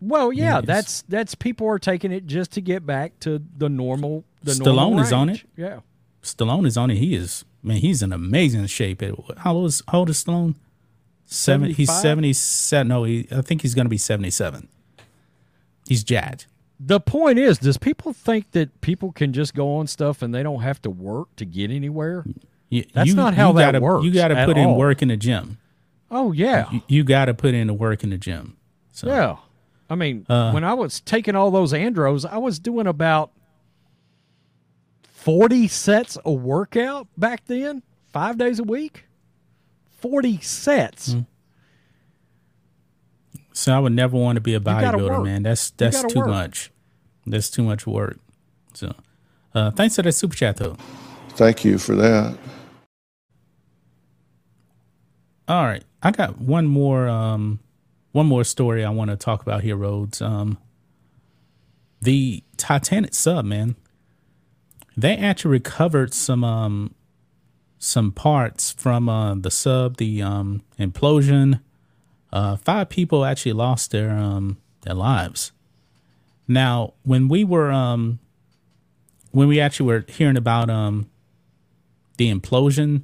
well, 0.00 0.32
yeah, 0.32 0.56
Yes. 0.56 0.64
that's 0.66 1.02
that's 1.08 1.34
people 1.34 1.66
are 1.68 1.78
taking 1.78 2.12
it 2.12 2.26
just 2.26 2.52
to 2.52 2.60
get 2.60 2.84
back 2.86 3.18
to 3.20 3.40
the 3.56 3.68
normal. 3.68 4.24
The 4.42 4.52
Stallone 4.52 4.74
normal 4.76 5.00
is 5.00 5.12
on 5.12 5.28
it. 5.30 5.42
Yeah. 5.56 5.80
Stallone 6.22 6.66
is 6.66 6.76
on 6.76 6.90
it. 6.90 6.96
He 6.96 7.14
is 7.14 7.44
man. 7.62 7.78
He's 7.78 8.02
in 8.02 8.12
amazing 8.12 8.66
shape. 8.66 9.02
How 9.38 9.54
old 9.54 9.66
is, 9.66 9.82
how 9.88 10.00
old 10.00 10.10
is 10.10 10.22
Stallone? 10.22 10.54
Seven. 11.26 11.70
He's 11.70 11.90
seventy 11.92 12.32
seven. 12.34 12.88
No, 12.88 13.04
he, 13.04 13.26
I 13.30 13.40
think 13.40 13.62
he's 13.62 13.74
going 13.74 13.86
to 13.86 13.90
be 13.90 13.98
seventy 13.98 14.30
seven. 14.30 14.68
He's 15.88 16.04
jacked. 16.04 16.46
The 16.80 17.00
point 17.00 17.38
is, 17.38 17.58
does 17.58 17.78
people 17.78 18.12
think 18.12 18.50
that 18.50 18.80
people 18.80 19.12
can 19.12 19.32
just 19.32 19.54
go 19.54 19.76
on 19.76 19.86
stuff 19.86 20.22
and 20.22 20.34
they 20.34 20.42
don't 20.42 20.60
have 20.62 20.82
to 20.82 20.90
work 20.90 21.34
to 21.36 21.44
get 21.44 21.70
anywhere? 21.70 22.24
You, 22.74 22.84
That's 22.92 23.08
you- 23.10 23.14
not 23.14 23.34
how 23.34 23.48
you 23.52 23.58
that 23.58 23.66
gotta, 23.72 23.80
works 23.80 24.04
You 24.04 24.10
got 24.12 24.28
to 24.28 24.36
at 24.36 24.46
put 24.48 24.56
in 24.56 24.66
all. 24.66 24.76
work 24.76 25.00
in 25.00 25.08
the 25.08 25.16
gym. 25.16 25.58
Oh 26.10 26.32
yeah. 26.32 26.70
You, 26.72 26.82
you 26.88 27.04
got 27.04 27.26
to 27.26 27.34
put 27.34 27.54
in 27.54 27.68
the 27.68 27.72
work 27.74 28.02
in 28.02 28.10
the 28.10 28.18
gym. 28.18 28.56
So 28.92 29.06
Yeah. 29.08 29.36
I 29.88 29.94
mean, 29.94 30.26
Uh, 30.28 30.50
when 30.50 30.64
I 30.64 30.74
was 30.74 31.00
taking 31.00 31.36
all 31.36 31.50
those 31.52 31.72
andros, 31.72 32.24
I 32.24 32.38
was 32.38 32.58
doing 32.58 32.86
about 32.86 33.30
40 35.02 35.68
sets 35.68 36.16
of 36.16 36.40
workout 36.42 37.06
back 37.16 37.44
then, 37.46 37.82
five 38.12 38.38
days 38.38 38.58
a 38.58 38.64
week. 38.64 39.04
40 40.00 40.38
sets. 40.40 41.12
Hmm. 41.12 41.20
So 43.52 43.72
I 43.72 43.78
would 43.78 43.92
never 43.92 44.16
want 44.16 44.36
to 44.36 44.40
be 44.40 44.54
a 44.54 44.60
bodybuilder, 44.60 45.22
man. 45.24 45.42
That's 45.44 45.70
that's 45.70 46.02
too 46.12 46.20
work. 46.20 46.28
much. 46.28 46.70
That's 47.24 47.48
too 47.48 47.62
much 47.62 47.86
work. 47.86 48.18
So, 48.74 48.94
uh, 49.54 49.70
thanks 49.70 49.94
for 49.96 50.02
that 50.02 50.12
super 50.12 50.34
chat 50.34 50.56
though. 50.56 50.76
Thank 51.30 51.64
you 51.64 51.78
for 51.78 51.94
that. 51.94 52.36
All 55.46 55.64
right, 55.64 55.84
I 56.02 56.10
got 56.10 56.38
one 56.40 56.66
more 56.66 57.06
um, 57.08 57.60
one 58.12 58.26
more 58.26 58.44
story 58.44 58.84
I 58.84 58.90
want 58.90 59.10
to 59.10 59.16
talk 59.16 59.42
about 59.42 59.62
here, 59.62 59.76
Rhodes. 59.76 60.22
Um, 60.22 60.56
the 62.00 62.42
Titanic 62.56 63.14
sub, 63.14 63.44
man. 63.44 63.76
They 64.96 65.16
actually 65.16 65.50
recovered 65.50 66.14
some 66.14 66.44
um, 66.44 66.94
some 67.78 68.12
parts 68.12 68.72
from 68.72 69.08
uh, 69.08 69.34
the 69.34 69.50
sub, 69.50 69.98
the 69.98 70.22
um, 70.22 70.62
implosion. 70.78 71.60
Uh, 72.32 72.56
five 72.56 72.88
people 72.88 73.24
actually 73.24 73.52
lost 73.52 73.90
their 73.90 74.12
um, 74.12 74.56
their 74.82 74.94
lives. 74.94 75.52
Now, 76.48 76.94
when 77.02 77.28
we 77.28 77.44
were 77.44 77.70
um, 77.70 78.18
when 79.32 79.48
we 79.48 79.60
actually 79.60 79.86
were 79.86 80.04
hearing 80.08 80.36
about 80.36 80.70
um, 80.70 81.10
the 82.16 82.32
implosion, 82.32 83.02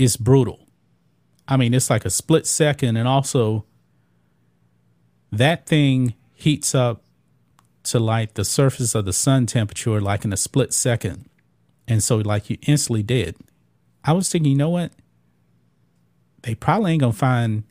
it's 0.00 0.16
brutal. 0.16 0.66
I 1.46 1.58
mean, 1.58 1.74
it's 1.74 1.90
like 1.90 2.06
a 2.06 2.10
split 2.10 2.46
second, 2.46 2.96
and 2.96 3.06
also 3.06 3.66
that 5.30 5.66
thing 5.66 6.14
heats 6.32 6.74
up 6.74 7.02
to 7.84 7.98
like 7.98 8.34
the 8.34 8.44
surface 8.44 8.94
of 8.94 9.04
the 9.04 9.12
sun 9.12 9.44
temperature, 9.44 10.00
like 10.00 10.24
in 10.24 10.32
a 10.32 10.38
split 10.38 10.72
second, 10.72 11.28
and 11.86 12.02
so 12.02 12.16
like 12.16 12.48
you 12.48 12.56
instantly 12.66 13.02
dead. 13.02 13.36
I 14.02 14.12
was 14.12 14.30
thinking, 14.30 14.52
you 14.52 14.56
know 14.56 14.70
what? 14.70 14.92
They 16.42 16.54
probably 16.54 16.92
ain't 16.92 17.00
gonna 17.02 17.12
find 17.12 17.64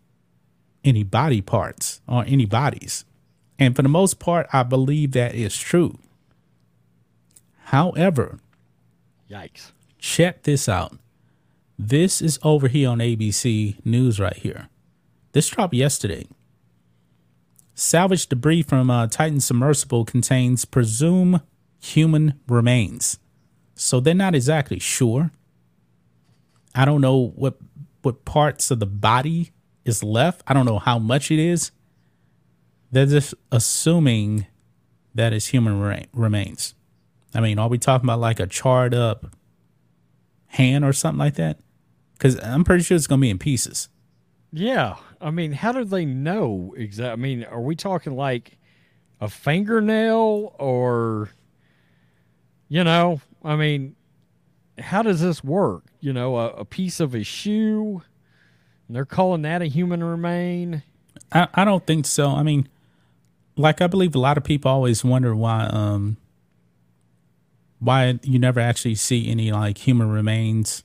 any 0.84 1.04
body 1.04 1.42
parts 1.42 2.00
or 2.08 2.24
any 2.28 2.46
bodies, 2.46 3.06
and 3.58 3.76
for 3.76 3.82
the 3.82 3.90
most 3.90 4.20
part, 4.20 4.48
I 4.54 4.62
believe 4.62 5.14
that 5.14 5.34
is 5.34 5.58
true. 5.58 5.98
However, 7.66 8.40
Yikes. 9.32 9.72
check 9.98 10.44
this 10.44 10.70
out. 10.70 10.98
This 11.82 12.22
is 12.22 12.38
over 12.44 12.68
here 12.68 12.90
on 12.90 12.98
ABC 12.98 13.86
News 13.86 14.20
right 14.20 14.36
here. 14.36 14.68
This 15.32 15.48
dropped 15.48 15.74
yesterday. 15.74 16.28
Salvage 17.74 18.28
debris 18.28 18.64
from 18.64 18.90
a 18.90 19.08
Titan 19.08 19.40
submersible 19.40 20.04
contains 20.04 20.66
presumed 20.66 21.40
human 21.80 22.38
remains. 22.50 23.18
So 23.76 24.02
they're 24.02 24.14
not 24.14 24.36
exactly 24.36 24.78
sure. 24.78 25.32
I 26.76 26.84
don't 26.84 27.00
know 27.00 27.32
what 27.38 27.58
what 28.02 28.26
parts 28.26 28.72
of 28.72 28.82
the 28.82 28.86
body 28.86 29.52
is 29.86 30.04
left. 30.04 30.44
I 30.48 30.54
don't 30.54 30.66
know 30.66 30.80
how 30.80 31.00
much 31.00 31.32
it 31.32 31.40
is. 31.40 31.72
They're 32.92 33.06
just 33.06 33.34
assuming 33.54 34.48
that 35.16 35.32
it's 35.32 35.48
human 35.48 35.80
re- 35.80 36.08
remains. 36.12 36.76
I 37.34 37.40
mean, 37.40 37.58
are 37.58 37.70
we 37.70 37.78
talking 37.78 38.06
about 38.06 38.20
like 38.20 38.42
a 38.42 38.48
charred 38.48 38.94
up 38.94 39.34
hand 40.48 40.84
or 40.84 40.92
something 40.92 41.20
like 41.20 41.36
that? 41.36 41.60
Because 42.20 42.38
I'm 42.44 42.66
pretty 42.66 42.84
sure 42.84 42.98
it's 42.98 43.08
going 43.08 43.20
to 43.20 43.24
be 43.24 43.30
in 43.30 43.40
pieces. 43.40 43.88
Yeah. 44.52 44.98
I 45.22 45.32
mean, 45.32 45.54
how 45.54 45.72
do 45.72 45.86
they 45.86 46.04
know 46.04 46.76
exactly? 46.78 47.14
I 47.14 47.16
mean, 47.16 47.44
are 47.46 47.62
we 47.62 47.76
talking 47.76 48.16
like 48.16 48.58
a 49.22 49.30
fingernail 49.30 50.54
or, 50.60 51.30
you 52.68 52.84
know, 52.84 53.22
I 53.44 53.56
mean, 53.56 53.96
how 54.78 55.02
does 55.02 55.22
this 55.22 55.44
work? 55.44 55.86
You 56.02 56.12
know, 56.12 56.38
a, 56.38 56.50
a 56.50 56.66
piece 56.66 57.00
of 57.00 57.16
a 57.16 57.24
shoe, 57.24 58.02
and 58.88 58.96
they're 58.96 59.06
calling 59.06 59.44
that 59.44 59.62
a 59.62 59.66
human 59.66 60.04
remain. 60.04 60.84
I, 61.32 61.48
I 61.54 61.64
don't 61.66 61.86
think 61.88 62.06
so. 62.06 62.28
I 62.28 62.44
mean, 62.44 62.68
like 63.56 63.82
I 63.82 63.88
believe 63.88 64.14
a 64.16 64.20
lot 64.20 64.38
of 64.38 64.44
people 64.44 64.72
always 64.72 65.04
wonder 65.04 65.36
why 65.36 65.66
um 65.66 66.18
why 67.80 68.20
you 68.24 68.40
never 68.40 68.60
actually 68.60 68.96
see 68.96 69.30
any 69.30 69.52
like 69.52 69.78
human 69.78 70.10
remains 70.10 70.84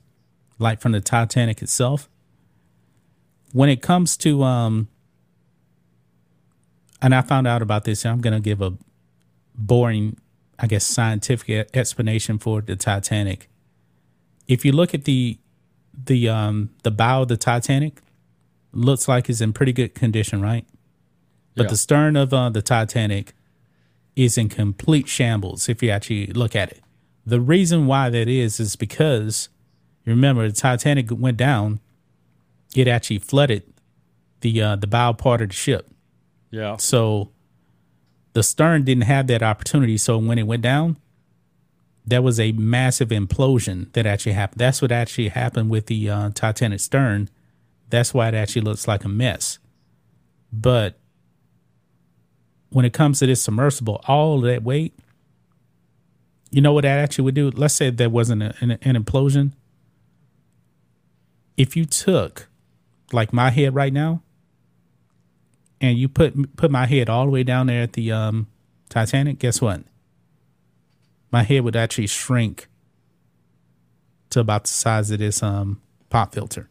like 0.59 0.81
from 0.81 0.91
the 0.91 1.01
Titanic 1.01 1.61
itself. 1.61 2.09
When 3.51 3.69
it 3.69 3.81
comes 3.81 4.17
to 4.17 4.43
um 4.43 4.87
and 7.01 7.13
I 7.13 7.21
found 7.21 7.47
out 7.47 7.61
about 7.61 7.83
this 7.83 8.05
and 8.05 8.13
I'm 8.13 8.21
going 8.21 8.33
to 8.33 8.39
give 8.39 8.61
a 8.61 8.73
boring 9.53 10.17
I 10.57 10.67
guess 10.67 10.85
scientific 10.85 11.69
explanation 11.75 12.37
for 12.39 12.61
the 12.61 12.75
Titanic. 12.77 13.49
If 14.47 14.63
you 14.63 14.71
look 14.71 14.93
at 14.93 15.03
the 15.05 15.37
the 16.05 16.29
um 16.29 16.69
the 16.83 16.91
bow 16.91 17.23
of 17.23 17.27
the 17.27 17.37
Titanic 17.37 18.01
looks 18.71 19.07
like 19.07 19.29
it's 19.29 19.41
in 19.41 19.53
pretty 19.53 19.73
good 19.73 19.95
condition, 19.95 20.41
right? 20.41 20.65
But 21.55 21.63
Yeah. 21.63 21.69
the 21.71 21.77
stern 21.77 22.15
of 22.17 22.33
uh, 22.33 22.49
the 22.49 22.61
Titanic 22.61 23.33
is 24.15 24.37
in 24.37 24.49
complete 24.49 25.07
shambles 25.07 25.69
if 25.69 25.81
you 25.81 25.89
actually 25.89 26.27
look 26.27 26.55
at 26.55 26.71
it. 26.71 26.81
The 27.25 27.39
reason 27.41 27.87
why 27.87 28.09
that 28.09 28.27
is 28.27 28.59
is 28.59 28.75
because 28.75 29.49
remember 30.05 30.47
the 30.47 30.53
Titanic 30.53 31.07
went 31.11 31.37
down, 31.37 31.79
it 32.75 32.87
actually 32.87 33.19
flooded 33.19 33.63
the 34.41 34.61
uh, 34.61 34.75
the 34.75 34.87
bow 34.87 35.13
part 35.13 35.41
of 35.41 35.49
the 35.49 35.55
ship. 35.55 35.89
Yeah. 36.51 36.77
So 36.77 37.31
the 38.33 38.43
stern 38.43 38.83
didn't 38.83 39.03
have 39.03 39.27
that 39.27 39.41
opportunity. 39.41 39.97
So 39.97 40.17
when 40.17 40.37
it 40.37 40.43
went 40.43 40.61
down, 40.61 40.97
there 42.05 42.21
was 42.21 42.39
a 42.39 42.51
massive 42.51 43.09
implosion 43.09 43.91
that 43.93 44.05
actually 44.05 44.33
happened. 44.33 44.59
That's 44.59 44.81
what 44.81 44.91
actually 44.91 45.29
happened 45.29 45.69
with 45.69 45.87
the 45.87 46.09
uh, 46.09 46.29
Titanic 46.33 46.79
stern. 46.79 47.29
That's 47.89 48.13
why 48.13 48.27
it 48.27 48.33
actually 48.33 48.61
looks 48.61 48.87
like 48.87 49.03
a 49.03 49.09
mess. 49.09 49.59
But 50.51 50.99
when 52.69 52.85
it 52.85 52.93
comes 52.93 53.19
to 53.19 53.25
this 53.25 53.41
submersible, 53.41 54.01
all 54.07 54.41
that 54.41 54.63
weight, 54.63 54.93
you 56.51 56.61
know 56.61 56.73
what 56.73 56.81
that 56.81 56.99
actually 56.99 57.23
would 57.25 57.35
do? 57.35 57.49
Let's 57.49 57.73
say 57.73 57.89
there 57.89 58.09
wasn't 58.09 58.43
a, 58.43 58.55
an, 58.59 58.71
an 58.71 59.01
implosion. 59.01 59.53
If 61.57 61.75
you 61.75 61.85
took, 61.85 62.47
like 63.11 63.31
my 63.31 63.49
head 63.49 63.73
right 63.75 63.93
now, 63.93 64.21
and 65.81 65.97
you 65.97 66.07
put 66.09 66.55
put 66.57 66.71
my 66.71 66.85
head 66.85 67.09
all 67.09 67.25
the 67.25 67.31
way 67.31 67.43
down 67.43 67.67
there 67.67 67.83
at 67.83 67.93
the 67.93 68.11
um, 68.11 68.47
Titanic, 68.89 69.39
guess 69.39 69.61
what? 69.61 69.81
My 71.31 71.43
head 71.43 71.63
would 71.63 71.75
actually 71.75 72.07
shrink 72.07 72.67
to 74.29 74.39
about 74.39 74.63
the 74.63 74.69
size 74.69 75.11
of 75.11 75.19
this 75.19 75.43
um, 75.43 75.81
pop 76.09 76.33
filter 76.33 76.69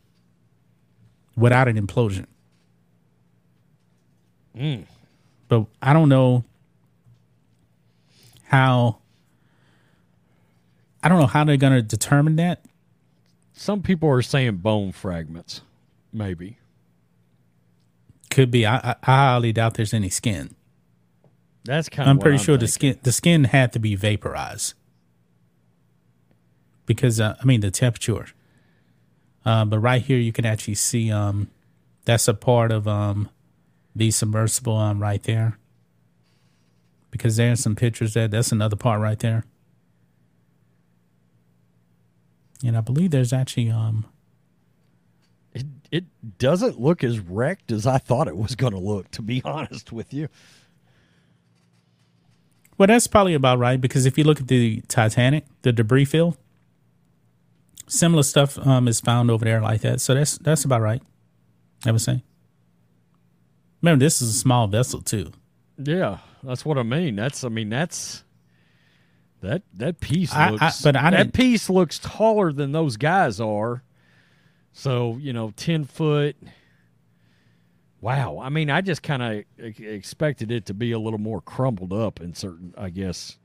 without 1.36 1.68
an 1.68 1.76
implosion. 1.76 2.26
But 5.48 5.66
I 5.82 5.92
don't 5.92 6.08
know 6.08 6.44
how. 8.44 8.98
I 11.02 11.08
don't 11.08 11.18
know 11.18 11.26
how 11.26 11.44
they're 11.44 11.58
going 11.58 11.74
to 11.74 11.82
determine 11.82 12.36
that. 12.36 12.64
Some 13.54 13.82
people 13.82 14.10
are 14.10 14.20
saying 14.20 14.56
bone 14.56 14.90
fragments, 14.92 15.62
maybe. 16.12 16.58
Could 18.30 18.50
be. 18.50 18.66
I, 18.66 18.76
I, 18.76 18.96
I 19.02 19.14
highly 19.14 19.52
doubt 19.52 19.74
there's 19.74 19.94
any 19.94 20.10
skin. 20.10 20.56
That's 21.64 21.88
kind 21.88 22.08
of. 22.08 22.10
I'm 22.10 22.18
pretty 22.18 22.38
sure 22.38 22.56
the 22.56 22.66
skin 22.66 22.98
the 23.04 23.12
skin 23.12 23.44
had 23.44 23.72
to 23.72 23.78
be 23.78 23.94
vaporized 23.94 24.74
because 26.84 27.20
uh, 27.20 27.36
I 27.40 27.44
mean 27.44 27.60
the 27.60 27.70
temperature. 27.70 28.26
Uh, 29.46 29.64
but 29.64 29.78
right 29.78 30.02
here 30.02 30.18
you 30.18 30.32
can 30.32 30.44
actually 30.44 30.74
see 30.74 31.12
um, 31.12 31.48
that's 32.04 32.26
a 32.26 32.34
part 32.34 32.72
of 32.72 32.88
um, 32.88 33.28
the 33.94 34.10
submersible 34.10 34.76
um, 34.76 35.00
right 35.00 35.22
there. 35.22 35.58
Because 37.10 37.36
there's 37.36 37.60
some 37.60 37.76
pictures 37.76 38.14
there. 38.14 38.26
That's 38.26 38.50
another 38.50 38.74
part 38.74 39.00
right 39.00 39.18
there. 39.18 39.44
And 42.62 42.76
I 42.76 42.80
believe 42.80 43.10
there's 43.10 43.32
actually 43.32 43.70
um 43.70 44.06
It 45.52 45.66
it 45.90 46.04
doesn't 46.38 46.80
look 46.80 47.02
as 47.04 47.20
wrecked 47.20 47.70
as 47.72 47.86
I 47.86 47.98
thought 47.98 48.28
it 48.28 48.36
was 48.36 48.54
going 48.56 48.72
to 48.72 48.78
look. 48.78 49.10
To 49.12 49.22
be 49.22 49.42
honest 49.44 49.92
with 49.92 50.12
you. 50.12 50.28
Well, 52.76 52.88
that's 52.88 53.06
probably 53.06 53.34
about 53.34 53.58
right 53.60 53.80
because 53.80 54.04
if 54.04 54.18
you 54.18 54.24
look 54.24 54.40
at 54.40 54.48
the 54.48 54.82
Titanic, 54.88 55.44
the 55.62 55.72
debris 55.72 56.06
field, 56.06 56.36
similar 57.86 58.24
stuff 58.24 58.58
um, 58.66 58.88
is 58.88 59.00
found 59.00 59.30
over 59.30 59.44
there 59.44 59.60
like 59.60 59.82
that. 59.82 60.00
So 60.00 60.14
that's 60.14 60.38
that's 60.38 60.64
about 60.64 60.80
right. 60.82 61.02
I 61.86 61.92
would 61.92 62.00
say. 62.00 62.24
Remember, 63.80 64.04
this 64.04 64.20
is 64.22 64.30
a 64.30 64.38
small 64.38 64.66
vessel 64.66 65.02
too. 65.02 65.30
Yeah, 65.78 66.18
that's 66.42 66.64
what 66.64 66.78
I 66.78 66.82
mean. 66.82 67.14
That's 67.16 67.44
I 67.44 67.48
mean 67.48 67.68
that's 67.68 68.23
that 69.44 69.62
that 69.74 70.00
piece 70.00 70.34
I- 70.34 70.48
I- 70.48 70.50
looks 70.50 70.82
but 70.82 70.96
I 70.96 71.10
that 71.10 71.32
piece 71.32 71.70
looks 71.70 71.98
taller 71.98 72.52
than 72.52 72.72
those 72.72 72.96
guys 72.96 73.40
are. 73.40 73.82
So 74.72 75.16
you 75.20 75.32
know, 75.32 75.52
ten 75.56 75.84
foot. 75.84 76.36
Wow, 78.00 78.38
I 78.42 78.50
mean, 78.50 78.68
I 78.68 78.82
just 78.82 79.02
kind 79.02 79.22
of 79.22 79.44
expected 79.80 80.50
it 80.50 80.66
to 80.66 80.74
be 80.74 80.92
a 80.92 80.98
little 80.98 81.18
more 81.18 81.40
crumbled 81.40 81.92
up 81.92 82.20
in 82.20 82.34
certain, 82.34 82.74
I 82.76 82.90
guess. 82.90 83.38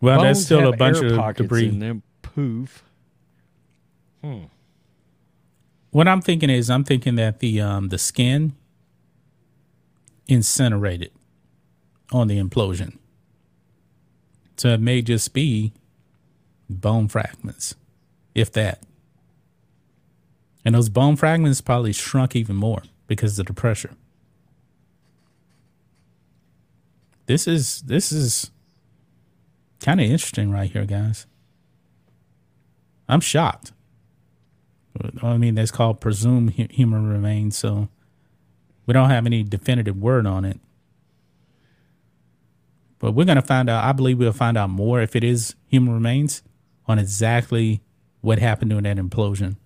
Well, 0.00 0.22
there's 0.22 0.38
Bones 0.38 0.44
still 0.46 0.68
a 0.72 0.76
bunch 0.76 0.96
of 1.02 1.36
debris. 1.36 1.68
in 1.68 1.78
them. 1.80 2.02
Poof. 2.22 2.82
Hmm. 4.22 4.44
What 5.90 6.08
I'm 6.08 6.22
thinking 6.22 6.48
is, 6.48 6.70
I'm 6.70 6.84
thinking 6.84 7.16
that 7.16 7.40
the 7.40 7.60
um, 7.60 7.88
the 7.88 7.98
skin 7.98 8.54
incinerated 10.26 11.12
on 12.12 12.28
the 12.28 12.40
implosion. 12.40 12.96
So 14.56 14.68
it 14.68 14.80
may 14.80 15.02
just 15.02 15.32
be 15.32 15.72
bone 16.70 17.08
fragments, 17.08 17.74
if 18.34 18.52
that. 18.52 18.82
And 20.64 20.74
those 20.74 20.88
bone 20.88 21.16
fragments 21.16 21.60
probably 21.60 21.92
shrunk 21.92 22.34
even 22.34 22.56
more 22.56 22.82
because 23.06 23.38
of 23.38 23.46
the 23.46 23.52
pressure. 23.52 23.90
This 27.26 27.46
is 27.46 27.82
this 27.82 28.12
is 28.12 28.50
kind 29.80 30.00
of 30.00 30.06
interesting 30.06 30.50
right 30.50 30.70
here, 30.70 30.84
guys. 30.84 31.26
I'm 33.08 33.20
shocked. 33.20 33.72
I 35.22 35.36
mean, 35.36 35.56
that's 35.56 35.70
called 35.70 36.00
presumed 36.00 36.52
human 36.52 37.08
remains, 37.08 37.56
so 37.58 37.88
we 38.86 38.94
don't 38.94 39.10
have 39.10 39.26
any 39.26 39.42
definitive 39.42 39.96
word 39.96 40.26
on 40.26 40.44
it. 40.44 40.60
But 43.04 43.12
we're 43.12 43.26
going 43.26 43.36
to 43.36 43.42
find 43.42 43.68
out. 43.68 43.84
I 43.84 43.92
believe 43.92 44.16
we'll 44.16 44.32
find 44.32 44.56
out 44.56 44.70
more 44.70 45.02
if 45.02 45.14
it 45.14 45.22
is 45.22 45.56
human 45.66 45.92
remains 45.92 46.42
on 46.86 46.98
exactly 46.98 47.82
what 48.22 48.38
happened 48.38 48.70
during 48.70 48.84
that 48.84 48.96
implosion. 48.96 49.56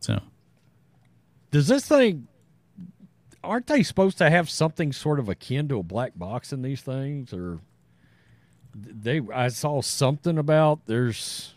So, 0.00 0.20
Does 1.50 1.66
this 1.66 1.88
thing? 1.88 2.28
Aren't 3.42 3.68
they 3.68 3.82
supposed 3.82 4.18
to 4.18 4.28
have 4.28 4.50
something 4.50 4.92
sort 4.92 5.18
of 5.18 5.30
akin 5.30 5.66
to 5.68 5.78
a 5.78 5.82
black 5.82 6.12
box 6.14 6.52
in 6.52 6.60
these 6.60 6.82
things, 6.82 7.32
or 7.32 7.60
they? 8.74 9.22
I 9.32 9.48
saw 9.48 9.80
something 9.80 10.36
about 10.36 10.84
there's. 10.84 11.54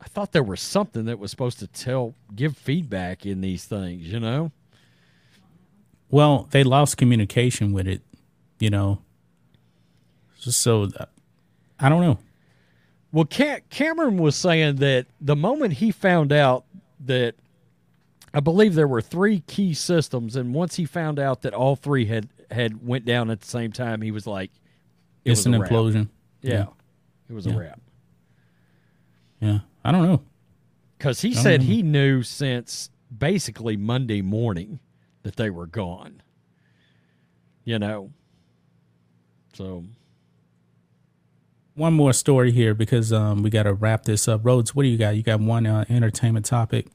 I 0.00 0.06
thought 0.06 0.30
there 0.30 0.44
was 0.44 0.60
something 0.60 1.06
that 1.06 1.18
was 1.18 1.32
supposed 1.32 1.58
to 1.58 1.66
tell, 1.66 2.14
give 2.36 2.56
feedback 2.56 3.26
in 3.26 3.40
these 3.40 3.64
things. 3.64 4.06
You 4.06 4.20
know. 4.20 4.52
well, 6.08 6.46
they 6.52 6.62
lost 6.62 6.98
communication 6.98 7.72
with 7.72 7.88
it, 7.88 8.02
you 8.60 8.70
know. 8.70 9.00
So, 10.38 10.88
I 11.80 11.88
don't 11.88 12.00
know. 12.00 12.18
Well, 13.12 13.26
Ca- 13.26 13.60
Cameron 13.68 14.16
was 14.18 14.36
saying 14.36 14.76
that 14.76 15.06
the 15.20 15.34
moment 15.36 15.74
he 15.74 15.90
found 15.90 16.32
out 16.32 16.64
that, 17.00 17.34
I 18.32 18.40
believe 18.40 18.74
there 18.74 18.86
were 18.86 19.02
three 19.02 19.40
key 19.40 19.74
systems, 19.74 20.36
and 20.36 20.54
once 20.54 20.76
he 20.76 20.84
found 20.84 21.18
out 21.18 21.42
that 21.42 21.52
all 21.52 21.74
three 21.76 22.06
had 22.06 22.28
had 22.50 22.86
went 22.86 23.04
down 23.04 23.30
at 23.30 23.40
the 23.40 23.46
same 23.46 23.70
time, 23.72 24.00
he 24.00 24.10
was 24.10 24.26
like, 24.26 24.50
it 25.24 25.32
It's 25.32 25.40
was 25.40 25.46
an 25.46 25.60
implosion. 25.60 26.08
Yeah, 26.42 26.66
it 27.28 27.32
was 27.32 27.46
Yeah. 27.46 27.52
a 27.52 27.58
wrap. 27.58 27.80
Yeah, 29.40 29.58
I 29.84 29.92
don't 29.92 30.02
know. 30.06 30.22
Because 30.98 31.20
he 31.20 31.32
said 31.34 31.60
know. 31.60 31.66
he 31.66 31.82
knew 31.82 32.22
since 32.22 32.90
basically 33.16 33.76
Monday 33.76 34.20
morning 34.22 34.80
that 35.22 35.36
they 35.36 35.50
were 35.50 35.66
gone. 35.66 36.22
You 37.64 37.78
know, 37.78 38.10
so 39.60 39.84
One 41.74 41.92
more 41.92 42.14
story 42.14 42.50
here 42.50 42.72
because 42.74 43.12
um, 43.12 43.42
we 43.42 43.50
got 43.50 43.64
to 43.64 43.74
wrap 43.74 44.04
this 44.04 44.26
up. 44.26 44.40
Rhodes, 44.42 44.74
what 44.74 44.84
do 44.84 44.88
you 44.88 44.96
got? 44.96 45.16
You 45.16 45.22
got 45.22 45.40
one 45.40 45.66
uh, 45.66 45.84
entertainment 45.90 46.46
topic. 46.46 46.86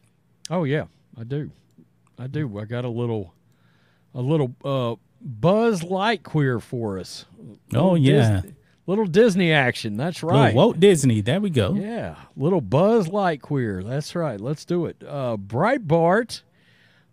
Oh 0.50 0.64
yeah, 0.64 0.86
I 1.20 1.24
do. 1.24 1.52
I 2.18 2.28
do. 2.28 2.60
I 2.60 2.66
got 2.66 2.84
a 2.86 2.90
little 2.90 3.34
a 4.16 4.22
little 4.22 4.56
uh 4.64 4.96
Buzz 5.22 5.82
Lightyear 5.82 6.62
for 6.62 6.98
us. 7.00 7.26
Oh, 7.74 7.96
yeah. 7.96 8.42
Dis- 8.42 8.52
little 8.86 9.06
Disney 9.06 9.52
action. 9.52 9.98
That's 9.98 10.22
Little 10.22 10.40
right. 10.40 10.54
Walt 10.54 10.80
Disney. 10.80 11.22
There 11.22 11.42
we 11.42 11.50
go. 11.50 11.74
Yeah, 11.74 12.16
little 12.36 12.62
Buzz 12.62 13.08
Lightyear. 13.10 13.88
That's 13.88 14.14
right. 14.16 14.40
Let's 14.40 14.66
do 14.66 14.86
it. 14.86 14.98
Uh, 15.08 15.38
Breitbart. 15.38 16.42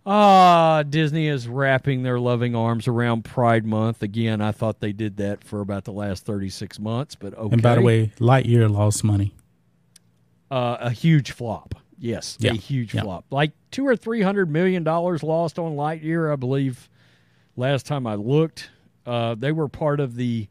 Ah, 0.05 0.83
Disney 0.89 1.29
is 1.29 1.47
wrapping 1.47 2.03
their 2.03 2.19
loving 2.19 2.57
arms 2.57 2.89
around 2.89 3.25
Pride 3.25 3.65
Month 3.65 4.03
again. 4.03 4.41
I 4.41 4.51
thought 4.51 4.81
they 4.81 4.93
did 4.93 5.17
that 5.19 5.45
for 5.45 5.61
about 5.61 5.85
the 5.85 5.93
last 5.93 6.25
thirty-six 6.25 6.79
months, 6.81 7.15
but 7.15 7.35
okay. 7.35 7.53
And 7.53 7.63
by 7.63 7.77
the 7.77 7.83
way, 7.83 8.13
Lightyear 8.19 8.69
lost 8.71 9.05
money. 9.05 9.33
uh, 10.51 10.79
a 10.81 10.91
huge 10.91 11.31
flop. 11.31 11.75
Yes, 11.99 12.37
Yeah, 12.41 12.51
a 12.51 12.55
huge 12.55 12.95
yeah. 12.95 13.03
flop. 13.03 13.27
Like 13.31 13.53
two 13.71 13.87
or 13.87 13.95
three 13.95 14.23
hundred 14.23 14.51
million 14.51 14.83
dollars 14.83 15.23
lost 15.23 15.57
on 15.59 15.77
Lightyear, 15.77 16.33
I 16.33 16.37
believe. 16.37 16.89
Last 17.57 17.87
time 17.87 18.07
I 18.07 18.15
looked, 18.17 18.71
uh, 19.07 19.37
they 19.37 19.53
were 19.53 19.69
part 19.69 20.01
of 20.01 20.17
the 20.17 20.49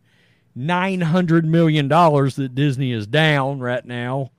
nine 0.56 1.02
hundred 1.02 1.44
million 1.46 1.90
dollars 1.90 2.38
that 2.38 2.56
Disney 2.56 2.94
is 2.94 3.06
down 3.06 3.60
right 3.60 3.84
now 3.84 4.32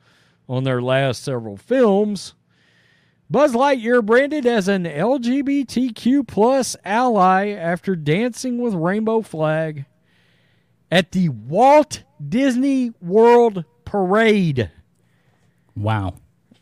on 0.48 0.64
their 0.64 0.80
last 0.80 1.22
several 1.22 1.58
films. 1.58 2.32
Buzz 3.32 3.54
Lightyear 3.54 4.04
branded 4.04 4.44
as 4.44 4.68
an 4.68 4.84
LGBTQ 4.84 6.28
plus 6.28 6.76
ally 6.84 7.48
after 7.48 7.96
dancing 7.96 8.58
with 8.58 8.74
rainbow 8.74 9.22
flag 9.22 9.86
at 10.90 11.12
the 11.12 11.30
Walt 11.30 12.02
Disney 12.28 12.92
World 13.00 13.64
Parade. 13.86 14.70
Wow. 15.74 16.16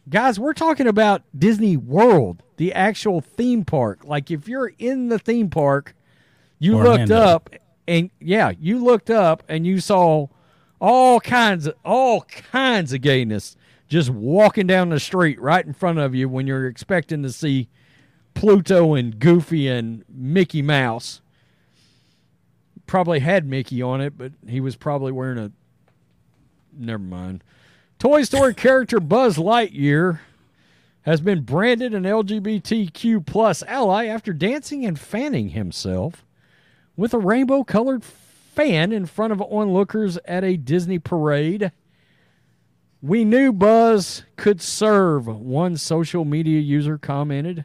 Guys, 0.08 0.38
we're 0.38 0.52
talking 0.52 0.86
about 0.86 1.22
Disney 1.36 1.76
World, 1.76 2.44
the 2.56 2.72
actual 2.72 3.20
theme 3.20 3.64
park. 3.64 4.04
Like 4.04 4.30
if 4.30 4.46
you're 4.46 4.72
in 4.78 5.08
the 5.08 5.18
theme 5.18 5.50
park, 5.50 5.96
you 6.60 6.78
looked 6.80 7.10
up 7.10 7.50
and 7.88 8.10
yeah, 8.20 8.52
you 8.60 8.78
looked 8.78 9.10
up 9.10 9.42
and 9.48 9.66
you 9.66 9.80
saw 9.80 10.28
all 10.80 11.18
kinds 11.18 11.66
of 11.66 11.74
all 11.84 12.20
kinds 12.20 12.92
of 12.92 13.00
gayness 13.00 13.56
just 13.90 14.08
walking 14.08 14.68
down 14.68 14.88
the 14.88 15.00
street 15.00 15.38
right 15.40 15.66
in 15.66 15.74
front 15.74 15.98
of 15.98 16.14
you 16.14 16.28
when 16.28 16.46
you're 16.46 16.68
expecting 16.68 17.24
to 17.24 17.32
see 17.32 17.68
Pluto 18.34 18.94
and 18.94 19.18
Goofy 19.18 19.66
and 19.66 20.04
Mickey 20.08 20.62
Mouse. 20.62 21.20
Probably 22.86 23.18
had 23.18 23.44
Mickey 23.44 23.82
on 23.82 24.00
it, 24.00 24.16
but 24.16 24.32
he 24.48 24.60
was 24.60 24.76
probably 24.76 25.10
wearing 25.10 25.38
a 25.38 25.50
never 26.72 27.02
mind. 27.02 27.42
Toy 27.98 28.22
Story 28.22 28.54
character 28.54 29.00
Buzz 29.00 29.36
Lightyear 29.36 30.20
has 31.02 31.20
been 31.20 31.42
branded 31.42 31.92
an 31.92 32.04
LGBTQ 32.04 33.26
plus 33.26 33.64
ally 33.64 34.06
after 34.06 34.32
dancing 34.32 34.86
and 34.86 34.98
fanning 34.98 35.50
himself 35.50 36.24
with 36.96 37.12
a 37.12 37.18
rainbow 37.18 37.64
colored 37.64 38.04
fan 38.04 38.92
in 38.92 39.06
front 39.06 39.32
of 39.32 39.42
onlookers 39.42 40.16
at 40.26 40.44
a 40.44 40.56
Disney 40.56 41.00
parade. 41.00 41.72
We 43.02 43.24
knew 43.24 43.52
Buzz 43.52 44.24
could 44.36 44.60
serve, 44.60 45.26
one 45.26 45.76
social 45.76 46.24
media 46.24 46.60
user 46.60 46.98
commented. 46.98 47.64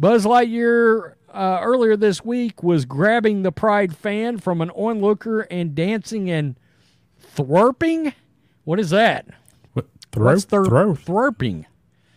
Buzz 0.00 0.24
Lightyear 0.24 1.14
uh, 1.32 1.58
earlier 1.62 1.96
this 1.96 2.24
week 2.24 2.62
was 2.62 2.84
grabbing 2.86 3.42
the 3.42 3.52
Pride 3.52 3.94
fan 3.94 4.38
from 4.38 4.62
an 4.62 4.70
onlooker 4.70 5.42
and 5.42 5.74
dancing 5.74 6.30
and 6.30 6.56
thwerping. 7.36 8.14
What 8.64 8.80
is 8.80 8.90
that? 8.90 9.26
What, 9.74 9.86
throw, 10.10 10.24
What's 10.26 10.44
thir- 10.44 10.64
throw. 10.64 10.94
thwerping? 10.94 11.66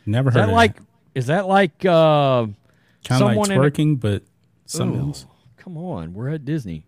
Never 0.06 0.30
Is 0.30 0.36
heard 0.36 0.42
that 0.44 0.50
of 0.50 0.56
like? 0.56 0.78
Is 1.16 1.26
that 1.28 1.48
like 1.48 1.84
uh, 1.86 2.46
kind 2.46 2.54
of 2.54 2.56
like 3.10 3.20
someone 3.20 3.52
in 3.52 3.58
a- 3.58 3.62
twerking, 3.62 4.00
but 4.00 4.24
something 4.66 5.00
Ooh, 5.00 5.08
else. 5.08 5.26
Come 5.58 5.78
on, 5.78 6.14
we're 6.14 6.30
at 6.30 6.46
Disney. 6.46 6.86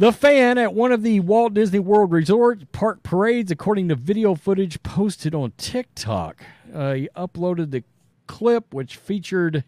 The 0.00 0.12
fan 0.12 0.56
at 0.56 0.72
one 0.72 0.92
of 0.92 1.02
the 1.02 1.20
Walt 1.20 1.52
Disney 1.52 1.78
World 1.78 2.10
Resort 2.10 2.72
park 2.72 3.02
parades, 3.02 3.50
according 3.50 3.90
to 3.90 3.94
video 3.94 4.34
footage 4.34 4.82
posted 4.82 5.34
on 5.34 5.52
TikTok, 5.58 6.42
uh, 6.72 6.94
he 6.94 7.10
uploaded 7.14 7.70
the 7.70 7.84
clip 8.26 8.72
which 8.72 8.96
featured 8.96 9.62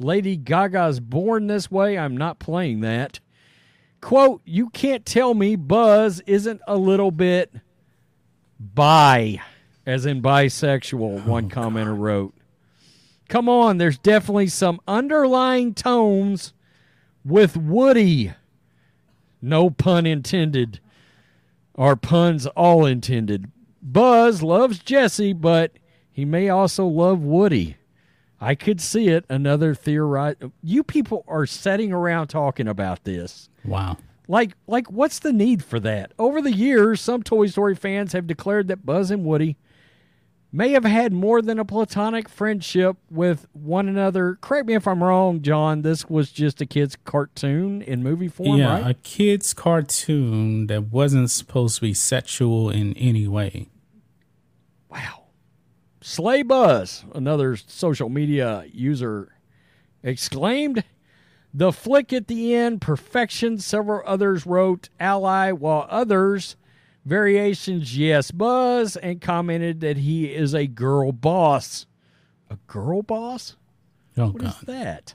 Lady 0.00 0.36
Gaga's 0.36 0.98
Born 0.98 1.46
This 1.46 1.70
Way. 1.70 1.96
I'm 1.96 2.16
not 2.16 2.40
playing 2.40 2.80
that. 2.80 3.20
Quote, 4.00 4.42
You 4.44 4.70
can't 4.70 5.06
tell 5.06 5.34
me 5.34 5.54
Buzz 5.54 6.18
isn't 6.26 6.62
a 6.66 6.76
little 6.76 7.12
bit 7.12 7.52
bi, 8.58 9.40
as 9.86 10.04
in 10.04 10.20
bisexual, 10.20 11.24
one 11.24 11.48
commenter 11.48 11.96
wrote. 11.96 12.34
Come 13.28 13.48
on, 13.48 13.78
there's 13.78 13.98
definitely 13.98 14.48
some 14.48 14.80
underlying 14.88 15.74
tones 15.74 16.54
with 17.24 17.56
Woody. 17.56 18.32
No 19.40 19.70
pun 19.70 20.06
intended. 20.06 20.80
Or 21.74 21.94
puns 21.94 22.46
all 22.46 22.86
intended. 22.86 23.50
Buzz 23.82 24.42
loves 24.42 24.78
Jesse, 24.78 25.32
but 25.32 25.72
he 26.10 26.24
may 26.24 26.48
also 26.48 26.86
love 26.86 27.20
Woody. 27.20 27.76
I 28.40 28.54
could 28.54 28.80
see 28.80 29.08
it. 29.08 29.24
Another 29.28 29.74
theory. 29.74 30.34
You 30.62 30.82
people 30.82 31.24
are 31.28 31.46
sitting 31.46 31.92
around 31.92 32.28
talking 32.28 32.68
about 32.68 33.04
this. 33.04 33.48
Wow. 33.64 33.98
Like, 34.28 34.52
like, 34.66 34.90
what's 34.90 35.20
the 35.20 35.32
need 35.32 35.62
for 35.62 35.78
that? 35.80 36.12
Over 36.18 36.42
the 36.42 36.52
years, 36.52 37.00
some 37.00 37.22
Toy 37.22 37.46
Story 37.46 37.74
fans 37.74 38.12
have 38.12 38.26
declared 38.26 38.68
that 38.68 38.84
Buzz 38.84 39.10
and 39.10 39.24
Woody 39.24 39.56
may 40.56 40.70
have 40.70 40.84
had 40.84 41.12
more 41.12 41.42
than 41.42 41.58
a 41.58 41.64
platonic 41.66 42.30
friendship 42.30 42.96
with 43.10 43.46
one 43.52 43.88
another. 43.88 44.38
Correct 44.40 44.66
me 44.66 44.74
if 44.74 44.88
I'm 44.88 45.04
wrong, 45.04 45.42
John. 45.42 45.82
This 45.82 46.08
was 46.08 46.32
just 46.32 46.62
a 46.62 46.66
kid's 46.66 46.96
cartoon 47.04 47.82
in 47.82 48.02
movie 48.02 48.28
form, 48.28 48.58
yeah, 48.58 48.80
right? 48.80 48.90
a 48.90 48.94
kid's 48.94 49.52
cartoon 49.52 50.66
that 50.68 50.84
wasn't 50.84 51.30
supposed 51.30 51.76
to 51.76 51.82
be 51.82 51.92
sexual 51.92 52.70
in 52.70 52.96
any 52.96 53.28
way. 53.28 53.68
Wow. 54.88 55.24
Slay 56.00 56.42
Buzz, 56.42 57.04
another 57.14 57.56
social 57.56 58.08
media 58.08 58.64
user, 58.72 59.34
exclaimed. 60.02 60.84
The 61.52 61.70
flick 61.70 62.14
at 62.14 62.28
the 62.28 62.54
end, 62.54 62.80
perfection. 62.80 63.58
Several 63.58 64.02
others 64.06 64.46
wrote 64.46 64.88
ally, 64.98 65.52
while 65.52 65.86
others 65.90 66.56
variations, 67.06 67.96
yes, 67.96 68.30
Buzz, 68.30 68.96
and 68.96 69.20
commented 69.20 69.80
that 69.80 69.96
he 69.96 70.26
is 70.26 70.54
a 70.54 70.66
girl 70.66 71.12
boss. 71.12 71.86
A 72.50 72.56
girl 72.66 73.02
boss? 73.02 73.56
Oh 74.18 74.28
What 74.30 74.42
is 74.42 74.54
God. 74.54 74.66
that? 74.66 75.14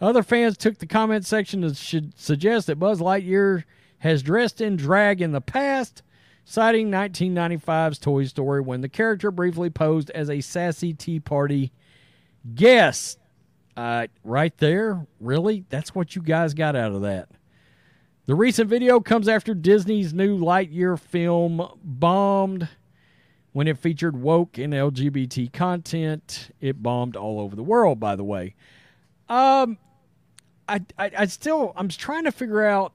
Other 0.00 0.22
fans 0.24 0.56
took 0.56 0.78
the 0.78 0.86
comment 0.86 1.24
section 1.24 1.62
to 1.62 1.74
should 1.74 2.18
suggest 2.18 2.66
that 2.66 2.76
Buzz 2.80 3.00
Lightyear 3.00 3.62
has 3.98 4.22
dressed 4.22 4.60
in 4.60 4.74
drag 4.76 5.22
in 5.22 5.30
the 5.30 5.40
past, 5.40 6.02
citing 6.44 6.90
1995's 6.90 8.00
Toy 8.00 8.24
Story 8.24 8.60
when 8.60 8.80
the 8.80 8.88
character 8.88 9.30
briefly 9.30 9.70
posed 9.70 10.10
as 10.10 10.28
a 10.28 10.40
sassy 10.40 10.92
Tea 10.92 11.20
Party 11.20 11.72
guest. 12.54 13.20
Uh, 13.76 14.08
right 14.24 14.56
there, 14.58 15.06
really? 15.20 15.64
That's 15.68 15.94
what 15.94 16.16
you 16.16 16.22
guys 16.22 16.52
got 16.52 16.74
out 16.74 16.92
of 16.92 17.02
that. 17.02 17.28
The 18.24 18.36
recent 18.36 18.70
video 18.70 19.00
comes 19.00 19.26
after 19.26 19.52
Disney's 19.52 20.14
new 20.14 20.38
Lightyear 20.38 20.96
film 20.98 21.66
bombed. 21.82 22.68
When 23.50 23.66
it 23.66 23.76
featured 23.78 24.16
woke 24.16 24.58
and 24.58 24.72
LGBT 24.72 25.52
content, 25.52 26.52
it 26.60 26.82
bombed 26.82 27.16
all 27.16 27.40
over 27.40 27.56
the 27.56 27.64
world, 27.64 27.98
by 27.98 28.14
the 28.16 28.24
way. 28.24 28.54
Um, 29.28 29.76
I, 30.68 30.80
I, 30.96 31.10
I 31.18 31.26
still, 31.26 31.72
I'm 31.76 31.88
trying 31.88 32.24
to 32.24 32.32
figure 32.32 32.64
out 32.64 32.92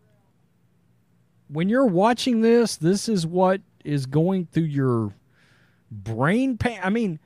when 1.49 1.67
you're 1.69 1.85
watching 1.85 2.41
this, 2.41 2.77
this 2.77 3.09
is 3.09 3.27
what 3.27 3.61
is 3.83 4.05
going 4.05 4.47
through 4.47 4.63
your 4.63 5.13
brain. 5.91 6.57
Pa- 6.57 6.79
I 6.81 6.89
mean, 6.89 7.19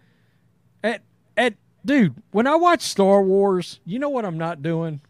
at, 0.84 1.04
at, 1.38 1.54
dude, 1.86 2.16
when 2.32 2.48
I 2.48 2.56
watch 2.56 2.82
Star 2.82 3.22
Wars, 3.22 3.80
you 3.86 4.00
know 4.00 4.10
what 4.10 4.26
I'm 4.26 4.38
not 4.38 4.62
doing? 4.64 5.02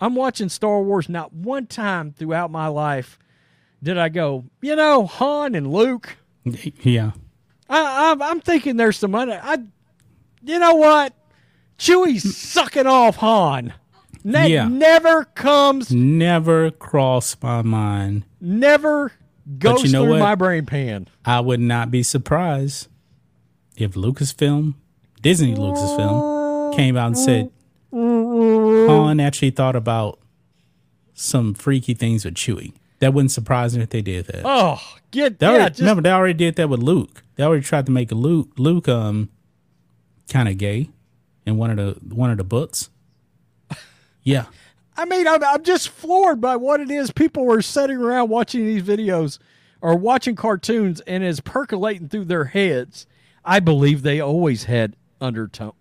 I'm 0.00 0.14
watching 0.14 0.48
Star 0.48 0.80
Wars. 0.82 1.08
Not 1.08 1.32
one 1.32 1.66
time 1.66 2.12
throughout 2.12 2.50
my 2.50 2.66
life 2.68 3.18
did 3.82 3.98
I 3.98 4.08
go, 4.08 4.44
you 4.60 4.74
know, 4.76 5.06
Han 5.06 5.54
and 5.54 5.72
Luke. 5.72 6.16
Yeah. 6.44 7.12
I, 7.68 8.10
I'm, 8.10 8.22
I'm 8.22 8.40
thinking 8.40 8.76
there's 8.76 8.96
some 8.96 9.14
other. 9.14 9.40
I, 9.42 9.58
you 10.42 10.58
know 10.58 10.74
what? 10.76 11.12
Chewie's 11.78 12.24
mm. 12.24 12.32
sucking 12.32 12.86
off 12.86 13.16
Han. 13.16 13.74
That 14.24 14.50
Yeah. 14.50 14.66
never 14.68 15.24
comes, 15.24 15.92
Never 15.92 16.70
crossed 16.70 17.42
my 17.42 17.62
mind. 17.62 18.24
never 18.40 19.12
goes 19.58 19.84
you 19.84 19.92
know 19.92 20.02
through 20.02 20.12
what? 20.14 20.18
my 20.18 20.34
brain 20.34 20.66
pan. 20.66 21.06
I 21.24 21.40
would 21.40 21.60
not 21.60 21.90
be 21.92 22.02
surprised 22.02 22.88
if 23.76 23.92
Lucasfilm, 23.92 24.74
Disney 25.22 25.54
Lucasfilm, 25.54 26.74
came 26.74 26.96
out 26.96 27.08
and 27.08 27.18
said 27.18 27.50
Han 27.96 29.20
actually 29.20 29.50
thought 29.50 29.76
about 29.76 30.18
some 31.14 31.54
freaky 31.54 31.94
things 31.94 32.24
with 32.24 32.34
Chewie. 32.34 32.74
That 32.98 33.12
wouldn't 33.14 33.30
surprise 33.30 33.76
me 33.76 33.82
if 33.82 33.90
they 33.90 34.02
did 34.02 34.26
that. 34.26 34.42
Oh, 34.44 34.80
get 35.10 35.38
They 35.38 35.46
yeah, 35.46 35.52
already, 35.52 35.68
just, 35.70 35.80
remember, 35.80 36.02
they 36.02 36.10
already 36.10 36.34
did 36.34 36.56
that 36.56 36.68
with 36.68 36.80
Luke. 36.80 37.22
They 37.36 37.44
already 37.44 37.62
tried 37.62 37.86
to 37.86 37.92
make 37.92 38.10
Luke 38.10 38.50
Luke 38.56 38.88
um 38.88 39.28
kind 40.30 40.48
of 40.48 40.58
gay 40.58 40.90
in 41.44 41.56
one 41.56 41.70
of 41.70 41.76
the 41.76 42.14
one 42.14 42.30
of 42.30 42.38
the 42.38 42.44
books. 42.44 42.90
Yeah, 44.22 44.46
I 44.96 45.04
mean, 45.04 45.28
I'm, 45.28 45.44
I'm 45.44 45.62
just 45.62 45.88
floored 45.88 46.40
by 46.40 46.56
what 46.56 46.80
it 46.80 46.90
is. 46.90 47.12
People 47.12 47.44
were 47.44 47.62
sitting 47.62 47.98
around 47.98 48.28
watching 48.28 48.66
these 48.66 48.82
videos 48.82 49.38
or 49.80 49.96
watching 49.96 50.34
cartoons, 50.34 51.00
and 51.02 51.22
is 51.22 51.38
percolating 51.38 52.08
through 52.08 52.24
their 52.24 52.46
heads. 52.46 53.06
I 53.44 53.60
believe 53.60 54.02
they 54.02 54.18
always 54.20 54.64
had 54.64 54.96
undertone. 55.20 55.74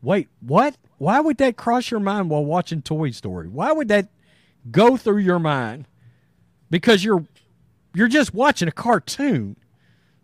Wait, 0.00 0.28
what? 0.40 0.76
Why 1.02 1.18
would 1.18 1.38
that 1.38 1.56
cross 1.56 1.90
your 1.90 1.98
mind 1.98 2.30
while 2.30 2.44
watching 2.44 2.80
Toy 2.80 3.10
Story? 3.10 3.48
Why 3.48 3.72
would 3.72 3.88
that 3.88 4.06
go 4.70 4.96
through 4.96 5.18
your 5.18 5.40
mind? 5.40 5.88
Because 6.70 7.02
you're 7.02 7.26
you're 7.92 8.06
just 8.06 8.32
watching 8.32 8.68
a 8.68 8.72
cartoon. 8.72 9.56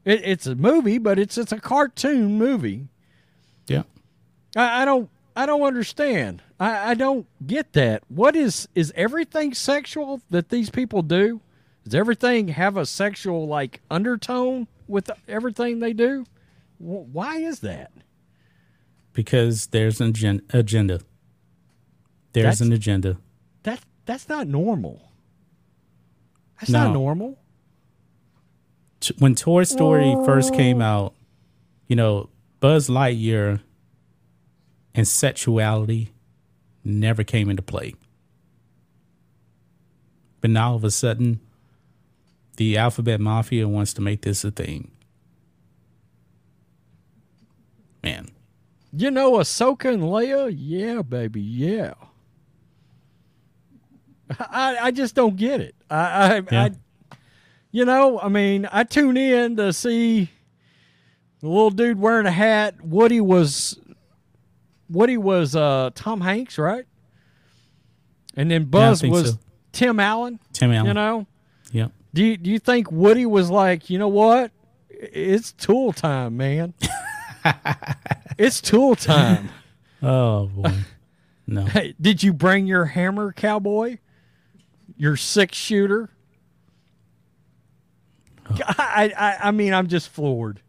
It, 0.04 0.22
it's 0.22 0.46
a 0.46 0.54
movie, 0.54 0.98
but 0.98 1.18
it's 1.18 1.36
it's 1.36 1.50
a 1.50 1.58
cartoon 1.58 2.38
movie. 2.38 2.86
yeah. 3.66 3.82
I, 4.54 4.82
I 4.82 4.84
don't 4.84 5.10
I 5.34 5.46
don't 5.46 5.62
understand. 5.62 6.42
I, 6.60 6.90
I 6.90 6.94
don't 6.94 7.26
get 7.44 7.72
that. 7.72 8.04
What 8.06 8.36
is 8.36 8.68
is 8.76 8.92
everything 8.94 9.54
sexual 9.54 10.20
that 10.30 10.48
these 10.48 10.70
people 10.70 11.02
do? 11.02 11.40
Does 11.82 11.96
everything 11.96 12.46
have 12.46 12.76
a 12.76 12.86
sexual 12.86 13.48
like 13.48 13.80
undertone 13.90 14.68
with 14.86 15.10
everything 15.26 15.80
they 15.80 15.92
do? 15.92 16.24
Why 16.78 17.38
is 17.38 17.58
that? 17.60 17.90
Because 19.18 19.66
there's 19.66 20.00
an 20.00 20.10
agen- 20.10 20.42
agenda. 20.50 21.00
There's 22.34 22.44
That's- 22.44 22.60
an 22.60 22.72
agenda. 22.72 23.18
That 23.64 23.80
that's 24.06 24.28
not 24.28 24.46
normal. 24.46 25.10
That's 26.60 26.70
No. 26.70 26.84
not 26.84 26.92
normal. 26.92 27.36
When 29.18 29.34
Toy 29.34 29.64
Story 29.64 30.14
first 30.24 30.54
came 30.54 30.80
out, 30.80 31.14
you 31.88 31.96
know, 31.96 32.28
Buzz 32.60 32.86
Lightyear 32.88 33.60
and 34.94 35.08
sexuality 35.08 36.12
never 36.84 37.24
came 37.24 37.50
into 37.50 37.62
play. 37.62 37.96
But 40.40 40.50
now 40.50 40.70
all 40.70 40.76
of 40.76 40.84
a 40.84 40.92
sudden, 40.92 41.40
the 42.56 42.76
Alphabet 42.76 43.20
Mafia 43.20 43.66
wants 43.66 43.92
to 43.94 44.00
make 44.00 44.22
this 44.22 44.44
a 44.44 44.52
thing. 44.52 44.92
Man, 48.04 48.28
You 48.92 49.10
know, 49.10 49.32
Ahsoka 49.32 49.92
and 49.92 50.02
Leia, 50.02 50.54
yeah, 50.56 51.02
baby, 51.02 51.40
yeah. 51.42 51.94
I 54.38 54.76
I 54.82 54.90
just 54.90 55.14
don't 55.14 55.36
get 55.36 55.60
it. 55.60 55.74
I 55.90 55.96
I, 55.96 56.36
Yeah. 56.50 56.64
I 56.64 56.70
you 57.70 57.84
know, 57.84 58.18
I 58.18 58.28
mean, 58.28 58.66
I 58.72 58.84
tune 58.84 59.16
in 59.18 59.56
to 59.56 59.72
see 59.74 60.30
the 61.40 61.48
little 61.48 61.70
dude 61.70 61.98
wearing 62.00 62.26
a 62.26 62.30
hat. 62.30 62.82
Woody 62.82 63.20
was 63.20 63.78
Woody 64.88 65.16
was 65.18 65.54
uh 65.54 65.90
Tom 65.94 66.20
Hanks, 66.22 66.58
right? 66.58 66.84
And 68.34 68.50
then 68.50 68.64
Buzz 68.64 69.00
think 69.02 69.12
was 69.12 69.32
so. 69.32 69.38
Tim 69.72 70.00
Allen. 70.00 70.40
Tim 70.52 70.72
Allen. 70.72 70.86
You 70.86 70.94
know, 70.94 71.26
Yep. 71.72 71.92
do 72.14 72.24
you, 72.24 72.36
do 72.36 72.50
you 72.50 72.58
think 72.58 72.90
Woody 72.90 73.26
was 73.26 73.50
like, 73.50 73.90
you 73.90 73.98
know 73.98 74.08
what? 74.08 74.50
It's 74.90 75.52
tool 75.52 75.92
time, 75.92 76.36
man. 76.38 76.72
it's 78.38 78.60
tool 78.60 78.94
time. 78.96 79.50
Oh 80.00 80.46
boy. 80.46 80.70
No. 81.48 81.64
Hey, 81.64 81.92
did 82.00 82.22
you 82.22 82.32
bring 82.32 82.68
your 82.68 82.84
hammer, 82.84 83.32
cowboy? 83.32 83.98
Your 84.96 85.16
six 85.16 85.56
shooter? 85.58 86.10
Oh. 88.48 88.56
I, 88.78 89.12
I 89.18 89.48
I 89.48 89.50
mean, 89.50 89.74
I'm 89.74 89.88
just 89.88 90.08
floored, 90.10 90.60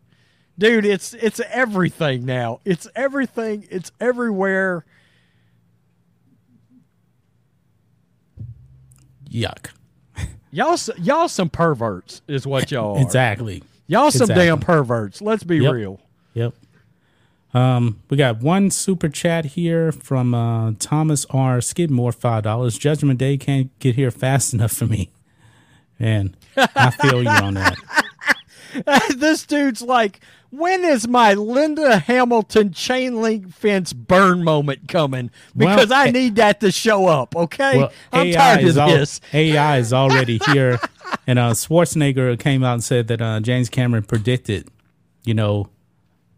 dude. 0.58 0.84
It's 0.84 1.14
it's 1.14 1.40
everything 1.52 2.26
now. 2.26 2.60
It's 2.66 2.88
everything. 2.96 3.68
It's 3.70 3.92
everywhere. 4.02 4.84
Yuck. 9.30 9.68
Y'all 10.52 10.78
y'all 10.98 11.28
some 11.28 11.50
perverts 11.52 12.24
is 12.28 12.48
what 12.48 12.72
y'all 12.72 12.98
are. 12.98 13.02
Exactly. 13.04 13.62
Y'all 13.86 14.10
some 14.10 14.24
Exactly. 14.24 14.46
damn 14.46 14.60
perverts. 14.60 15.22
Let's 15.22 15.44
be 15.44 15.58
Yep. 15.58 15.74
real. 15.74 16.00
Yep. 16.34 16.54
Um, 17.54 18.00
we 18.10 18.18
got 18.18 18.42
one 18.42 18.70
super 18.70 19.10
chat 19.10 19.44
here 19.46 19.92
from 19.92 20.36
uh, 20.36 20.74
Thomas 20.78 21.26
R. 21.32 21.62
Skidmore, 21.62 22.12
five 22.12 22.44
dollars. 22.44 22.78
Judgment 22.78 23.18
Day 23.20 23.38
can't 23.38 23.78
get 23.80 23.96
here 23.96 24.12
fast 24.12 24.54
enough 24.54 24.72
for 24.72 24.86
me. 24.86 25.10
Man, 26.00 26.36
I 26.56 26.92
feel 26.92 27.22
you 27.24 27.30
on 27.30 27.56
that. 27.56 27.76
this 29.18 29.46
dude's 29.46 29.82
like, 29.82 30.22
when 30.52 30.86
is 30.86 31.08
my 31.08 31.34
Linda 31.34 31.98
Hamilton 32.00 32.72
chain 32.72 33.22
link 33.22 33.52
fence 33.52 33.92
burn 33.92 34.44
moment 34.44 34.88
coming? 34.88 35.30
Because 35.58 35.90
Well, 35.90 36.00
I 36.00 36.12
need 36.12 36.36
that 36.38 36.62
to 36.62 36.72
show 36.72 37.08
up. 37.08 37.36
Okay, 37.36 37.80
Well, 37.80 37.92
I'm 38.14 38.28
AI 38.28 38.32
tired 38.34 38.66
of 38.70 38.78
al- 38.78 38.88
this. 38.90 39.20
AI 39.34 39.78
is 39.80 39.92
already 39.92 40.40
here, 40.46 40.80
and 41.28 41.38
uh, 41.38 41.52
Schwarzenegger 41.52 42.40
came 42.40 42.64
out 42.64 42.74
and 42.76 42.84
said 42.84 43.08
that 43.10 43.22
uh, 43.22 43.40
James 43.42 43.68
Cameron 43.68 44.04
predicted, 44.04 44.70
you 45.26 45.34
know, 45.34 45.68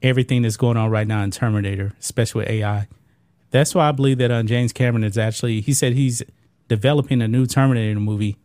everything 0.02 0.42
that's 0.42 0.58
going 0.58 0.78
on 0.78 0.90
right 0.90 1.08
now 1.08 1.24
in 1.24 1.32
Terminator, 1.32 1.94
especially 2.00 2.40
with 2.42 2.50
AI. 2.50 2.88
That's 3.52 3.76
why 3.76 3.90
I 3.90 3.92
believe 3.92 4.18
that 4.20 4.32
uh, 4.32 4.44
James 4.44 4.72
Cameron 4.74 5.04
is 5.04 5.18
actually. 5.18 5.62
He 5.62 5.74
said 5.74 5.94
he's 5.94 6.24
developing 6.68 7.22
a 7.22 7.28
new 7.28 7.46
Terminator 7.46 8.00
movie 8.00 8.38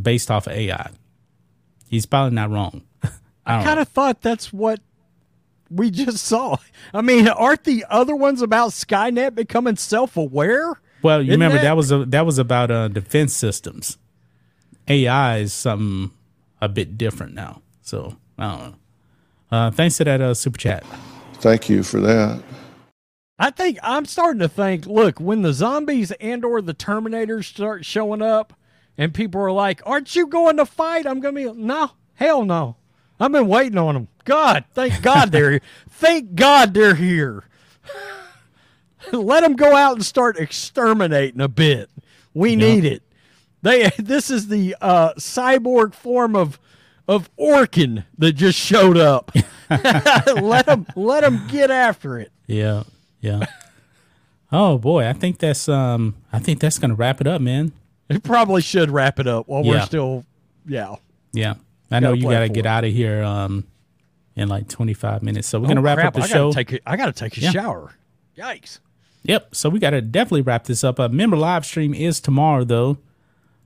based 0.00 0.30
off 0.30 0.46
of 0.46 0.52
AI. 0.52 0.90
He's 1.88 2.06
probably 2.06 2.34
not 2.34 2.50
wrong. 2.50 2.82
I 3.46 3.56
don't 3.56 3.64
kind 3.64 3.80
of 3.80 3.88
thought 3.88 4.20
that's 4.22 4.52
what 4.52 4.80
we 5.70 5.90
just 5.90 6.18
saw. 6.24 6.56
I 6.92 7.02
mean, 7.02 7.26
aren't 7.28 7.64
the 7.64 7.84
other 7.90 8.14
ones 8.14 8.42
about 8.42 8.70
Skynet 8.70 9.34
becoming 9.34 9.76
self-aware? 9.76 10.80
Well, 11.02 11.20
you 11.20 11.32
Isn't 11.32 11.40
remember 11.40 11.56
that- 11.58 11.64
that 11.64 11.76
was 11.76 11.90
a, 11.92 12.04
that 12.06 12.24
was 12.24 12.38
about 12.38 12.70
uh, 12.70 12.88
defense 12.88 13.34
systems. 13.34 13.98
AI 14.88 15.38
is 15.38 15.52
something 15.52 16.10
a 16.60 16.68
bit 16.68 16.96
different 16.96 17.34
now. 17.34 17.60
So 17.82 18.16
I 18.38 18.50
don't 18.50 18.60
know. 18.70 18.74
Uh, 19.50 19.70
thanks 19.70 19.96
to 19.98 20.04
that 20.04 20.20
uh, 20.20 20.34
super 20.34 20.58
chat. 20.58 20.84
Thank 21.34 21.68
you 21.68 21.82
for 21.82 22.00
that. 22.00 22.42
I 23.38 23.50
think 23.50 23.78
I'm 23.82 24.06
starting 24.06 24.40
to 24.40 24.48
think. 24.48 24.86
Look, 24.86 25.18
when 25.18 25.42
the 25.42 25.52
zombies 25.52 26.12
and/or 26.12 26.62
the 26.62 26.74
Terminators 26.74 27.44
start 27.44 27.84
showing 27.84 28.22
up, 28.22 28.52
and 28.96 29.12
people 29.12 29.40
are 29.40 29.52
like, 29.52 29.82
"Aren't 29.84 30.14
you 30.14 30.26
going 30.26 30.56
to 30.56 30.66
fight?" 30.66 31.06
I'm 31.06 31.20
gonna 31.20 31.34
be, 31.34 31.52
"No, 31.52 31.90
hell 32.14 32.44
no. 32.44 32.76
I've 33.20 33.32
been 33.32 33.48
waiting 33.48 33.78
on 33.78 33.94
them. 33.94 34.08
God, 34.24 34.64
thank 34.72 35.02
God 35.02 35.30
they're 35.32 35.52
here. 35.52 35.60
Thank 35.88 36.34
God 36.34 36.74
they're 36.74 36.96
here. 36.96 37.44
Let 39.12 39.42
them 39.42 39.54
go 39.54 39.76
out 39.76 39.94
and 39.94 40.04
start 40.04 40.38
exterminating 40.38 41.40
a 41.40 41.48
bit. 41.48 41.90
We 42.32 42.56
need 42.56 42.84
it. 42.84 43.02
They. 43.62 43.90
This 43.98 44.30
is 44.30 44.48
the 44.48 44.76
uh, 44.80 45.14
cyborg 45.14 45.94
form 45.94 46.34
of 46.34 46.58
of 47.08 47.34
Orkin 47.36 48.04
that 48.18 48.32
just 48.32 48.58
showed 48.58 48.96
up. 48.96 49.30
let 49.70 50.66
them 50.66 50.86
let 50.96 51.22
them 51.22 51.46
get 51.48 51.70
after 51.70 52.18
it. 52.18 52.30
Yeah, 52.46 52.84
yeah. 53.20 53.46
oh 54.52 54.78
boy, 54.78 55.06
I 55.08 55.12
think 55.12 55.38
that's 55.38 55.68
um, 55.68 56.14
I 56.32 56.38
think 56.38 56.60
that's 56.60 56.78
gonna 56.78 56.94
wrap 56.94 57.20
it 57.20 57.26
up, 57.26 57.40
man. 57.40 57.72
It 58.08 58.22
probably 58.22 58.60
should 58.62 58.90
wrap 58.90 59.18
it 59.18 59.26
up 59.26 59.48
while 59.48 59.64
we're 59.64 59.80
still, 59.82 60.24
yeah. 60.66 60.96
Yeah, 61.32 61.54
I 61.90 62.00
know 62.00 62.12
you 62.12 62.28
gotta 62.28 62.48
get 62.50 62.66
it. 62.66 62.66
out 62.66 62.84
of 62.84 62.92
here 62.92 63.22
um, 63.22 63.64
in 64.36 64.48
like 64.48 64.68
25 64.68 65.22
minutes. 65.22 65.48
So 65.48 65.58
we're 65.58 65.68
gonna 65.68 65.80
Oh, 65.80 65.84
wrap 65.84 65.96
crap, 65.96 66.08
up 66.08 66.14
the 66.14 66.20
I 66.22 66.26
show. 66.26 66.52
Gotta 66.52 66.64
take 66.64 66.80
a, 66.86 66.88
I 66.90 66.96
got 66.96 67.06
to 67.06 67.12
take 67.12 67.36
a 67.38 67.40
Yeah. 67.40 67.50
shower. 67.50 67.94
Yikes. 68.36 68.80
Yep. 69.22 69.54
So 69.54 69.70
we 69.70 69.78
got 69.78 69.90
to 69.90 70.02
definitely 70.02 70.42
wrap 70.42 70.64
this 70.64 70.84
up. 70.84 70.98
A 70.98 71.08
member 71.08 71.36
live 71.36 71.64
stream 71.64 71.94
is 71.94 72.20
tomorrow, 72.20 72.62
though. 72.62 72.98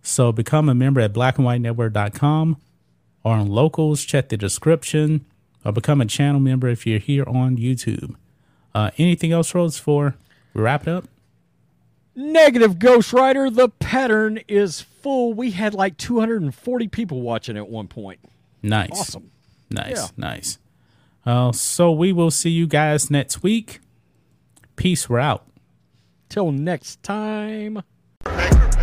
So 0.03 0.31
become 0.31 0.69
a 0.69 0.75
member 0.75 1.01
at 1.01 1.13
blackandwhitenetwork.com 1.13 2.57
or 3.29 3.35
on 3.37 3.49
locals. 3.49 4.05
Check 4.05 4.31
the 4.31 4.37
description 4.37 5.27
or 5.65 5.73
become 5.73 6.01
a 6.01 6.07
channel 6.07 6.41
member 6.41 6.69
if 6.69 6.87
you're 6.87 6.99
here 6.99 7.25
on 7.29 7.59
YouTube. 7.59 8.15
Uh, 8.75 8.91
anything 8.97 9.33
else, 9.33 9.55
Rhodes, 9.55 9.79
for 9.79 10.17
we 10.55 10.63
wrap 10.63 10.87
it 10.87 10.89
up? 10.89 11.05
Negative 12.15 12.79
Ghost 12.79 13.13
Rider. 13.13 13.51
The 13.51 13.69
pattern 13.69 14.41
is 14.49 14.81
full. 14.81 15.35
We 15.35 15.51
had 15.51 15.75
like 15.75 15.99
240 15.99 16.89
people 16.89 17.21
watching 17.21 17.57
at 17.57 17.69
one 17.69 17.87
point. 17.87 18.19
Nice. 18.63 18.91
Awesome. 18.93 19.31
Nice. 19.71 19.97
Yeah. 19.97 20.07
Nice. 20.17 20.59
Uh, 21.27 21.53
so 21.53 21.93
we 21.93 22.13
will 22.13 22.31
see 22.31 22.51
you 22.51 22.67
guys 22.67 23.11
next 23.11 23.43
week. 23.43 23.81
Peace. 24.77 25.09
We're 25.09 25.19
out. 25.19 25.47
Till 26.31 26.51
next 26.51 27.03
time. 27.03 27.83
Exercise. 28.25 28.78